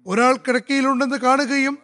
ഒരാൾ 0.06 0.34
കിടക്കയിലുണ്ടെന്ന് 0.46 1.20
കാണുകയും 1.26 1.76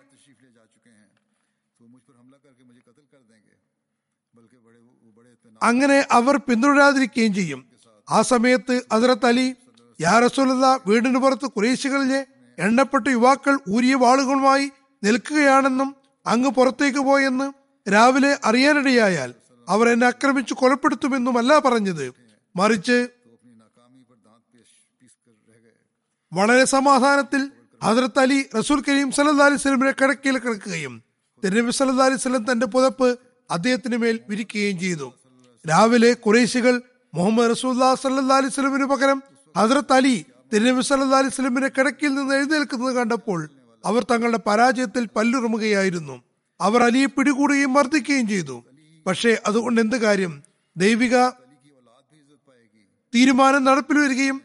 അങ്ങനെ 5.61 6.07
അവർ 6.11 6.37
പിന്തുടരാതിരിക്കുകയും 6.37 7.33
ചെയ്യും. 7.33 7.61
ആ 8.09 8.21
സമയത്ത് 8.21 8.75
അസരത്ത് 8.91 9.25
അലി 9.25 9.47
യാ 9.99 10.13
വീടിന് 10.87 11.19
പുറത്ത് 11.19 11.47
കുറേശികളിലെ 11.47 12.25
എണ്ണപ്പെട്ട 12.57 13.07
യുവാക്കൾ 13.07 13.55
ഊരിയ 13.69 13.95
വാളുകളുമായി 13.95 14.65
നിൽക്കുകയാണെന്നും 15.03 15.89
അങ്ങ് 16.25 16.49
പുറത്തേക്ക് 16.49 16.99
പോയെന്ന് 16.99 17.47
രാവിലെ 17.87 18.31
അറിയാനിടയായാൽ 18.45 19.33
അവർ 19.67 19.89
എന്നെ 19.89 20.07
ആക്രമിച്ചു 20.07 20.53
കൊലപ്പെടുത്തുമെന്നുമല്ല 20.53 21.59
പറഞ്ഞത്. 21.59 22.05
മറിച്ച് 22.55 22.97
വളരെ 26.31 26.65
സമാധാനത്തിൽ 26.65 27.41
ഹസരത്ത് 27.81 28.19
അലി 28.19 28.39
റസൂൽ 28.57 28.79
കരീം 28.89 29.11
സല്ലാ 29.11 29.45
അലൈഹി 29.45 29.61
സ്വലമിനെ 29.61 29.91
കിടക്കയിൽ 29.91 30.37
കിടക്കുകയും 30.37 30.93
തിരുനബി 31.43 31.71
സല്ലാ 31.71 32.05
അലൈഹി 32.05 32.51
തന്റെ 32.51 32.65
പുതപ്പ് 32.65 33.09
അദ്ദേഹത്തിന് 33.55 33.97
മേൽ 34.03 34.15
വിരിക്കുകയും 34.29 34.77
ചെയ്തു. 34.79 35.07
രാവിലെ 35.65 36.11
കുറേശികൾ 36.25 36.75
മുഹമ്മദ് 37.13 37.49
റസൂല്ലാ 37.51 37.87
സല്ലാ 38.01 38.35
അലൈഹി 38.39 38.51
വസല്ലമിന് 38.53 38.87
പകരം 38.93 39.19
ഹസ്രത്ത് 39.55 39.95
അലി 39.99 40.15
തിരുനബി 40.53 40.83
സല്ലാ 40.87 41.19
അലൈഹി 41.21 41.69
കിടക്കിൽ 41.77 42.11
നിന്ന് 42.17 42.33
എഴുന്നേൽക്കുന്നത് 42.39 42.93
കണ്ടപ്പോൾ 42.99 43.39
അവർ 43.83 44.01
തങ്ങളുടെ 44.11 44.39
പരാജയത്തിൽ 44.47 45.03
പല്ലുറുമുകയായിരുന്നു. 45.15 46.15
അവർ 46.59 46.79
അലിയെ 46.87 47.07
പിടികൂടുകയും 47.15 47.71
മർദ്ദിക്കുകയും 47.73 48.27
ചെയ്തു. 48.27 48.55
പക്ഷേ 49.05 49.31
അതുകൊണ്ട് 49.47 49.79
എന്ത് 49.81 49.97
കാര്യം? 50.05 50.33
ദൈവിക 50.75 51.15
തീരുമാനം 53.13 53.63
നടപ്പിൽ 53.67 53.97
വരികയും 53.99 54.37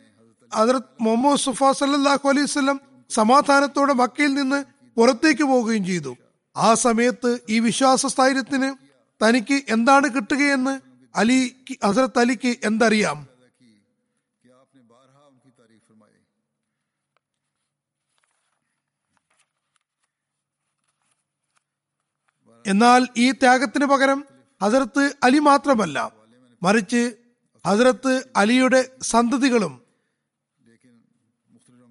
ഹജറത് 0.53 0.91
മുഹമ്മദ് 1.05 1.41
സുഫ 1.47 1.71
സല്ലാഹു 1.81 2.29
അലൈഹി 2.33 2.47
വസല്ലം 2.51 2.79
സമാധാനത്തോടെ 3.11 3.95
മക്കയിൽ 4.03 4.33
നിന്ന് 4.35 4.61
പുറത്തേക്ക് 4.97 5.45
പോവുകയും 5.51 5.85
ചെയ്തു. 5.91 6.13
ആ 6.57 6.69
സമയത്ത് 6.85 7.31
ഈ 7.55 7.59
വിശ്വാസ 7.67 8.07
സ്ഥൈര്യത്തിന് 8.15 8.69
തനിക്ക് 9.23 9.63
എന്താണ് 9.69 10.15
കിട്ടുകയെന്ന് 10.15 10.81
അലി 11.17 11.39
ഹസരത്ത് 11.85 12.19
അലിക്ക് 12.19 12.53
എന്തറിയാം? 12.65 13.19
എന്നാൽ 22.67 23.07
ഈ 23.17 23.33
ത്യാഗത്തിന് 23.33 23.85
പകരം 23.85 24.25
ഹസരത്ത് 24.63 25.15
അലി 25.23 25.39
മാത്രമല്ല 25.39 25.99
മറിച്ച് 26.63 27.03
ഹസരത്ത് 27.65 28.13
അലിയുടെ 28.37 28.91
സന്തതികളും 29.03 29.75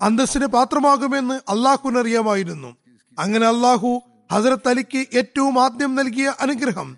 അന്തസ്സിന് 0.01 0.45
പാത്രമാകുമെന്ന് 0.45 1.41
അള്ളാഹുവിനറിയാമായിരുന്നു. 1.49 2.77
അങ്ങനെ 3.17 3.45
അള്ളാഹു 3.47 4.01
ഹസരത്ത് 4.31 4.67
അലിക്ക് 4.67 5.01
ഏറ്റവും 5.17 5.59
ആദ്യം 5.59 5.95
നൽകിയ 5.95 6.33
അനുഗ്രഹം 6.39 6.89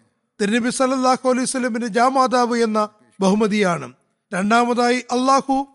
തിരുനബി 0.42 0.70
സല്ലാഹു 0.70 1.30
അലൈഹി 1.30 1.46
സ്വലമിന്റെ 1.46 1.88
ജാമാതാവ് 1.88 2.58
എന്ന 2.58 2.90
ബഹുമതിയാണ്. 3.20 3.94
രണ്ടാമതായി 4.34 5.00
അള്ളാഹു 5.12 5.68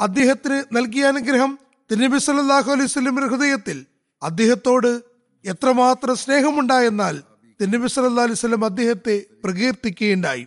അദ്ദേഹത്തിന് 0.00 0.64
നൽകിയ 0.72 1.04
അനുഗ്രഹം 1.06 1.58
തിരുനബി 1.90 2.18
സല്ലാഹു 2.18 2.72
അലൈഹി 2.72 2.86
സ്വലമിന്റെ 2.86 3.26
ഹൃദയത്തിൽ. 3.26 3.86
അദ്ദേഹത്തോട് 4.22 5.02
എത്രമാത്രം 5.44 6.16
സ്നേഹമുണ്ടായെന്നാൽ 6.16 7.22
തിരുനബി 7.60 7.88
സല്ലാ 7.88 8.22
അലൈഹി 8.22 8.38
വസല്ലം 8.38 8.64
അദ്ദേഹത്തെ 8.64 9.22
പ്രകീർത്തിക്കുകയുണ്ടായി. 9.44 10.46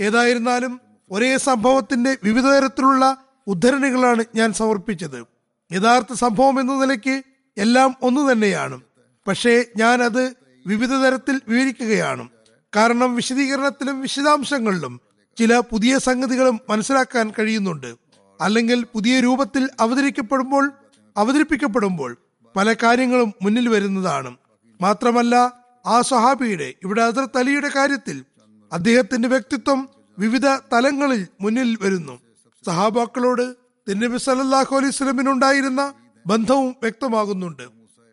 ഏതായിരുന്നാലും 0.00 0.80
ഒരേ 1.10 1.36
സംഭവത്തിന്റെ 1.36 2.16
വിവിധ 2.24 2.46
തരത്തിലുള്ള 2.46 3.16
ഉദ്ധരണികളാണ് 3.46 4.24
ഞാൻ 4.34 4.52
സമർപ്പിച്ചത്. 4.52 5.26
യഥാർത്ഥ 5.72 6.12
സംഭവം 6.12 6.60
എന്ന 6.60 6.72
നിലയ്ക്ക് 6.72 7.22
എല്ലാം 7.58 7.94
ഒന്നു 8.02 8.32
തന്നെയാണ് 8.32 8.80
പക്ഷേ 9.28 9.64
ഞാൻ 9.76 10.02
അത് 10.02 10.34
വിവിധ 10.66 10.92
തരത്തിൽ 10.92 11.40
വിവരിക്കുകയാണ്. 11.48 12.28
കാരണം 12.76 13.14
വിശദീകരണത്തിലും 13.14 14.00
വിശദാംശങ്ങളിലും 14.00 15.00
ചില 15.38 15.58
പുതിയ 15.58 15.98
സംഗതികളും 15.98 16.60
മനസ്സിലാക്കാൻ 16.68 17.32
കഴിയുന്നുണ്ട്. 17.38 17.94
അല്ലെങ്കിൽ 18.40 18.84
പുതിയ 18.84 19.20
രൂപത്തിൽ 19.20 19.70
അവതരിക്കപ്പെടുമ്പോൾ 19.80 20.72
അവതരിപ്പിക്കപ്പെടുമ്പോൾ 21.16 22.16
പല 22.56 22.72
കാര്യങ്ങളും 22.72 23.34
മുന്നിൽ 23.42 23.68
വരുന്നതാണ്. 23.68 24.36
മാത്രമല്ല 24.80 25.52
ആ 25.86 26.00
സഹാബിയുടെ 26.00 26.74
ഇവിടെ 26.84 27.10
ഹസരത്ത് 27.10 27.38
അലിയുടെ 27.38 27.70
കാര്യത്തിൽ 27.76 28.24
അദ്ദേഹത്തിന്റെ 28.72 29.28
വ്യക്തിത്വം 29.28 29.88
വിവിധ 30.18 30.46
തലങ്ങളിൽ 30.46 31.26
മുന്നിൽ 31.40 31.78
വരുന്നു. 31.80 32.20
സഹാബാക്കളോട് 32.66 33.54
തിരുനബി 33.88 34.18
സല്ലല്ലാഹു 34.18 34.76
അലൈഹി 34.76 34.90
സ്വലമിനുണ്ടായിരുന്ന 34.90 35.94
ബന്ധവും 36.26 36.76
വ്യക്തമാകുന്നുണ്ട്. 36.82 37.62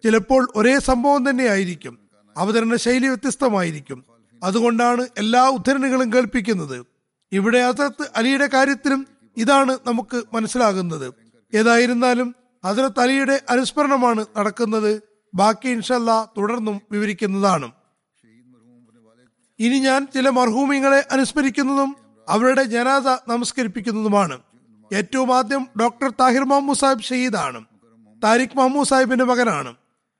ചിലപ്പോൾ 0.03 0.47
ഒരേ 0.55 0.79
സംഭവം 0.79 1.29
തന്നെയായിരിക്കും. 1.29 1.99
അവതരണ 2.37 2.75
ശൈലി 2.75 3.07
വ്യത്യസ്തമായിരിക്കും. 3.07 4.10
അതുകൊണ്ടാണ് 4.43 5.07
എല്ലാ 5.17 5.49
ഉദ്ധരണികളും 5.49 6.13
കേൾപ്പിക്കുന്നത്. 6.13 6.85
ഇവിടെ 7.31 7.67
ഹസരത്ത് 7.67 8.07
അലിയുടെ 8.15 8.47
കാര്യത്തിലും 8.47 9.07
ഇതാണ് 9.37 9.77
നമുക്ക് 9.87 10.23
മനസ്സിലാകുന്നത്. 10.33 11.13
ഏതായിരുന്നാലും 11.53 12.35
ഹസരത്ത് 12.65 12.99
അലിയുടെ 12.99 13.41
അനുസ്മരണമാണ് 13.49 14.25
നടക്കുന്നത്. 14.37 15.01
ബാക്കി 15.33 15.69
ഇൻഷല്ല 15.69 16.31
തുടർന്നും 16.37 16.81
വിവരിക്കുന്നതാണ്. 16.91 17.71
ഇനി 19.59 19.79
ഞാൻ 19.79 20.07
ചില 20.13 20.29
മർഹൂമിങ്ങളെ 20.29 21.07
അനുസ്മരിക്കുന്നതും 21.11 21.95
അവരുടെ 22.29 22.63
ജനാദ 22.63 23.07
നമസ്കരിപ്പിക്കുന്നതുമാണ്. 23.07 24.39
ഏറ്റവും 24.93 25.35
ആദ്യം 25.35 25.67
ഡോക്ടർ 25.81 26.11
താഹിർ 26.19 26.43
മഹമ്മൂദ് 26.43 26.77
സാഹിബ് 26.77 27.01
ഷഹീദാണ്. 27.01 27.65
താരിഖ് 28.23 28.57
മഹമ്മൂദ് 28.57 28.87
സാഹിബിന്റെ 28.87 29.25
മകനാണ്. 29.25 29.75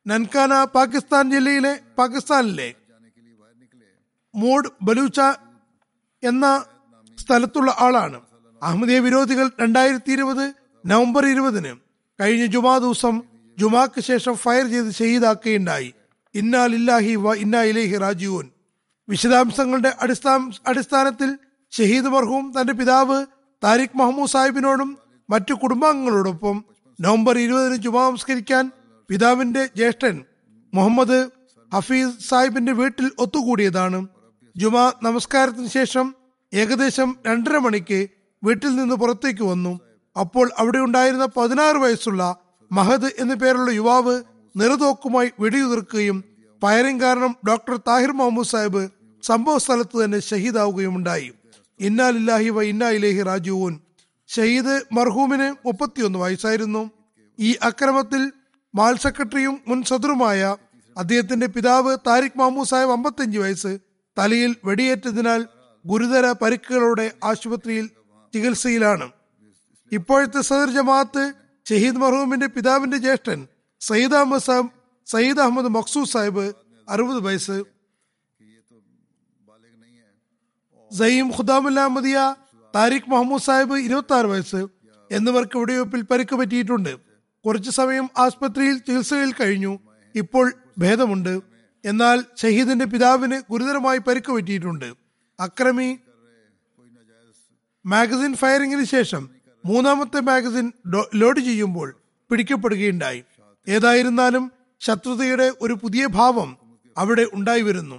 നൻകാന 0.08 0.64
പാകിസ്ഥാൻ 0.64 1.32
ജില്ലയിലെ 1.32 1.80
പാകിസ്ഥാനിലെ 1.98 2.74
മോഡ് 4.34 4.70
ബലൂച്ച 4.82 5.20
എന്ന 6.24 6.46
സ്ഥലത്തുള്ള 7.18 7.76
ആളാണ്. 7.80 8.18
അഹമ്മദിയ 8.62 9.00
വിരോധികൾ 9.00 9.52
രണ്ടായിരത്തി 9.60 10.12
ഇരുപത് 10.12 10.46
നവംബർ 10.84 11.24
ഇരുപതിന് 11.26 11.72
കഴിഞ്ഞ 12.20 12.46
ജുമാ 12.46 12.78
ദിവസം 12.78 13.16
ജുമാക്ക് 13.58 14.02
ശേഷം 14.02 14.36
ഫയർ 14.36 14.66
ചെയ്ത് 14.68 14.92
ഷെയ്ദാക്കുകയുണ്ടായി 14.92 15.90
ഇന്നാ 16.36 16.66
ലില്ലാഹി 16.66 17.16
വ 17.16 17.34
ഇന്നാ 17.36 17.62
ഇലേഹി 17.64 17.98
രാജീവൻ 17.98 18.46
വിശദാംശങ്ങളുടെ 19.08 19.92
അടിസ്ഥാന 20.00 20.40
അടിസ്ഥാനത്തിൽ 20.66 21.30
ഷഹീദ് 21.74 22.06
മർഹൂം 22.06 22.46
തന്റെ 22.52 22.74
പിതാവ് 22.74 23.18
താരിഖ് 23.64 23.98
മഹമ്മൂദ് 23.98 24.30
സാഹിബിനോടും 24.30 24.90
മറ്റു 25.30 25.54
കുടുംബാംഗങ്ങളോടൊപ്പം 25.54 26.58
നവംബർ 27.00 27.36
ഇരുപതിന് 27.38 27.76
ജുമാ 27.76 28.04
നമസ്കരിക്കാൻ 28.10 28.64
പിതാവിന്റെ 29.10 29.64
ജ്യേഷ്ഠൻ 29.76 30.16
മുഹമ്മദ് 30.74 31.20
ഹഫീസ് 31.72 32.16
സാഹിബിന്റെ 32.30 32.72
വീട്ടിൽ 32.72 33.08
ഒത്തുകൂടിയതാണ് 33.20 34.00
ജുമാ 34.56 34.94
നമസ്കാരത്തിന് 35.04 35.68
ശേഷം 35.68 36.16
ഏകദേശം 36.54 37.16
രണ്ടര 37.28 37.58
മണിക്ക് 37.58 38.08
വീട്ടിൽ 38.44 38.76
നിന്ന് 38.76 38.96
പുറത്തേക്ക് 38.96 39.44
വന്നു. 39.44 39.80
അപ്പോൾ 40.16 40.52
അവിടെ 40.58 40.78
ഉണ്ടായിരുന്ന 40.78 41.26
പതിനാറ് 41.26 41.76
വയസ്സുള്ള 41.76 42.36
മഹദ് 42.72 43.10
എന്നു 43.20 43.36
പേരുള്ള 43.36 43.72
യുവാവ് 43.72 44.24
നിറതോക്കുമായി 44.56 45.32
വെടിയുതിർക്കുകയും 45.40 46.24
ഫയറിംഗ് 46.62 47.02
കാരണം 47.02 47.36
ഡോക്ടർ 47.48 47.78
താഹിർ 47.78 48.12
മുഹമ്മദ് 48.12 48.48
സാഹിബ് 48.48 48.90
സംഭവ 49.24 49.58
സ്ഥലത്ത് 49.58 50.04
തന്നെ 50.04 50.20
ഷഹീദാവുകയും 50.20 50.96
ഉണ്ടായി 50.96 51.32
ഇന്നാലില്ലാഹി 51.80 52.50
വ 52.50 52.62
ഇന്നാ 52.62 52.90
ഇലേഹി 52.90 53.22
റാജുവൂൻ 53.22 53.80
ഷഹീദ് 54.30 54.76
മർഹൂമിന് 54.92 55.56
മുപ്പത്തിയൊന്ന് 55.66 56.20
വയസ്സായിരുന്നു. 56.20 56.92
ഈ 57.40 57.56
അക്രമത്തിൽ 57.62 58.32
മാൽ 58.76 58.98
സെക്രട്ടറിയും 58.98 59.62
മുൻ 59.68 59.84
സദറുമായ 59.84 60.56
അദ്ദേഹത്തിന്റെ 60.98 61.48
പിതാവ് 61.48 61.98
താരിഖ് 62.08 62.40
മഹമ്മൂദ് 62.40 62.68
സാഹിബ് 62.68 62.92
അമ്പത്തഞ്ച് 62.92 63.40
വയസ്സ് 63.40 63.91
തലയിൽ 64.22 64.56
വെടിയേറ്റതിനാൽ 64.66 65.48
ഗുരുതര 65.86 66.32
പരിക്കുകളോടെ 66.32 67.12
ആശുപത്രിയിൽ 67.24 67.90
ചികിത്സയിലാണ്. 68.34 69.12
ഇപ്പോഴത്തെ 69.92 70.42
സദർ 70.42 70.70
ജമാഅത്ത് 70.70 71.34
ഷഹീദ് 71.70 71.96
മർഹൂമിന്റെ 71.96 72.48
പിതാവിന്റെ 72.48 72.98
ജ്യേഷ്ഠൻ 72.98 73.48
സയ്യിദ് 73.80 74.16
അഹമ്മദ് 74.16 74.42
സാഹിബ് 74.42 74.70
സയ്യിദ് 75.06 75.40
അഹമ്മദ് 75.40 75.66
മക്സൂദ് 75.66 76.08
സാഹിബ് 76.08 76.54
അറുപത് 76.90 77.24
വയസ്സ്. 77.24 77.64
സയീം 81.00 81.28
ഖുദാമുല്ല 81.38 81.80
അഹമ്മദിയ 81.80 82.36
താരിഖ് 82.76 83.10
മുഹമ്മദ് 83.10 83.42
സാഹിബ് 83.42 83.76
ഇരുപത്തി 83.78 84.14
ആറ് 84.14 84.26
വയസ്സ് 84.26 84.68
എന്നിവർക്ക് 85.12 85.58
വെടിവെപ്പിൽ 85.58 86.02
പരിക്ക് 86.02 86.36
പറ്റിയിട്ടുണ്ട്. 86.36 86.98
കുറച്ചു 87.46 87.70
സമയം 87.70 88.10
ആസ്പത്രിയിൽ 88.18 88.78
ചികിത്സയിൽ 88.78 89.34
കഴിഞ്ഞു. 89.42 89.80
ഇപ്പോൾ 90.16 90.54
ഭേദമുണ്ട്. 90.80 91.51
എന്നാൽ 91.86 92.24
ഷഹീദിന്റെ 92.42 92.86
പിതാവിന് 92.86 93.42
ഗുരുതരമായി 93.52 93.98
പരിക്ക് 93.98 94.32
പറ്റിയിട്ടുണ്ട്. 94.32 94.94
അക്രമി 95.40 95.98
മാഗസിൻ 97.86 98.34
ഫയറിംഗിന് 98.36 98.84
ശേഷം 98.84 99.30
മൂന്നാമത്തെ 99.66 100.20
മാഗസിൻ 100.20 100.72
ലോഡ് 101.16 101.40
ചെയ്യുമ്പോൾ 101.40 101.96
പിടിക്കപ്പെടുകയുണ്ടായി. 102.30 103.24
ഏതായിരുന്നാലും 103.68 104.52
ശത്രുതയുടെ 104.80 105.52
ഒരു 105.62 105.74
പുതിയ 105.74 106.08
ഭാവം 106.08 106.58
അവിടെ 106.98 107.26
ഉണ്ടായി 107.34 107.62
വരുന്നു 107.62 107.98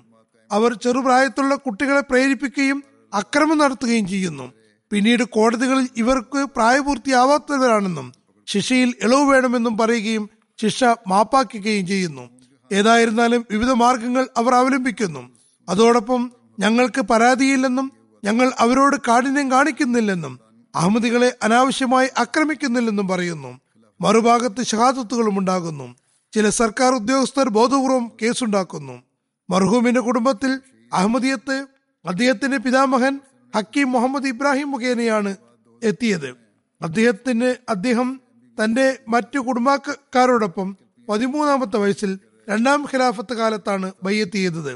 അവർ 0.53 0.75
ചെറുപ്രായത്തിലുള്ള 0.75 1.55
കുട്ടികളെ 1.55 2.01
പ്രേരിപ്പിക്കുകയും 2.01 2.85
അക്രമം 3.15 3.59
നടത്തുകയും 3.59 4.09
ചെയ്യുന്നു. 4.09 4.53
പിന്നീട് 4.91 5.23
കോടതികളിൽ 5.23 5.89
ഇവർക്ക് 5.97 6.47
പ്രായപൂർത്തിയാവാത്തവരാണെന്നും 6.57 8.13
ശിക്ഷയിൽ 8.47 8.95
ഇളവ് 9.03 9.25
വേണമെന്നും 9.31 9.79
പറയുകയും 9.79 10.31
ശിക്ഷ 10.61 10.85
മാപ്പാക്കുകയും 10.85 11.87
ചെയ്യുന്നു. 11.87 12.42
ഏതായിരുന്നാലും 12.73 13.47
വിവിധ 13.51 13.71
മാർഗങ്ങൾ 13.71 14.29
അവർ 14.37 14.55
അവലംബിക്കുന്നു. 14.55 15.31
അതോടൊപ്പം 15.69 16.33
ഞങ്ങൾക്ക് 16.59 17.01
പരാതിയില്ലെന്നും 17.01 17.93
ഞങ്ങൾ 18.25 18.53
അവരോട് 18.59 18.97
കാഠിന്യം 19.09 19.51
കാണിക്കുന്നില്ലെന്നും 19.51 20.41
അഹമ്മദികളെ 20.75 21.37
അനാവശ്യമായി 21.43 22.09
ആക്രമിക്കുന്നില്ലെന്നും 22.19 23.09
പറയുന്നു. 23.09 23.61
മറുഭാഗത്ത് 24.01 24.67
ഷഹാദത്തുകളും 24.67 25.39
ഉണ്ടാകുന്നു. 25.39 25.95
ചില 26.35 26.49
സർക്കാർ 26.51 26.93
ഉദ്യോഗസ്ഥർ 26.95 27.49
ബോധപൂർവം 27.49 28.11
കേസുണ്ടാക്കുന്നു. 28.23 29.03
മർഹൂമിന്റെ 29.51 30.01
കുടുംബത്തിൽ 30.01 30.61
അഹമ്മദിയത്ത് 30.93 31.67
അദ്ദേഹത്തിന്റെ 32.09 32.59
പിതാമഹൻ 32.59 33.21
ഹക്കീം 33.57 33.93
മുഹമ്മദ് 33.93 34.27
ഇബ്രാഹിം 34.27 34.71
മുഖേനയാണ് 34.71 35.37
എത്തിയത്. 35.83 36.37
അദ്ദേഹത്തിന് 36.83 37.55
അദ്ദേഹം 37.69 38.21
തന്റെ 38.65 38.99
മറ്റു 39.09 39.39
കുടുംബക്കാരോടൊപ്പം 39.39 40.77
പതിമൂന്നാമത്തെ 41.09 41.77
വയസ്സിൽ 41.77 42.19
രണ്ടാം 42.49 42.87
ഖിലാഫത്ത് 42.95 43.35
കാലത്താണ് 43.35 43.93
ബയ്യത്ത് 44.03 44.33
ചെയ്തത്. 44.33 44.73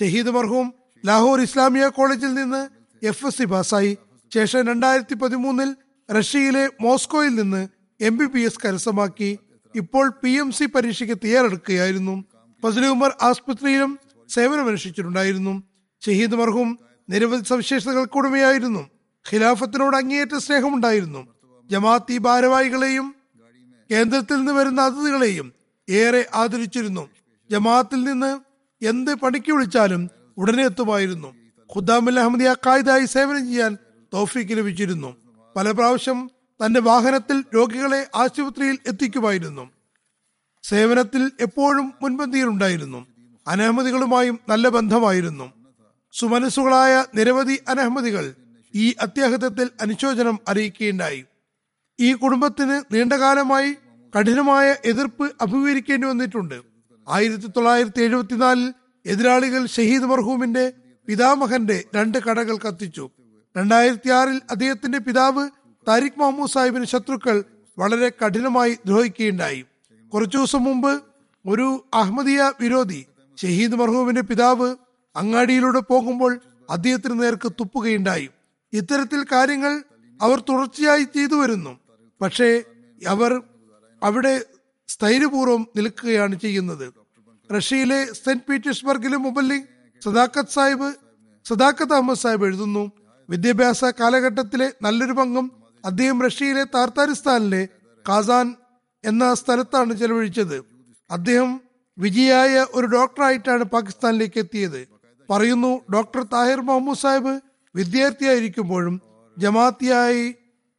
ഷഹീദ് 0.00 0.28
മർഹൂം 0.28 0.74
ലാഹോർ 1.04 1.40
ഇസ്ലാമിയ 1.40 1.88
കോളേജിൽ 1.88 2.34
നിന്ന് 2.34 2.62
എഫ് 3.02 3.26
എസ് 3.26 3.38
സി 3.38 3.44
പാസ്സായി. 3.44 3.92
ശേഷം 4.32 4.66
രണ്ടായിരത്തി 4.66 5.14
പതിമൂന്നിൽ 5.14 5.70
റഷ്യയിലെ 6.08 6.70
മോസ്കോയിൽ 6.80 7.34
നിന്ന് 7.34 7.68
എം 8.00 8.16
ബി 8.16 8.24
ബി 8.24 8.40
എസ് 8.40 8.58
കരസ്ഥമാക്കി. 8.64 9.38
ഇപ്പോൾ 9.74 10.12
പി 10.22 10.28
എം 10.28 10.52
സി 10.52 10.64
പരീക്ഷയ്ക്ക് 10.64 11.16
തയ്യാറെടുക്കുകയായിരുന്നു. 11.24 12.24
ഫസലി 12.62 12.86
ഉമർ 12.86 13.12
ആസ്പത്രിയിലും 13.22 13.98
സേവനമനുഷ്ഠിച്ചിട്ടുണ്ടായിരുന്നു 14.28 15.62
ഷഹീദ് 16.02 16.34
മർഹൂം 16.34 16.78
നിരവധി 17.10 17.44
സവിശേഷതകൾക്കുടമയായിരുന്നു 17.44 18.82
ഖിലാഫത്തിനോട് 19.26 19.96
അങ്ങേയറ്റ 19.96 20.34
സ്നേഹമുണ്ടായിരുന്നു. 20.36 21.22
ജമാഅത്തി 21.70 22.18
ഭാരവാഹികളെയും 22.18 23.06
കേന്ദ്രത്തിൽ 23.90 24.36
നിന്ന് 24.36 24.52
വരുന്ന 24.52 24.80
അതിഥികളെയും 24.80 25.46
ഏറെ 25.88 26.26
ആദരിച്ചിരുന്നു. 26.34 27.08
ജമാഅത്തിൽ 27.50 28.04
നിന്ന് 28.04 28.40
എന്ത് 28.84 29.14
പണിക്ക് 29.14 29.52
വിളിച്ചാലും 29.52 30.10
ഉടനെ 30.36 30.64
എത്തുമായിരുന്നു. 30.64 31.28
ഖുദ്ദാമുൽ 31.74 32.20
അഹമ്മദിയ 32.20 32.54
കായിതായി 32.66 33.04
സേവനം 33.04 33.46
ചെയ്യാൻ 33.46 33.78
തോഫീക്ക് 34.14 34.50
ലഭിച്ചിരുന്നു. 34.50 35.16
പല 35.56 35.70
പ്രാവശ്യം 35.70 36.30
തന്റെ 36.66 36.80
വാഹനത്തിൽ 36.80 37.44
രോഗികളെ 37.54 38.06
ആശുപത്രിയിൽ 38.14 38.78
എത്തിക്കുമായിരുന്നു. 38.86 39.70
സേവനത്തിൽ 40.62 41.30
എപ്പോഴും 41.40 41.94
മുൻപന്തിയിലുണ്ടായിരുന്നു. 42.02 43.06
അനഹമ്മദികളുമായും 43.48 44.40
നല്ല 44.48 44.68
ബന്ധമായിരുന്നു. 44.68 45.52
സുമനസ്സുകളായ 46.12 47.04
നിരവധി 47.14 47.60
അനഹമ്മദികൾ 47.68 48.34
ഈ 48.74 48.94
അത്യാഹിതത്തിൽ 49.00 49.70
അനുശോചനം 49.80 50.38
അറിയിക്കുകയുണ്ടായി. 50.48 51.24
ഈ 52.00 52.14
കുടുംബത്തിന് 52.14 52.94
നീണ്ടകാലമായി 52.94 53.76
കഠിനമായ 54.18 54.76
എതിർപ്പ് 54.84 55.32
അഭിമുഖീകരിക്കേണ്ടി 55.40 56.08
വന്നിട്ടുണ്ട്. 56.08 56.62
ആയിരത്തി 57.08 57.46
തൊള്ളായിരത്തി 57.46 58.02
എഴുപത്തിനാലിൽ 58.02 58.74
എതിരാളികൾ 59.06 59.66
ഷഹീദ് 59.66 60.02
മർഹൂമിന്റെ 60.02 60.72
പിതാമഹന്റെ 61.08 61.84
രണ്ട് 61.96 62.18
കടകൾ 62.18 62.56
കത്തിച്ചു. 62.56 63.10
രണ്ടായിരത്തി 63.56 64.08
ആറിൽ 64.08 64.40
അദ്ദേഹത്തിന്റെ 64.50 64.98
പിതാവ് 64.98 65.50
താരിഖ് 65.88 66.18
മുഹമ്മദ് 66.18 66.50
സാഹിബിന് 66.50 66.84
ശത്രുക്കൾ 66.84 67.44
വളരെ 67.78 68.08
കഠിനമായി 68.08 68.78
ദ്രോഹിക്കുകയുണ്ടായി. 68.86 69.64
കുറച്ചു 70.14 70.36
ദിവസം 70.36 70.64
മുമ്പ് 70.64 71.02
ഒരു 71.46 71.84
അഹമ്മദിയ 71.94 72.52
വിരോധി 72.60 73.06
ഷഹീദ് 73.42 73.74
മർഹൂമിന്റെ 73.74 74.20
പിതാവ് 74.20 74.76
അങ്ങാടിയിലൂടെ 75.16 75.80
പോകുമ്പോൾ 75.80 76.40
അദ്ദേഹത്തിന് 76.70 77.22
നേർക്ക് 77.22 77.52
തുപ്പുകയുണ്ടായി. 77.52 78.30
ഇത്തരത്തിൽ 78.72 79.24
കാര്യങ്ങൾ 79.32 79.82
അവർ 80.22 80.40
തുടർച്ചയായി 80.48 81.04
ചെയ്തു 81.04 81.34
വരുന്നു. 81.34 81.78
പക്ഷേ 82.22 82.62
അവർ 83.08 83.42
അവിടെ 84.04 84.34
സ്ഥൈര്യപൂർവം 84.88 85.62
നിൽക്കുകയാണ് 85.76 86.34
ചെയ്യുന്നത്. 86.40 86.86
റഷ്യയിലെ 87.50 88.00
സെന്റ് 88.24 88.44
പീറ്റേഴ്സ്ബർഗിലെ 88.48 89.16
മുബല്ലിംഗ് 89.16 89.68
സദാക്കത്ത് 90.02 90.54
സാഹിബ് 90.56 90.88
സദാക്കത്ത് 91.46 91.94
അഹമ്മദ് 91.94 92.18
സാഹിബ് 92.18 92.46
എഴുതുന്നു. 92.46 92.84
വിദ്യാഭ്യാസ 93.28 93.84
കാലഘട്ടത്തിലെ 94.00 94.68
നല്ലൊരു 94.82 95.12
പങ്കും 95.12 95.46
അദ്ദേഹം 95.84 96.18
റഷ്യയിലെ 96.22 96.64
താർത്താരിസ്ഥാനിലെ 96.74 97.62
കാസാൻ 98.08 98.46
എന്ന 99.04 99.24
സ്ഥലത്താണ് 99.34 99.92
ചെലവഴിച്ചത്. 99.94 100.58
അദ്ദേഹം 101.10 101.50
വിജയായ 101.98 102.66
ഒരു 102.74 102.86
ഡോക്ടറായിട്ടാണ് 102.86 103.64
പാകിസ്ഥാനിലേക്ക് 103.74 104.38
എത്തിയത്. 104.44 104.80
പറയുന്നു 105.28 105.72
ഡോക്ടർ 105.94 106.22
താഹിർ 106.32 106.60
മുഹമ്മദ് 106.68 107.02
സാഹിബ് 107.02 107.34
വിദ്യാർത്ഥിയായിരിക്കുമ്പോഴും 107.74 108.96
ജമാഅത്തിയായി 109.36 110.24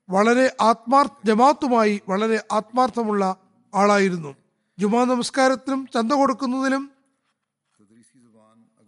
വളരെ 0.10 0.56
ആത്മാർ 0.62 1.10
ജമാത്തുമായി 1.26 2.02
വളരെ 2.10 2.44
ആത്മാർത്ഥമുള്ള 2.52 3.36
ആളായിരുന്നു. 3.76 4.36
ജുമാ 4.80 5.04
നമസ്കാരത്തിനും 5.04 5.88
ചന്ത 5.94 6.12
കൊടുക്കുന്നതിലും 6.12 6.92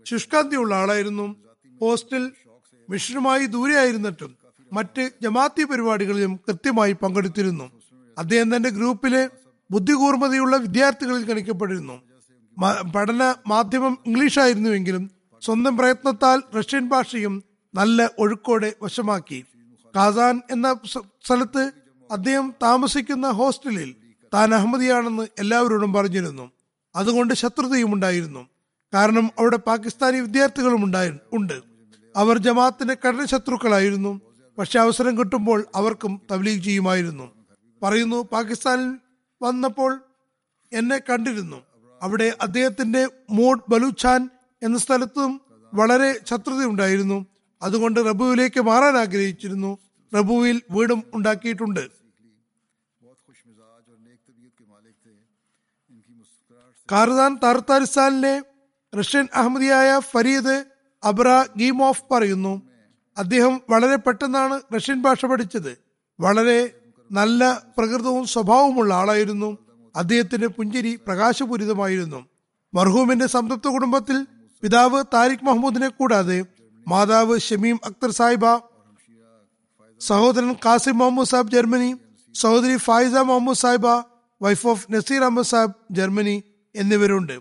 ശുഷ്കാന്തിയുള്ള 0.06 0.76
ആളായിരുന്നു. 0.76 1.36
ഹോസ്റ്റൽ 1.82 2.32
മിഷനുമായി 2.90 3.46
ദൂരെയായിരുന്നിട്ടും 3.46 4.38
മറ്റ് 4.74 5.12
ജമാഅത്തി 5.22 5.64
പരിപാടികളിലും 5.64 6.40
കൃത്യമായി 6.48 6.94
പങ്കെടുത്തിരുന്നു. 6.94 7.72
അദ്ദേഹം 8.18 8.56
തന്റെ 8.56 8.70
ഗ്രൂപ്പിലെ 8.70 9.30
ബുദ്ധികൂർമ്മതയുള്ള 9.72 10.58
വിദ്യാർത്ഥികളിൽ 10.58 11.24
ഗണിക്കപ്പെട്ടിരുന്നു. 11.24 12.02
പഠന 12.96 13.36
മാധ്യമം 13.48 13.98
ഇംഗ്ലീഷായിരുന്നുവെങ്കിലും 14.06 15.12
സ്വന്തം 15.42 15.78
പ്രയത്നത്താൽ 15.78 16.44
റഷ്യൻ 16.58 16.90
ഭാഷയും 16.90 17.44
നല്ല 17.76 18.10
ഒഴുക്കോടെ 18.20 18.74
വശമാക്കി. 18.82 19.46
കാസാൻ 19.98 20.42
എന്ന 20.52 20.76
സ്ഥലത്ത് 21.26 21.72
അദ്ദേഹം 22.12 22.54
താമസിക്കുന്ന 22.64 23.30
ഹോസ്റ്റലിൽ 23.30 23.96
താൻ 24.34 24.54
അഹമ്മദിയാണെന്ന് 24.54 25.28
എല്ലാവരോടും 25.40 25.94
പറഞ്ഞിരുന്നു. 25.94 26.52
അതുകൊണ്ട് 26.96 27.34
ശത്രുതയും 27.34 27.94
ഉണ്ടായിരുന്നു. 27.94 28.48
കാരണം 28.94 29.32
അവിടെ 29.40 29.58
പാകിസ്ഥാനി 29.58 30.20
വിദ്യാർത്ഥികളും 30.20 30.84
ഉണ്ടായി 30.84 31.12
ഉണ്ട്. 31.34 31.62
അവർ 32.16 32.38
ജമാഅത്തിന്റെ 32.38 32.94
കഠിന 32.94 33.26
ശത്രുക്കളായിരുന്നു. 33.26 34.22
പക്ഷെ 34.58 34.80
അവസരം 34.80 35.20
കിട്ടുമ്പോൾ 35.20 35.66
അവർക്കും 35.76 36.22
തബ്ലീഗ് 36.32 36.64
ചെയ്യുമായിരുന്നു. 36.64 37.32
പറയുന്നു 37.84 38.28
പാകിസ്ഥാനിൽ 38.32 38.98
വന്നപ്പോൾ 39.42 40.02
എന്നെ 40.74 40.98
കണ്ടിരുന്നു. 40.98 41.62
അവിടെ 42.02 42.34
അദ്ദേഹത്തിന്റെ 42.42 43.08
മോഡ് 43.30 43.62
ബലൂച്ചാൻ 43.70 44.30
എന്ന 44.64 44.78
സ്ഥലത്തും 44.78 45.42
വളരെ 45.74 46.20
ശത്രുതയുണ്ടായിരുന്നു. 46.28 47.26
അതുകൊണ്ട് 47.62 48.00
റബുവിലേക്ക് 48.00 48.60
മാറാൻ 48.60 48.98
ആഗ്രഹിച്ചിരുന്നു. 48.98 49.78
റബുവിൽ 50.16 50.62
വീടും 50.72 51.04
ഉണ്ടാക്കിയിട്ടുണ്ട്. 51.14 51.90
കാർദാൻ 56.92 57.40
താർത്താരിസ്ഥാനിലെ 57.44 58.44
റഷ്യൻ 59.00 59.28
അഹമ്മദിയായ 59.34 60.00
ഫരീദ് 60.00 60.66
അബ്ര 61.04 61.46
ഗീമോഫ് 61.58 62.04
പറയുന്നു 62.12 62.62
അദ്ദേഹം 63.18 63.62
വളരെ 63.70 63.96
പെട്ടെന്നാണ് 63.96 64.62
റഷ്യൻ 64.76 65.02
ഭാഷ 65.02 65.26
പഠിച്ചത്. 65.26 65.78
വളരെ 66.20 66.74
നല്ല 67.12 67.64
പ്രകൃതവും 67.78 68.28
സ്വഭാവമുള്ള 68.28 68.94
ആളായിരുന്നു. 68.94 69.58
അദ്ദേഹത്തിന്റെ 69.96 70.48
പുഞ്ചിരി 70.48 70.96
പ്രകാശപൂരിതമായിരുന്നു. 70.96 72.26
മർഹൂമിന്റെ 72.74 73.28
സംതൃപ്ത 73.28 73.68
കുടുംബത്തിൽ 73.68 74.28
പിതാവ് 74.62 75.04
താരിഖ് 75.14 75.46
മഹ്മൂദിനെ 75.46 75.88
കൂടാതെ 75.88 76.46
മാതാവ് 76.88 77.40
ഷമീം 77.40 77.80
അക്തർ 77.86 78.12
സാഹിബ 78.12 78.46
സഹോദരൻ 80.02 80.56
കാസിം 80.66 80.98
മുഹമ്മദ് 80.98 81.28
സാഹിബ് 81.28 81.52
ജർമ്മനി 81.52 81.96
സഹോദരി 82.36 82.78
Faiza 82.78 83.14
Muhammad 83.16 83.58
Sahiba 83.58 83.88
wife 84.42 84.68
of 84.68 84.94
Nasir 84.94 85.22
Ahmad 85.22 85.46
Sahib 85.46 85.74
Germany 85.92 86.44
എന്നിവരുണ്ട്. 86.76 87.40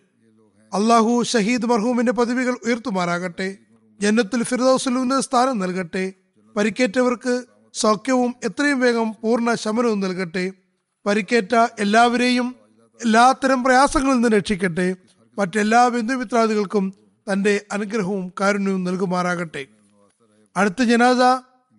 അള്ളാഹു 0.72 1.22
ഷഹീദ് 1.22 1.66
മർഹൂമിന്റെ 1.66 2.12
പദവികൾ 2.12 2.54
ഉയർത്തുമാറാകട്ടെ 2.66 3.56
ജന്നത്തുൽ 4.00 4.42
ഫിർദൌസിൽ 4.42 5.20
സ്ഥാനം 5.20 5.58
നൽകട്ടെ 5.58 6.12
പരിക്കേറ്റവർക്ക് 6.56 7.44
സൗഖ്യവും 7.74 8.34
എത്രയും 8.44 8.80
വേഗം 8.80 9.14
പൂർണ 9.22 9.54
ശമനവും 9.54 10.00
നൽകട്ടെ 10.00 10.52
പരിക്കേറ്റ 11.06 11.54
എല്ലാവരെയും 11.78 12.56
എല്ലാത്തരം 13.02 13.64
പ്രയാസങ്ങളിൽ 13.64 14.14
നിന്ന് 14.14 14.28
രക്ഷിക്കട്ടെ 14.28 14.96
മറ്റെല്ലാ 15.38 15.88
ബന്ധുമിത്രാദികൾക്കും 15.88 16.94
തന്റെ 17.32 17.64
അനുഗ്രഹവും 17.72 18.32
കാരുണ്യവും 18.40 18.84
നൽകുമാറാകട്ടെ. 18.84 19.66
അടുത്ത 20.56 20.82
ജനാസ 20.82 21.22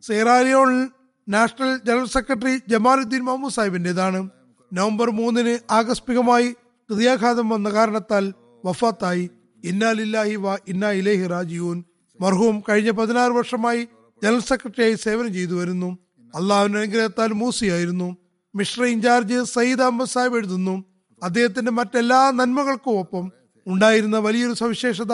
Sierra Leone 0.04 0.90
national 1.28 1.80
general 1.88 2.06
secretary 2.06 2.62
Jamaluddin 2.68 3.24
Muhammad 3.24 3.54
സാഹിബിന്റെതാണ് 3.54 4.30
November 4.74 5.10
മൂന്നിന് 5.12 5.60
ആകസ്മികമായി 5.72 6.56
ഹൃദയാഘാതം 6.90 7.50
വന്ന 7.50 7.70
കാരണത്താൽ 7.70 8.34
വഫാത്തായി. 8.66 9.30
ഇന്നാലില്ലാഹി 9.64 10.36
വ 10.36 10.58
ഇന്നാ 10.68 10.92
ഇലേഹി 10.92 11.28
റാജിയൂൻ 11.28 11.84
മർഹൂം 12.22 12.64
കഴിഞ്ഞ 12.70 12.92
പതിനാറ് 12.92 13.32
വർഷമായി 13.32 13.88
ജനറൽ 14.24 14.40
സെക്രട്ടറിയായി 14.40 14.96
സേവനം 14.96 15.34
ചെയ്തു 15.34 15.54
വരുന്നു. 15.54 15.90
അള്ളാഹുവിന്റെ 16.36 16.80
അനുഗ്രഹത്താൽ 16.80 17.34
മൂസിയായിരുന്നു. 17.34 18.18
മിശ്ര 18.56 18.84
ഇൻചാർജ് 18.84 19.44
സയ്യിദ് 19.44 19.82
അഹമ്മദ് 19.82 20.10
സാഹിബ് 20.10 20.38
എഴുതുന്നു 20.38 20.76
അദ്ദേഹത്തിന്റെ 21.24 21.72
മറ്റെല്ലാ 21.72 22.32
നന്മകൾക്കും 22.32 23.00
ഒപ്പം 23.00 23.26
ഉണ്ടായിരുന്ന 23.68 24.18
വലിയൊരു 24.18 24.54
സവിശേഷത 24.54 25.14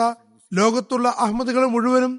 ലോകത്തുള്ള 0.52 1.08
അഹമ്മദുകളെ 1.18 1.66
മുഴുവനും 1.66 2.12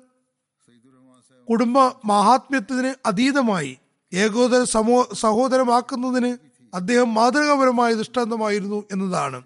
കുടുംബ 1.49 1.77
മഹാത്മ്യത്തിന് 2.05 2.93
അതീതമായി 3.05 3.77
ഏകോദര 4.13 4.63
സമൂഹ 4.63 5.13
സഹോദരമാക്കുന്നതിന് 5.13 6.37
അദ്ദേഹം 6.75 7.13
മാതൃകാപരമായ 7.13 7.93
ദൃഷ്ടാന്തമായിരുന്നു 7.93 8.83
എന്നതാണ്. 8.91 9.43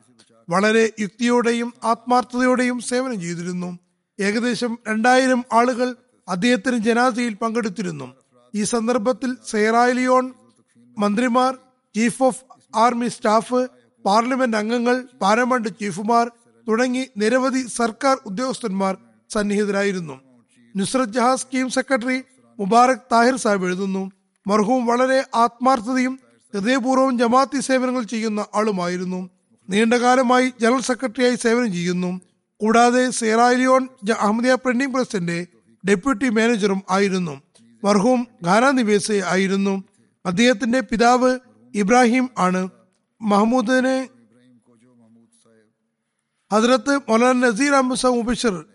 വളരെ 0.50 0.93
യുക്തിയോടെയും 1.00 1.74
ആത്മാർത്ഥതയോടെയും 1.84 2.80
സേവനം 2.80 3.22
ചെയ്തിരുന്നു. 3.22 3.78
ഏകദേശം 4.20 4.80
രണ്ടായിരം 4.88 5.45
ആളുകൾ 5.54 5.95
അദ്ദേഹത്തിന് 6.30 6.78
ജനാസയിൽ 6.78 7.34
പങ്കെടുത്തിരുന്നു. 7.34 8.16
ഈ 8.56 8.64
സന്ദർഭത്തിൽ 8.64 9.38
സെയറാലിയോൺ 9.47 10.34
മന്ത്രിമാർ 10.97 11.58
chief 11.95 12.24
of 12.24 12.43
army 12.76 13.08
staff 13.08 13.68
parliament 14.06 14.58
അംഗങ്ങൾ 14.58 15.08
പാർലമെന്റ് 15.22 15.70
ചീഫുമാർ 15.70 16.32
തുടങ്ങി 16.68 17.08
നിരവധി 17.18 17.62
സർക്കാർ 17.68 18.18
ഉദ്യോഗസ്ഥന്മാർ 18.26 18.97
സന്നിഹിതരായിരുന്നു. 19.34 20.29
നുസ്രത് 20.76 21.13
ജഹാ 21.13 21.36
സ്കീം 21.36 21.70
സെക്രട്ടറി 21.70 22.22
മുബാറക് 22.59 22.97
താഹിർ 23.11 23.36
സാഹിബ് 23.36 23.65
എഴുതുന്നു. 23.65 24.11
മർഹൂം 24.47 24.86
വളരെ 24.86 25.26
ആത്മാർത്ഥതയും 25.36 26.20
ഹൃദയപൂർവം 26.53 27.20
ജമാഅത്തി 27.20 27.59
സേവനങ്ങൾ 27.59 28.03
ചെയ്യുന്ന 28.03 28.45
ആളുമായിരുന്നു. 28.55 29.30
നീണ്ടകാലമായി 29.70 30.53
ജനറൽ 30.61 30.82
സെക്രട്ടറിയായി 30.82 31.36
സേവനം 31.36 31.74
ചെയ്യുന്നു. 31.74 32.22
കൂടാതെ 32.61 33.09
സെറാലിയോൺ 33.09 33.88
അഹമ്മദിയ 34.20 34.55
പ്രിന്റിംഗ് 34.55 34.93
പ്രസിന്റെ 34.93 35.47
ഡെപ്യൂട്ടി 35.89 36.30
മാനേജറും 36.30 36.82
ആയിരുന്നു. 36.91 37.41
മർഹൂം 37.84 38.28
ഖാന 38.45 38.70
നിവേസെ 38.70 39.24
ആയിരുന്നു. 39.26 39.84
അദ്ദേഹത്തിന്റെ 40.26 40.80
പിതാവ് 40.80 41.39
ഇബ്രാഹിം 41.76 42.30
ആണ്. 42.38 42.70
മഹമ്മൂദിനെ 43.22 44.09
ഹദ്രത്ത് 46.53 46.97
മൗലാന 47.09 47.36
നസീർ 47.36 47.74
അഹമ്മദ് 47.74 47.97
സാഹിബ് 47.97 48.17
മുബഷിർ 48.17 48.65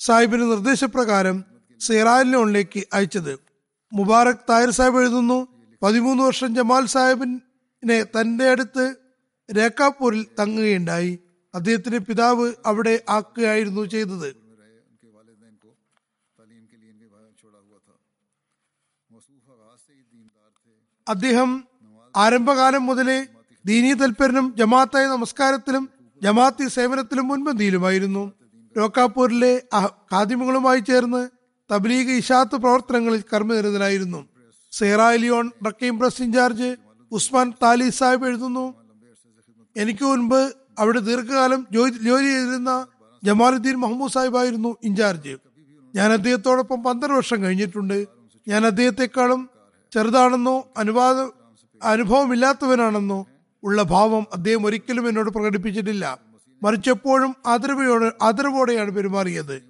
സാഹിബിന് 0.00 0.44
നിർദ്ദേശപ്രകാരം 0.50 1.44
സിറാലിനോണിലേക്ക് 1.80 2.80
അയച്ചത്. 2.92 3.38
മുബാറക് 3.92 4.46
തായർ 4.50 4.70
സാഹിബ് 4.70 5.00
എഴുതുന്നു 5.00 5.38
പതിമൂന്ന് 5.82 6.22
വർഷം 6.22 6.54
ജമാൽ 6.54 6.86
സാഹിബിനെ 6.86 7.98
തന്റെ 8.02 8.50
അടുത്ത് 8.50 8.84
രേഖാപൂരിൽ 9.48 10.26
തങ്ങുകയുണ്ടായി. 10.38 11.12
അദ്ദേഹത്തിന്റെ 11.54 11.98
പിതാവ് 11.98 12.52
അവിടെ 12.66 12.94
ആക്കുകയായിരുന്നു 13.08 13.84
ചെയ്തത്. 13.84 14.28
അദ്ദേഹം 21.08 21.50
ആരംഭകാലം 22.16 22.86
മുതലേ 22.86 23.18
ദീനീ 23.64 23.92
തൽപരനും 23.92 24.46
ജമാഅത്തായ 24.58 25.06
നമസ്കാരത്തിലും 25.06 25.84
ജമാഅത്തി 26.22 26.66
സേവനത്തിലും 26.68 27.28
മുൻപന്തിയിലുമായിരുന്നു. 27.28 28.32
ലോക്കാപൂരിലെ 28.76 29.62
ഖാദിമുകളുമായി 30.12 30.78
ചേർന്ന് 30.78 31.28
തബ്ലീഗ് 31.70 32.10
ഇഷാത്ത് 32.10 32.56
പ്രവർത്തനങ്ങളിൽ 32.56 33.22
കർമ്മനിരതനായിരുന്നു. 33.32 34.20
Sierra Leone 34.72 35.50
Raqeem 35.66 35.98
press 35.98 36.22
incharge 36.22 36.76
Usman 37.12 37.52
Tali 37.62 37.88
Sahib 37.90 38.26
എഴുതുന്നു 38.26 38.74
എനിക്ക് 39.76 40.04
മുൻപ് 40.04 40.40
അവിടെ 40.78 40.98
ദീർഘകാലം 40.98 41.66
ജോലി 41.72 42.28
ചെയ്തിരുന്ന 42.28 42.86
ജമാലുദ്ദീൻ 43.22 43.76
മഹമ്മൂദ് 43.76 44.12
സാഹിബായിരുന്നു 44.12 44.76
ഇൻചാർജ്. 44.82 45.34
ഞാൻ 45.94 46.12
അദ്ദേഹത്തോടൊപ്പം 46.12 46.82
പന്ത്രണ്ട് 46.82 47.16
വർഷം 47.16 47.42
കഴിഞ്ഞിട്ടുണ്ട്. 47.42 47.98
ഞാൻ 48.48 48.66
അദ്ദേഹത്തെക്കാളും 48.66 49.50
ചെറുതാണെന്നോ 49.92 50.56
അനുവാദ 50.76 51.18
അനുഭവമില്ലാത്തവനാണെന്നോ 51.82 53.26
ഉള്ള 53.62 53.82
ഭാവം 53.82 54.26
അദ്ദേഹം 54.32 54.66
ഒരിക്കലും 54.66 55.08
എന്നോട് 55.08 55.30
പ്രകടിപ്പിച്ചിട്ടില്ല. 55.30 56.04
മറിച്ച് 56.62 56.90
എപ്പോഴും 56.90 57.36
ആദരവോടെ 57.46 58.12
ആദരവോടെയാണ് 58.22 58.90
പെരുമാറിയത്. 58.90 59.62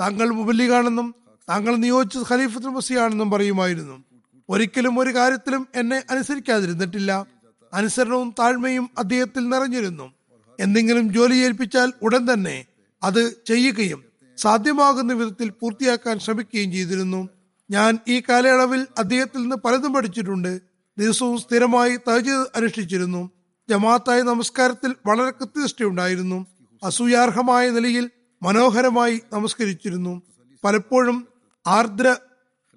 താങ്കൾ 0.00 0.30
മുബല്ലിഗാണെന്നും 0.30 1.14
താങ്കൾ 1.48 1.76
നിയോഗിച്ച 1.76 2.18
ഖലീഫത്തുൽ 2.32 2.68
മസിയാണെന്നും 2.68 3.30
പറയുമായിരുന്നു. 3.30 4.04
ഒരിക്കലും 4.48 4.98
ഒരു 5.00 5.14
കാര്യത്തിലും 5.14 5.68
എന്നെ 5.74 6.02
അനുസരിക്കാതിരുന്നിട്ടില്ല. 6.10 7.26
അനുസരണവും 7.74 8.34
താഴ്മയും 8.38 8.90
അദ്ദേഹത്തിൽ 8.98 9.48
നിറഞ്ഞിരുന്നു. 9.48 10.12
എന്തെങ്കിലും 10.60 11.12
ജോലി 11.12 11.34
ഏൽപ്പിച്ചാൽ 11.34 11.92
ഉടൻ 12.02 12.32
തന്നെ 12.32 12.64
അത് 13.02 13.36
ചെയ്യുകയും 13.46 14.04
സാധ്യമാകുന്ന 14.36 15.12
വിധത്തിൽ 15.12 15.48
പൂർത്തിയാക്കാൻ 15.50 16.18
ശ്രമിക്കുകയും 16.18 16.72
ചെയ്തിരുന്നു. 16.72 17.28
ഞാൻ 17.70 17.98
ഈ 18.08 18.20
കാലയളവിൽ 18.20 18.86
അദ്ദേഹത്തിൽ 18.98 19.40
നിന്ന് 19.40 19.56
പലതും 19.56 19.92
പഠിച്ചിട്ടുണ്ട്. 19.92 20.60
ദിവസവും 20.98 21.38
സ്ഥിരമായി 21.38 21.96
തഹജീദ് 21.96 22.46
അനുഷ്ഠിച്ചിരുന്നു. 22.56 23.30
ജമാഅത്തായ 23.70 24.22
നമസ്കാരത്തിൽ 24.22 24.94
വളരെ 25.06 25.30
കൃത്യനിഷ്ഠയുണ്ടായിരുന്നു. 25.30 26.46
അസൂയാർഹമായ 26.84 27.70
നിലയിൽ 27.70 28.10
മനോഹരമായി 28.42 29.20
നമസ്കരിച്ചിരുന്നു. 29.32 30.22
പലപ്പോഴും 30.64 31.28
ആർദ്ര 31.66 32.16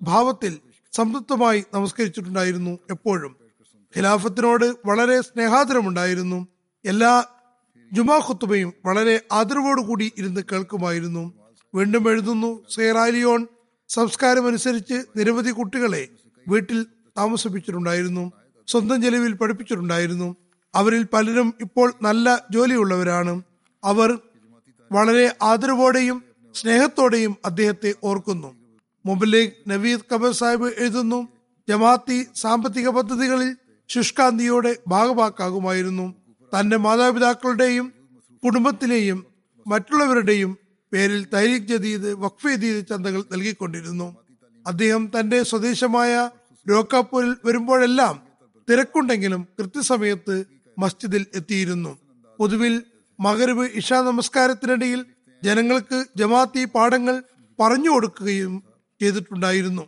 ഭാവത്തിൽ 0.01 0.59
സംതൃപ്തമായി 0.93 1.65
നമസ്കരിച്ചിട്ടുണ്ടായിരുന്നു 1.73 2.79
എപ്പോഴും. 2.89 3.35
ഖിലാഫത്തിനോട് 3.97 4.65
വളരെ 4.85 5.21
സ്നേഹാദരമുണ്ടായിരുന്നു. 5.21 6.47
എല്ലാ 6.85 7.23
ജുമാ 7.93 8.15
ഖുത്തുബയും 8.17 8.73
വളരെ 8.85 9.21
ആദരവോടുകൂടി 9.31 10.13
ഇരുന്ന് 10.17 10.41
കേൾക്കുമായിരുന്നു. 10.51 11.33
വീണ്ടും 11.75 12.09
എഴുതുന്നു 12.09 12.65
സേറാലിയോൺ 12.69 13.47
സംസ്കാരമനുസരിച്ച് 13.89 15.05
നിരവധി 15.15 15.51
കുട്ടികളെ 15.51 16.07
വീട്ടിൽ 16.47 16.83
താമസിപ്പിച്ചിട്ടുണ്ടായിരുന്നു. 17.17 18.31
സ്വന്തം 18.67 19.01
ചെലവിൽ 19.01 19.33
പഠിപ്പിച്ചിട്ടുണ്ടായിരുന്നു. 19.33 20.35
അവരിൽ 20.75 21.03
പലരും 21.03 21.53
ഇപ്പോൾ 21.61 21.93
നല്ല 22.01 22.47
ജോലിയുള്ളവരാണ്. 22.51 23.41
അവർ 23.83 24.19
വളരെ 24.91 25.35
ആദരവോടെയും 25.41 26.23
സ്നേഹത്തോടെയും 26.55 27.37
അദ്ദേഹത്തെ 27.45 27.93
ഓർക്കുന്നു. 28.03 28.55
മുബലീഗ് 29.05 29.51
നവീദ് 29.67 30.05
കബർ 30.13 30.31
സാഹിബ് 30.31 30.73
എഴുതുന്നു 30.77 31.27
ജമാഅത്തി 31.69 32.27
സാമ്പത്തിക 32.35 32.89
പദ്ധതികളിൽ 32.89 33.55
ശുഷ്കാന്തിയോടെ 33.89 34.77
ഭാഗമാക്കാകുമായിരുന്നു 34.87 36.15
തന്റെ 36.51 36.77
മാതാപിതാക്കളുടെയും 36.77 37.93
കുടുംബത്തിലെയും 38.43 39.25
മറ്റുള്ളവരുടെയും 39.67 40.57
പേരിൽ 40.91 41.27
തൈരിക് 41.33 41.67
ജദീദ് 41.67 42.13
വഖഫ് 42.13 42.47
ജദീദ് 42.47 42.87
ചന്തകൾ 42.87 43.23
നൽകിക്കൊണ്ടിരുന്നു. 43.31 44.17
അദ്ദേഹം 44.67 45.11
തന്റെ 45.19 45.43
സ്വദേശമായ 45.43 46.29
രോക്കാപ്പൂരിൽ 46.69 47.35
വരുമ്പോഴെല്ലാം 47.45 48.15
തിരക്കുണ്ടെങ്കിലും 48.69 49.47
കൃത്യസമയത്ത് 49.59 50.56
മസ്ജിദിൽ 50.77 51.25
എത്തിയിരുന്നു. 51.35 51.97
പൊതുവിൽ 52.39 52.83
മകരവ് 53.19 53.69
ഇഷ 53.73 53.93
നമസ്കാരത്തിനിടയിൽ 53.93 55.05
ജനങ്ങൾക്ക് 55.43 56.05
ജമാഅത്തി 56.17 56.65
പാഠങ്ങൾ 56.65 57.23
പറഞ്ഞു 57.59 57.89
കൊടുക്കുകയും 57.89 58.63
ചെയ്തിട്ടുണ്ടായിരുന്നു. 58.99 59.87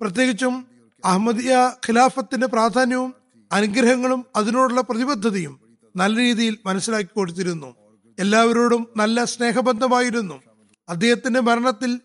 പ്രത്യേകിച്ചും 0.00 0.66
അഹമ്മദിയ 1.04 1.72
ഖിലാഫത്തിന്റെ 1.86 2.46
പ്രാധാന്യവും 2.46 3.14
അനുഗ്രഹങ്ങളും 3.52 4.26
അതിനോടുള്ള 4.36 4.80
പ്രതിബദ്ധതയും 4.80 5.60
നല്ല 5.96 6.20
രീതിയിൽ 6.20 6.58
മനസ്സിലാക്കി 6.66 7.10
കൊടുത്തിരുന്നു. 7.14 7.74
എല്ലാവരോടും 8.18 8.88
നല്ല 8.96 9.24
സ്നേഹബന്ധമായിരുന്നു. 9.24 10.42
അദ്ദേഹത്തിന്റെ 10.88 11.40
മരണത്തിൽ 11.40 12.00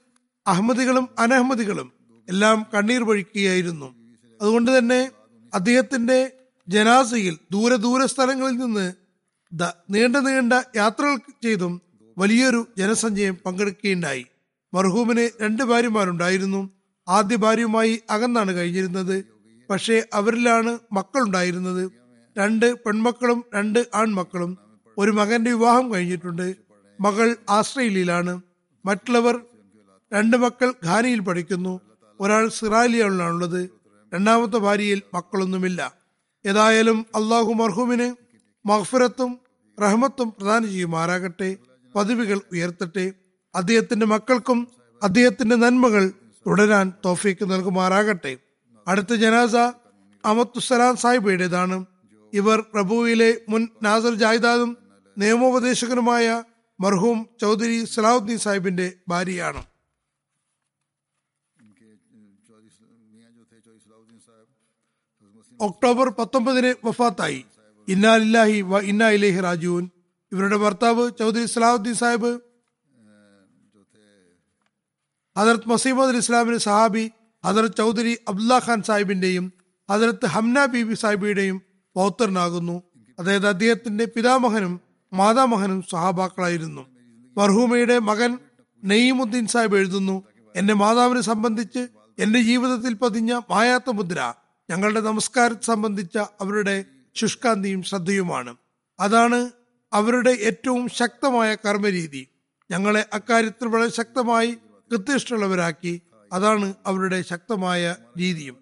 അഹമ്മദികളും 0.48 1.10
അനഹമ്മദികളും 1.20 1.92
എല്ലാം 2.30 2.66
കണ്ണീർ 2.74 3.04
വഴിക്കുകയായിരുന്നു. 3.04 4.07
അതുകൊണ്ട് 4.42 4.78
തന്നെ 4.78 5.12
അദ്ദേഹത്തിന്റെ 5.54 6.32
ജനാസയിൽ 6.68 7.38
ദൂരെ 7.52 7.76
ദൂര 7.76 8.06
സ്ഥലങ്ങളിൽ 8.06 8.58
നിന്ന് 8.58 8.94
നീണ്ട 9.90 10.16
നീണ്ട 10.16 10.54
യാത്രകൾ 10.76 11.18
ചെയ്തും 11.18 11.82
വലിയൊരു 12.18 12.68
ജനസഞ്ചയം 12.78 13.38
പങ്കെടുക്കുകയുണ്ടായി. 13.46 14.26
മർഹൂമിന് 14.74 15.30
രണ്ട് 15.42 15.64
ഭാര്യമാരുണ്ടായിരുന്നു. 15.64 16.70
ആദ്യ 17.08 17.36
ഭാര്യയുമായി 17.36 18.02
അകന്നാണ് 18.10 18.52
കഴിഞ്ഞിരുന്നത്. 18.52 19.26
പക്ഷേ 19.70 20.04
അവരിലാണ് 20.14 20.80
മക്കളുണ്ടായിരുന്നത്. 20.94 21.92
രണ്ട് 22.38 22.74
പെൺമക്കളും 22.74 23.44
രണ്ട് 23.56 23.86
ആൺമക്കളും. 23.96 24.58
ഒരു 24.98 25.12
മകന്റെ 25.12 25.54
വിവാഹം 25.54 25.94
കഴിഞ്ഞിട്ടുണ്ട്. 25.94 26.56
മകൾ 27.02 27.36
ആസ്ട്രേലിയയിലാണ്. 27.50 28.42
മറ്റുള്ളവർ 28.86 29.42
രണ്ട് 30.14 30.38
മക്കൾ 30.38 30.74
ഖാനിയിൽ 30.86 31.20
പഠിക്കുന്നു. 31.20 31.80
ഒരാൾ 32.20 32.50
സിറാലിയാണുള്ളത് 32.50 33.77
രണ്ടാമത്തെ 34.14 34.58
ഭാര്യയിൽ 34.58 35.02
മക്കളൊന്നുമില്ല. 35.14 35.94
ഏതായാലും 36.46 37.06
അള്ളാഹു 37.16 37.54
മർഹൂമിന് 37.54 38.16
മഹ്ഫിറത്തും 38.66 39.40
റഹ്മത്തും 39.82 40.30
പ്രദാനം 40.30 40.70
ചെയ്യുമാറാകട്ടെ. 40.70 41.58
പദവികൾ 41.96 42.42
ഉയർത്തട്ടെ. 42.52 43.14
അദ്ദേഹത്തിന്റെ 43.56 44.06
മക്കൾക്കും 44.06 44.68
അദ്ദേഹത്തിന്റെ 45.04 45.56
നന്മകൾ 45.56 46.12
തുടരാൻ 46.48 46.94
തോഫീക്ക് 47.06 47.52
നൽകുമാറാകട്ടെ. 47.52 48.38
അടുത്ത 48.88 49.14
ജനാസ 49.14 49.56
അമത്തുസലാം 50.26 50.96
സാഹിബയുടേതാണ്. 50.96 51.86
ഇവർ 52.34 52.64
പ്രഭുവിലെ 52.74 53.42
മുൻ 53.50 53.68
നാസർ 53.84 54.16
ജായിദാദും 54.16 54.78
നിയമോപദേശകനുമായ 55.18 56.44
മർഹൂം 56.80 57.28
ചൗധരി 57.42 57.86
സലാഹുദ്ദീൻ 57.86 58.38
സാഹിബിന്റെ 58.38 58.94
ഭാര്യയാണ്. 59.10 59.64
ഒക്ടോബർ 65.62 66.10
പത്തൊമ്പതിന് 66.10 66.88
വഫാത്തായി. 66.88 67.46
ഇന്നാലില്ലാഹി 67.88 68.62
വ 68.62 68.80
ഇന്നാ 68.80 69.10
ഇലേഹി 69.10 69.90
ഇവരുടെ 70.32 70.58
ഭർത്താവ് 70.58 71.12
ചൗധരി 71.20 71.46
സലാഹുദ്ദീൻ 71.46 71.94
സാഹിബ് 71.94 72.40
ഹജറത്ത് 75.38 75.70
മസീമദ് 75.70 76.16
ഇസ്ലാമിന്റെ 76.16 76.60
സഹാബി 76.60 77.12
ഹജറത്ത് 77.46 77.76
ചൗധരി 77.76 78.18
അബ്ദുല്ലാ 78.28 78.60
ഖാൻ 78.68 78.82
സാഹിബിന്റെയും 78.82 79.54
ഹജറത്ത് 79.92 80.26
ഹംന 80.26 80.66
ബീബി 80.66 80.94
സാഹിബിയുടെയും 80.94 81.62
പൗത്രനാകുന്നു. 81.96 82.84
അതായത് 83.20 83.48
അദ്ദേഹത്തിന്റെ 83.48 84.06
പിതാമഹനും 84.06 84.82
മാതാമഹനും 85.14 85.82
സഹാബാക്കളായിരുന്നു. 85.82 86.86
മർഹൂമയുടെ 87.38 88.00
മകൻ 88.00 88.40
നെയ്മുദ്ദീൻ 88.84 89.48
സാഹിബ് 89.48 89.76
എഴുതുന്നു 89.76 90.24
എന്റെ 90.56 90.74
മാതാവിനെ 90.74 91.22
സംബന്ധിച്ച് 91.22 91.88
എന്റെ 92.20 92.42
ജീവിതത്തിൽ 92.42 92.94
പതിഞ്ഞ 92.94 93.40
മായാത്ത 93.50 93.90
മുദ്ര 93.90 94.34
ഞങ്ങളുടെ 94.70 95.02
നമസ്കാരത്തെ 95.02 95.66
സംബന്ധിച്ച 95.66 96.18
അവരുടെ 96.18 96.86
ശുഷ്കാന്തിയും 97.16 97.84
ശ്രദ്ധയുമാണ്. 97.84 98.56
അതാണ് 99.00 99.50
അവരുടെ 99.94 100.30
ഏറ്റവും 100.30 100.90
ശക്തമായ 100.90 101.56
കർമ്മരീതി. 101.56 102.28
ഞങ്ങളെ 102.72 103.06
അക്കാര്യത്തിൽ 103.14 103.68
വളരെ 103.68 103.92
ശക്തമായി 103.92 104.58
കൃത്യനിഷ്ഠുള്ളവരാക്കി 104.92 106.02
അതാണ് 106.34 106.74
അവരുടെ 106.86 107.22
ശക്തമായ 107.22 107.96
രീതിയും. 108.20 108.58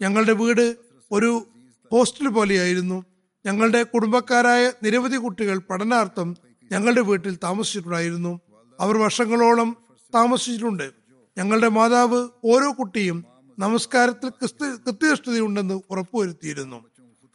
ഞങ്ങളുടെ 0.00 0.32
വീട് 0.32 0.76
ഒരു 1.12 1.46
ഹോസ്റ്റൽ 1.92 2.28
പോലെയായിരുന്നു. 2.28 3.04
ഞങ്ങളുടെ 3.46 3.82
കുടുംബക്കാരായ 3.82 4.72
നിരവധി 4.82 5.16
കുട്ടികൾ 5.16 5.58
പഠനാർത്ഥം 5.58 6.36
ഞങ്ങളുടെ 6.72 7.00
വീട്ടിൽ 7.00 7.38
താമസിച്ചിട്ടുണ്ടായിരുന്നു. 7.42 8.40
അവർ 8.80 8.98
വർഷങ്ങളോളം 8.98 9.76
താമസിച്ചിട്ടുണ്ട്. 10.14 10.90
ഞങ്ങളുടെ 11.38 11.68
മാതാവ് 11.68 12.28
ഓരോ 12.44 12.72
കുട്ടിയും 12.72 13.24
നമസ്കാരത്തിൽ 13.58 14.28
ക്രിസ്തു- 14.28 14.78
കൃത്യനിഷ്ഠതയുണ്ടെന്ന് 14.78 15.80
ഉറപ്പുവരുത്തിയിരുന്നു. 15.90 16.84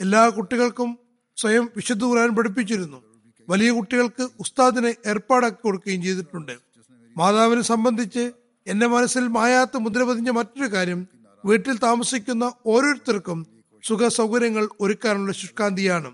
എല്ലാ 0.01 0.29
കുട്ടികൾക്കും 0.29 0.99
സ്വയം 1.37 1.69
വിശുദ്ധ 1.75 2.03
ഖുർആൻ 2.03 2.35
പഠിപ്പിച്ചിരുന്നു. 2.35 3.03
വലിയ 3.49 3.71
കുട്ടികൾക്ക് 3.71 4.29
ഉസ്താദിനെ 4.39 4.95
ഏർപ്പാടാക്കി 5.05 5.57
കൊടുക്കുകയും 5.63 6.03
ചെയ്തിട്ടുണ്ട്. 6.03 6.51
മാതാവിനെ 7.17 7.61
സംബന്ധിച്ച് 7.61 8.31
എന്റെ 8.67 8.87
മനസ്സിൽ 8.87 9.27
മായാത്ത 9.27 9.77
മുദ്ര 9.77 10.03
പതിഞ്ഞ 10.03 10.29
മറ്റൊരു 10.29 10.73
കാര്യം 10.73 11.07
വീട്ടിൽ 11.45 11.77
താമസിക്കുന്ന 11.77 12.53
ഓരോരുത്തർക്കും 12.65 13.47
സുഖ 13.83 14.07
സൗകര്യങ്ങൾ 14.07 14.69
ഒരുക്കാനുള്ള 14.81 15.33
ശുഷ്കാന്തിയാണ്. 15.33 16.13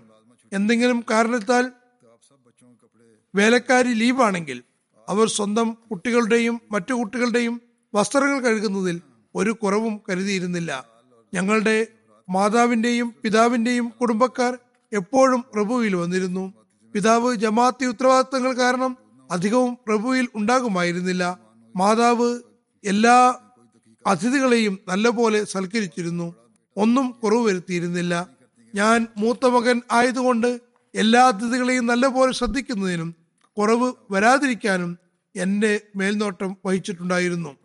എന്തെങ്കിലും 0.52 1.04
കാരണത്താൽ 1.10 1.72
വേലക്കാരി 3.34 3.94
ലീവാണെങ്കിൽ 3.94 4.62
അവർ 5.08 5.28
സ്വന്തം 5.28 5.76
കുട്ടികളുടെയും 5.90 6.60
മറ്റു 6.72 6.94
കുട്ടികളുടെയും 6.94 7.60
വസ്ത്രങ്ങൾ 7.94 8.40
കഴുകുന്നതിൽ 8.40 9.00
ഒരു 9.34 9.50
കുറവും 9.50 10.00
കരുതിയിരുന്നില്ല. 10.08 10.84
ഞങ്ങളുടെ 11.34 11.86
മാതാവിന്റെയും 12.30 13.14
പിതാവിന്റെയും 13.22 13.92
കുടുംബക്കാർ 14.00 14.58
എപ്പോഴും 14.92 15.44
പ്രഭുവിൽ 15.54 15.96
വന്നിരുന്നു. 15.96 16.52
പിതാവ് 16.94 17.34
ജമാഅത്തി 17.34 17.84
ഉത്തരവാദിത്തങ്ങൾ 17.84 18.52
കാരണം 18.52 18.96
അധികവും 19.30 19.78
പ്രഭുവിൽ 19.86 20.28
ഉണ്ടാകുമായിരുന്നില്ല. 20.34 21.38
മാതാവ് 21.76 22.40
എല്ലാ 22.84 23.34
അതിഥികളെയും 24.06 24.78
നല്ലപോലെ 24.88 25.44
സൽക്കരിച്ചിരുന്നു. 25.44 26.34
ഒന്നും 26.76 27.10
കുറവ് 27.10 27.46
വരുത്തിയിരുന്നില്ല. 27.46 28.28
ഞാൻ 28.74 29.06
മൂത്ത 29.16 29.46
മകൻ 29.46 29.82
ആയതുകൊണ്ട് 29.92 30.60
എല്ലാ 30.94 31.26
അതിഥികളെയും 31.28 31.86
നല്ലപോലെ 31.86 32.32
ശ്രദ്ധിക്കുന്നതിനും 32.32 33.14
കുറവ് 33.58 33.92
വരാതിരിക്കാനും 34.10 34.98
എന്റെ 35.36 35.80
മേൽനോട്ടം 35.96 36.56
വഹിച്ചിട്ടുണ്ടായിരുന്നു. 36.66 37.56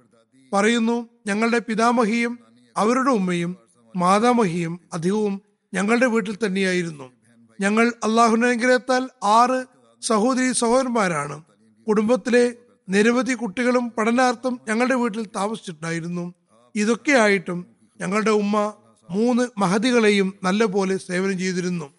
പറയുന്നു 0.53 1.09
ഞങ്ങളുടെ 1.27 1.59
പിതാമഹിയും 1.59 2.39
അവരുടെ 2.77 3.09
ഉമ്മയും 3.09 3.57
മാതാമഹിയും 3.95 4.79
അധികവും 4.93 5.41
ഞങ്ങളുടെ 5.73 6.05
വീട്ടിൽ 6.05 6.37
തന്നെയായിരുന്നു. 6.45 7.11
ഞങ്ങൾ 7.61 7.93
അള്ളാഹുവിന്റെ 8.03 8.79
ആറ് 9.23 9.65
സഹോദരി 10.01 10.51
സഹോദരന്മാരാണ്. 10.51 11.43
കുടുംബത്തിലെ 11.87 12.53
നിരവധി 12.89 13.33
കുട്ടികളും 13.33 13.91
പഠനാർത്ഥം 13.97 14.59
ഞങ്ങളുടെ 14.67 14.95
വീട്ടിൽ 14.95 15.25
താമസിച്ചിട്ടുണ്ടായിരുന്നു. 15.35 16.33
ഇതൊക്കെയായിട്ടും 16.75 17.65
ഞങ്ങളുടെ 18.01 18.31
ഉമ്മ 18.31 18.73
മൂന്ന് 19.09 19.47
മഹതികളെയും 19.57 20.33
നല്ലപോലെ 20.43 20.97
സേവനം 20.97 21.39
ചെയ്തിരുന്നു. 21.39 21.93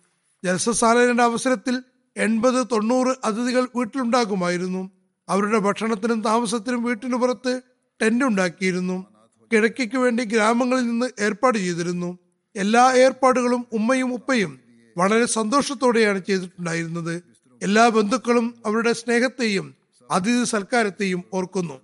ജലസസാലയുടെ 0.44 1.22
അവസരത്തിൽ 1.22 1.82
എൺപത് 2.16 2.66
തൊണ്ണൂറ് 2.72 3.14
അതിഥികൾ 3.24 3.68
വീട്ടിലുണ്ടാക്കുമായിരുന്നു 3.76 4.90
അവരുടെ 5.28 5.58
ഭക്ഷണത്തിനും 5.58 6.22
താമസത്തിനും 6.22 6.82
വീട്ടിനു 6.82 7.16
പുറത്ത് 7.16 7.60
ടെന്റ് 8.02 8.24
ഉണ്ടാക്കിയിരുന്നു 8.24 9.15
കിഴക്കയ്ക്ക് 9.52 9.96
വേണ്ടി 9.96 10.24
ഗ്രാമങ്ങളിൽ 10.24 10.86
നിന്ന് 10.86 11.08
ഏർപ്പാട് 11.20 11.58
ചെയ്തിരുന്നു. 11.58 12.18
എല്ലാ 12.56 12.92
ഏർപ്പാടുകളും 12.94 13.66
ഉമ്മയും 13.72 14.12
ഉപ്പയും 14.12 14.60
വളരെ 14.96 15.26
സന്തോഷത്തോടെയാണ് 15.26 16.18
ചെയ്തിട്ടുണ്ടായിരുന്നത്. 16.18 17.22
എല്ലാ 17.62 17.88
ബന്ധുക്കളും 17.88 18.54
അവരുടെ 18.66 18.92
സ്നേഹത്തെയും 18.92 19.74
അതിഥി 20.10 20.44
സൽക്കാരത്തെയും 20.44 21.24
ഓർക്കുന്നു. 21.34 21.80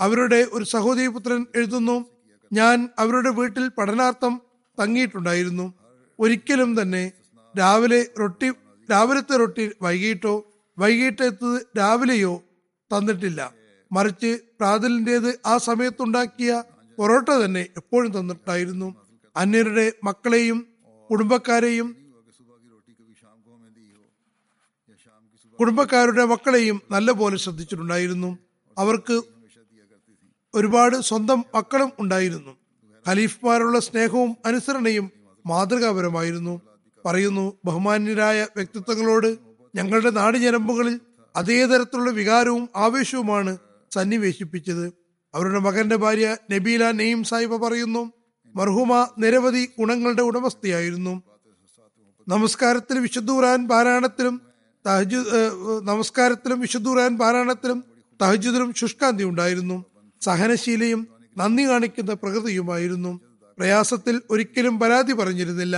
അവരുടെ 0.00 0.46
ഒരു 0.52 0.64
സഹോദരി 0.64 1.06
പുത്രൻ 1.06 1.46
എഴുതുന്നു 1.56 2.04
ഞാൻ 2.52 2.88
അവരുടെ 2.98 3.30
വീട്ടിൽ 3.30 3.70
പഠനാർത്ഥം 3.78 4.40
തങ്ങിയിട്ടുണ്ടായിരുന്നു. 4.80 5.74
ഒരിക്കലും 6.18 6.82
തന്നെ 6.82 7.12
രാവിലെ 7.58 8.06
റൊട്ടി 8.20 8.48
രാവിലത്തെ 8.90 9.36
റൊട്ടി 9.36 9.70
വൈകിട്ടോ 9.82 10.34
വൈകിട്ടത്തത് 10.78 11.66
രാവിലെയോ 11.78 12.42
തന്നിട്ടില്ല. 12.90 13.52
മറിച്ച് 13.92 14.38
പ്രാതലിന്റെത് 14.60 15.40
ആ 15.46 15.58
സമയത്തുണ്ടാക്കിയ 15.58 16.62
പൊറോട്ട 16.98 17.28
തന്നെ 17.28 17.66
എപ്പോഴും 17.76 18.20
തന്നിട്ടായിരുന്നു. 18.20 18.94
അന്യരുടെ 19.36 19.92
മക്കളെയും 20.04 20.66
കുടുംബക്കാരെയും 21.10 21.96
കുടുംബക്കാരുടെ 25.60 26.24
മക്കളെയും 26.24 26.82
നല്ലപോലെ 26.90 27.36
ശ്രദ്ധിച്ചിട്ടുണ്ടായിരുന്നു. 27.36 28.38
അവർക്ക് 28.78 29.22
ഒരുപാട് 30.54 30.96
സ്വന്തം 30.96 31.44
മക്കളും 31.54 31.92
ഉണ്ടായിരുന്നു. 31.98 32.56
ഖലീഫ്മാരുള്ള 33.08 33.78
സ്നേഹവും 33.80 34.36
അനുസരണയും 34.46 35.12
മാതൃകാപരമായിരുന്നു. 35.46 36.60
പറയുന്നു 37.06 37.58
ബഹുമാന്യരായ 37.64 38.46
വ്യക്തിത്വങ്ങളോട് 38.56 39.38
ഞങ്ങളുടെ 39.76 40.10
നാടിഞരമ്പുകളിൽ 40.10 41.00
അതേ 41.36 41.66
തരത്തിലുള്ള 41.66 42.10
വികാരവും 42.10 42.68
ആവേശവുമാണ് 42.76 43.58
സന്നിവേശിപ്പിച്ചത്. 43.90 44.97
അവരുടെ 45.34 45.58
മകന്റെ 45.58 45.96
ഭാര്യ 45.96 46.36
നബീല 46.52 46.90
നെയ്യം 46.90 47.24
സാഹിബ 47.24 47.56
പറയുന്നു 47.56 48.12
മർഹുമ 48.56 49.08
നിരവധി 49.18 49.66
ഗുണങ്ങളുടെ 49.78 50.22
ഉടമസ്ഥയായിരുന്നു. 50.22 51.22
നമസ്കാരത്തിൽ 52.28 52.98
വിശുദ്ധൂറാൻ 52.98 53.68
പാരായണത്തിലും 53.68 54.40
തഹജു 54.86 55.20
നമസ്കാരത്തിലും 55.82 56.60
വിശുദ്ധൂറാൻ 56.60 57.18
പാരായണത്തിലും 57.18 57.84
തഹജുദിലും 58.22 58.74
ശുഷ്കാന്തി 58.74 59.24
ഉണ്ടായിരുന്നു. 59.24 59.84
സഹനശീലയും 60.20 61.08
നന്ദി 61.36 61.68
കാണിക്കുന്ന 61.68 62.12
പ്രകൃതിയുമായിരുന്നു. 62.14 63.20
പ്രയാസത്തിൽ 63.58 64.22
ഒരിക്കലും 64.30 64.80
പരാതി 64.80 65.12
പറഞ്ഞിരുന്നില്ല. 65.12 65.76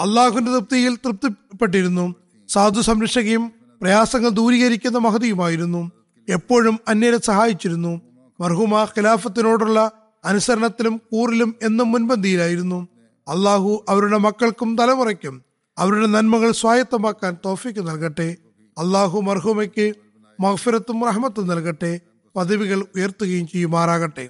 അള്ളാഹുവിന്റെ 0.00 0.50
തൃപ്തിയിൽ 0.52 0.96
തൃപ്തിപ്പെട്ടിരുന്നു. 0.96 2.14
സാധു 2.48 2.80
സംരക്ഷകയും 2.80 3.44
പ്രയാസങ്ങൾ 3.80 4.28
ദൂരീകരിക്കുന്ന 4.28 4.98
മഹതിയുമായിരുന്നു. 4.98 5.92
എപ്പോഴും 6.28 6.80
അന്യരെ 6.88 7.18
സഹായിച്ചിരുന്നു. 7.18 8.00
മർഹുമ 8.40 8.84
ഖിലാഫത്തിനോടുള്ള 8.84 9.90
അനുസരണത്തിലും 10.24 11.00
കൂറിലും 11.12 11.54
എന്നും 11.62 11.92
മുൻപന്തിയിലായിരുന്നു. 11.92 12.88
അള്ളാഹു 13.28 13.84
അവരുടെ 13.88 14.16
മക്കൾക്കും 14.16 14.76
തലമുറയ്ക്കും 14.76 15.42
അവരുടെ 15.78 16.06
നന്മകൾ 16.06 16.52
സ്വായത്തമാക്കാൻ 16.52 17.36
തോഫിക്ക് 17.44 17.88
നൽകട്ടെ. 17.88 18.36
അള്ളാഹു 18.78 19.20
മർഹൂമയ്ക്ക് 19.20 19.94
മഹഫിറത്തും 20.40 21.06
റഹ്മത്തും 21.06 21.46
നൽകട്ടെ. 21.46 22.00
പദവികൾ 22.36 22.84
ഉയർത്തുകയും 22.96 23.48
ചെയ്യുമാറാകട്ടെ. 23.48 24.28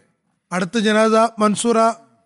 അടുത്ത 0.52 0.78
ജനാദ 0.78 1.16
മൻസൂറ 1.16 1.76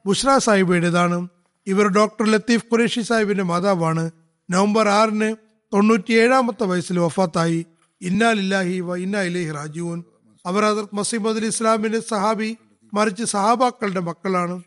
ബുഷ്ര 0.06 0.38
സാഹിബയുടേതാണ്. 0.38 1.28
ഇവർ 1.66 1.86
ഡോക്ടർ 1.86 2.26
ലത്തീഫ് 2.26 2.64
ഖുറേഷി 2.64 3.00
സാഹിബിന്റെ 3.00 3.44
മാതാവാണ്. 3.44 4.10
നവംബർ 4.50 4.88
ആറിന് 4.88 5.36
തൊണ്ണൂറ്റിയേഴാമത്തെ 5.74 6.64
വയസ്സിൽ 6.64 6.98
വഫാത്തായി. 6.98 7.66
ഇന്നാലില്ലാഹി 8.02 8.80
വ 8.80 8.96
ഇന്നാ 8.96 9.22
ഇലൈഹി 9.22 9.50
റാജുവൻ 9.50 10.02
അവർ 10.46 10.64
ഹസരത് 10.64 10.94
മസീമദ് 10.94 11.36
അലി 11.36 11.46
ഇസ്ലാമിന്റെ 11.46 12.00
സഹാബി 12.00 12.56
മറിച്ച് 12.94 13.24
സഹാബാക്കളുടെ 13.24 14.00
മക്കളാണ്. 14.00 14.62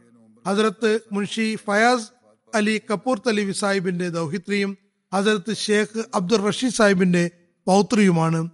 ഹസരത്ത് 0.48 1.00
മുൻഷി 1.12 1.58
ഫയാസ് 1.68 2.08
അലി 2.56 2.82
കപൂർ 2.92 3.20
തലീവി 3.20 3.52
സാഹിബിന്റെ 3.52 4.10
ദൗഹിത്രിയും 4.10 4.78
ഹസരത്ത് 5.14 5.56
ഷേഖ് 5.56 6.04
അബ്ദുൾ 6.16 6.38
റഷീദ് 6.38 6.74
സാഹിബിന്റെ 6.74 7.32
പൗത്രിയുമാണ്. 7.68 8.50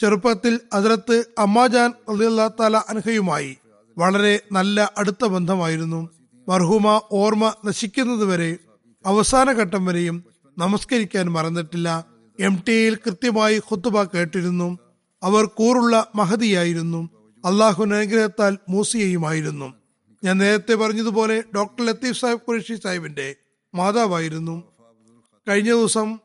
ചെറുപ്പത്തിൽ 0.00 0.60
ഹസരത്ത് 0.74 1.24
അമ്മാജാൻ 1.38 1.90
അള്ളാഹ് 2.08 2.52
താല 2.60 2.76
അൻഹയുമായി 2.76 3.56
വളരെ 3.98 4.40
നല്ല 4.52 4.92
അടുത്ത 4.98 5.24
ബന്ധമായിരുന്നു. 5.24 6.08
മർഹൂമ 6.48 7.00
ഓർമ്മ 7.12 7.52
നശിക്കുന്നതുവരെ 7.64 8.56
അവസാന 9.06 9.52
ഘട്ടം 9.52 9.86
വരെയും 9.86 10.33
നമസ്കരിക്കാൻ 10.58 11.26
മറന്നിട്ടില്ല. 11.32 12.06
എം 12.40 12.62
ടിയിൽ 12.68 12.94
കൃത്യമായി 12.94 13.60
ഹുത്തുബ 13.70 14.02
കേട്ടിരുന്നു. 14.02 14.78
അവർ 15.22 15.44
കൂറുള്ള 15.44 16.10
മഹതിയായിരുന്നു. 16.14 17.10
അള്ളാഹു 17.44 17.84
അനുഗ്രഹത്താൽ 17.84 18.58
മൂസിയയുമായിരുന്നു. 18.68 19.74
ഞാൻ 20.24 20.38
നേരത്തെ 20.38 20.74
പറഞ്ഞതുപോലെ 20.74 21.44
ഡോക്ടർ 21.56 21.86
ലത്തീഫ് 21.86 22.20
സാഹിബ് 22.20 22.50
ഖുറേഷി 22.50 22.74
സാഹിബിന്റെ 22.74 23.36
മാതാവായിരുന്നു. 23.74 24.62
കഴിഞ്ഞ 25.48 25.68
ദിവസം 25.68 26.18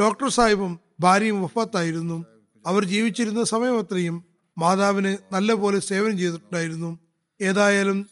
ഡോക്ടർ 0.00 0.28
സാഹിബും 0.28 0.80
ഭാര്യയും 1.00 1.42
വഫാത്തായിരുന്നു. 1.42 2.24
അവർ 2.66 2.84
ജീവിച്ചിരുന്ന 2.84 3.44
സമയം 3.44 3.78
അത്രയും 3.78 4.24
മാതാവിന് 4.58 5.16
നല്ലപോലെ 5.32 5.78
സേവനം 5.78 6.18
ചെയ്തിട്ടുണ്ടായിരുന്നു. 6.18 6.98
ഏതായാലും 7.40 8.06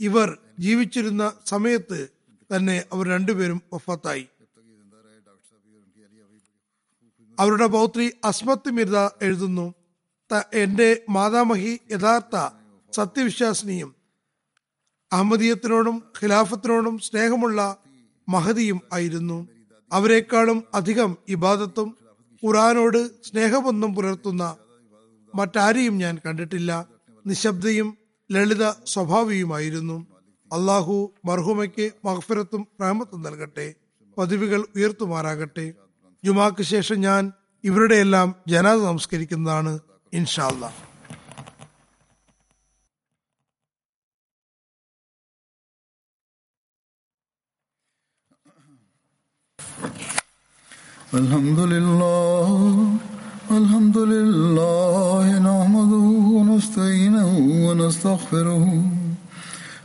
ഇവർ 0.00 0.38
ജീവിച്ചിരുന്ന 0.58 1.32
സമയത്ത് 1.46 2.08
തന്നെ 2.56 2.84
അവർ 2.92 3.08
രണ്ടുപേരും 3.08 3.62
വഫാത്തായി. 3.72 4.26
അവരുടെ 7.38 7.66
പൗത്രി 7.66 8.12
അസ്മത്ത് 8.24 8.70
മിർദ 8.70 8.96
എഴുതുന്നു 8.96 9.74
"ത- 10.32 10.42
എന്റെ 10.54 11.02
മാതാമഹി 11.10 11.80
യഥാർത്ഥ 11.90 12.48
സത്യവിശ്വാസിനിയും 12.92 13.94
അഹമ്മദീയത്തിനോടും 15.12 16.02
ഖിലാഫത്തിനോടും 16.22 16.98
സ്നേഹമുള്ള 16.98 17.76
മഹതിയും 18.28 18.80
ആയിരുന്നു. 18.92 19.48
അവരെക്കാളും 19.92 20.64
അധികം 20.74 21.16
ഇബാദത്തും 21.28 21.96
ഖുറാനോട് 22.46 23.22
സ്നേഹബന്ധം 23.24 23.94
പുലർത്തുന്ന 23.94 24.56
മറ്റാരെയും 25.34 25.98
ഞാൻ 25.98 26.18
കണ്ടിട്ടില്ല. 26.26 26.88
നിശബ്ദയും 27.26 27.98
ലളിത 28.32 28.70
സ്വഭാവിയുമായിരുന്നു. 28.70 30.09
അള്ളാഹു 30.51 30.95
മർഹുമയ്ക്ക് 31.25 31.91
മഹഫിറത്തും 32.05 32.63
റഹമത്തും 32.81 33.21
നൽകട്ടെ 33.21 33.67
പദവികൾ 34.17 34.61
ഉയർത്തുമാറാകട്ടെ 34.75 35.67
ജുമാക്ക് 36.23 36.63
ശേഷം 36.63 36.99
ഞാൻ 36.99 37.23
ഇവരുടെ 37.63 37.95
എല്ലാം 37.95 38.35
ജനാദ 38.47 38.79
നമസ്കരിക്കുന്നതാണ് 38.85 39.73
ഇൻഷാല്ല 40.13 40.65
الحمد 51.13 51.59
لله 51.73 52.47
الحمد 53.51 53.97
لله 54.13 55.25
نحمده 55.41 56.03
ونستعينه 56.35 57.29
ونستغفره 57.65 58.65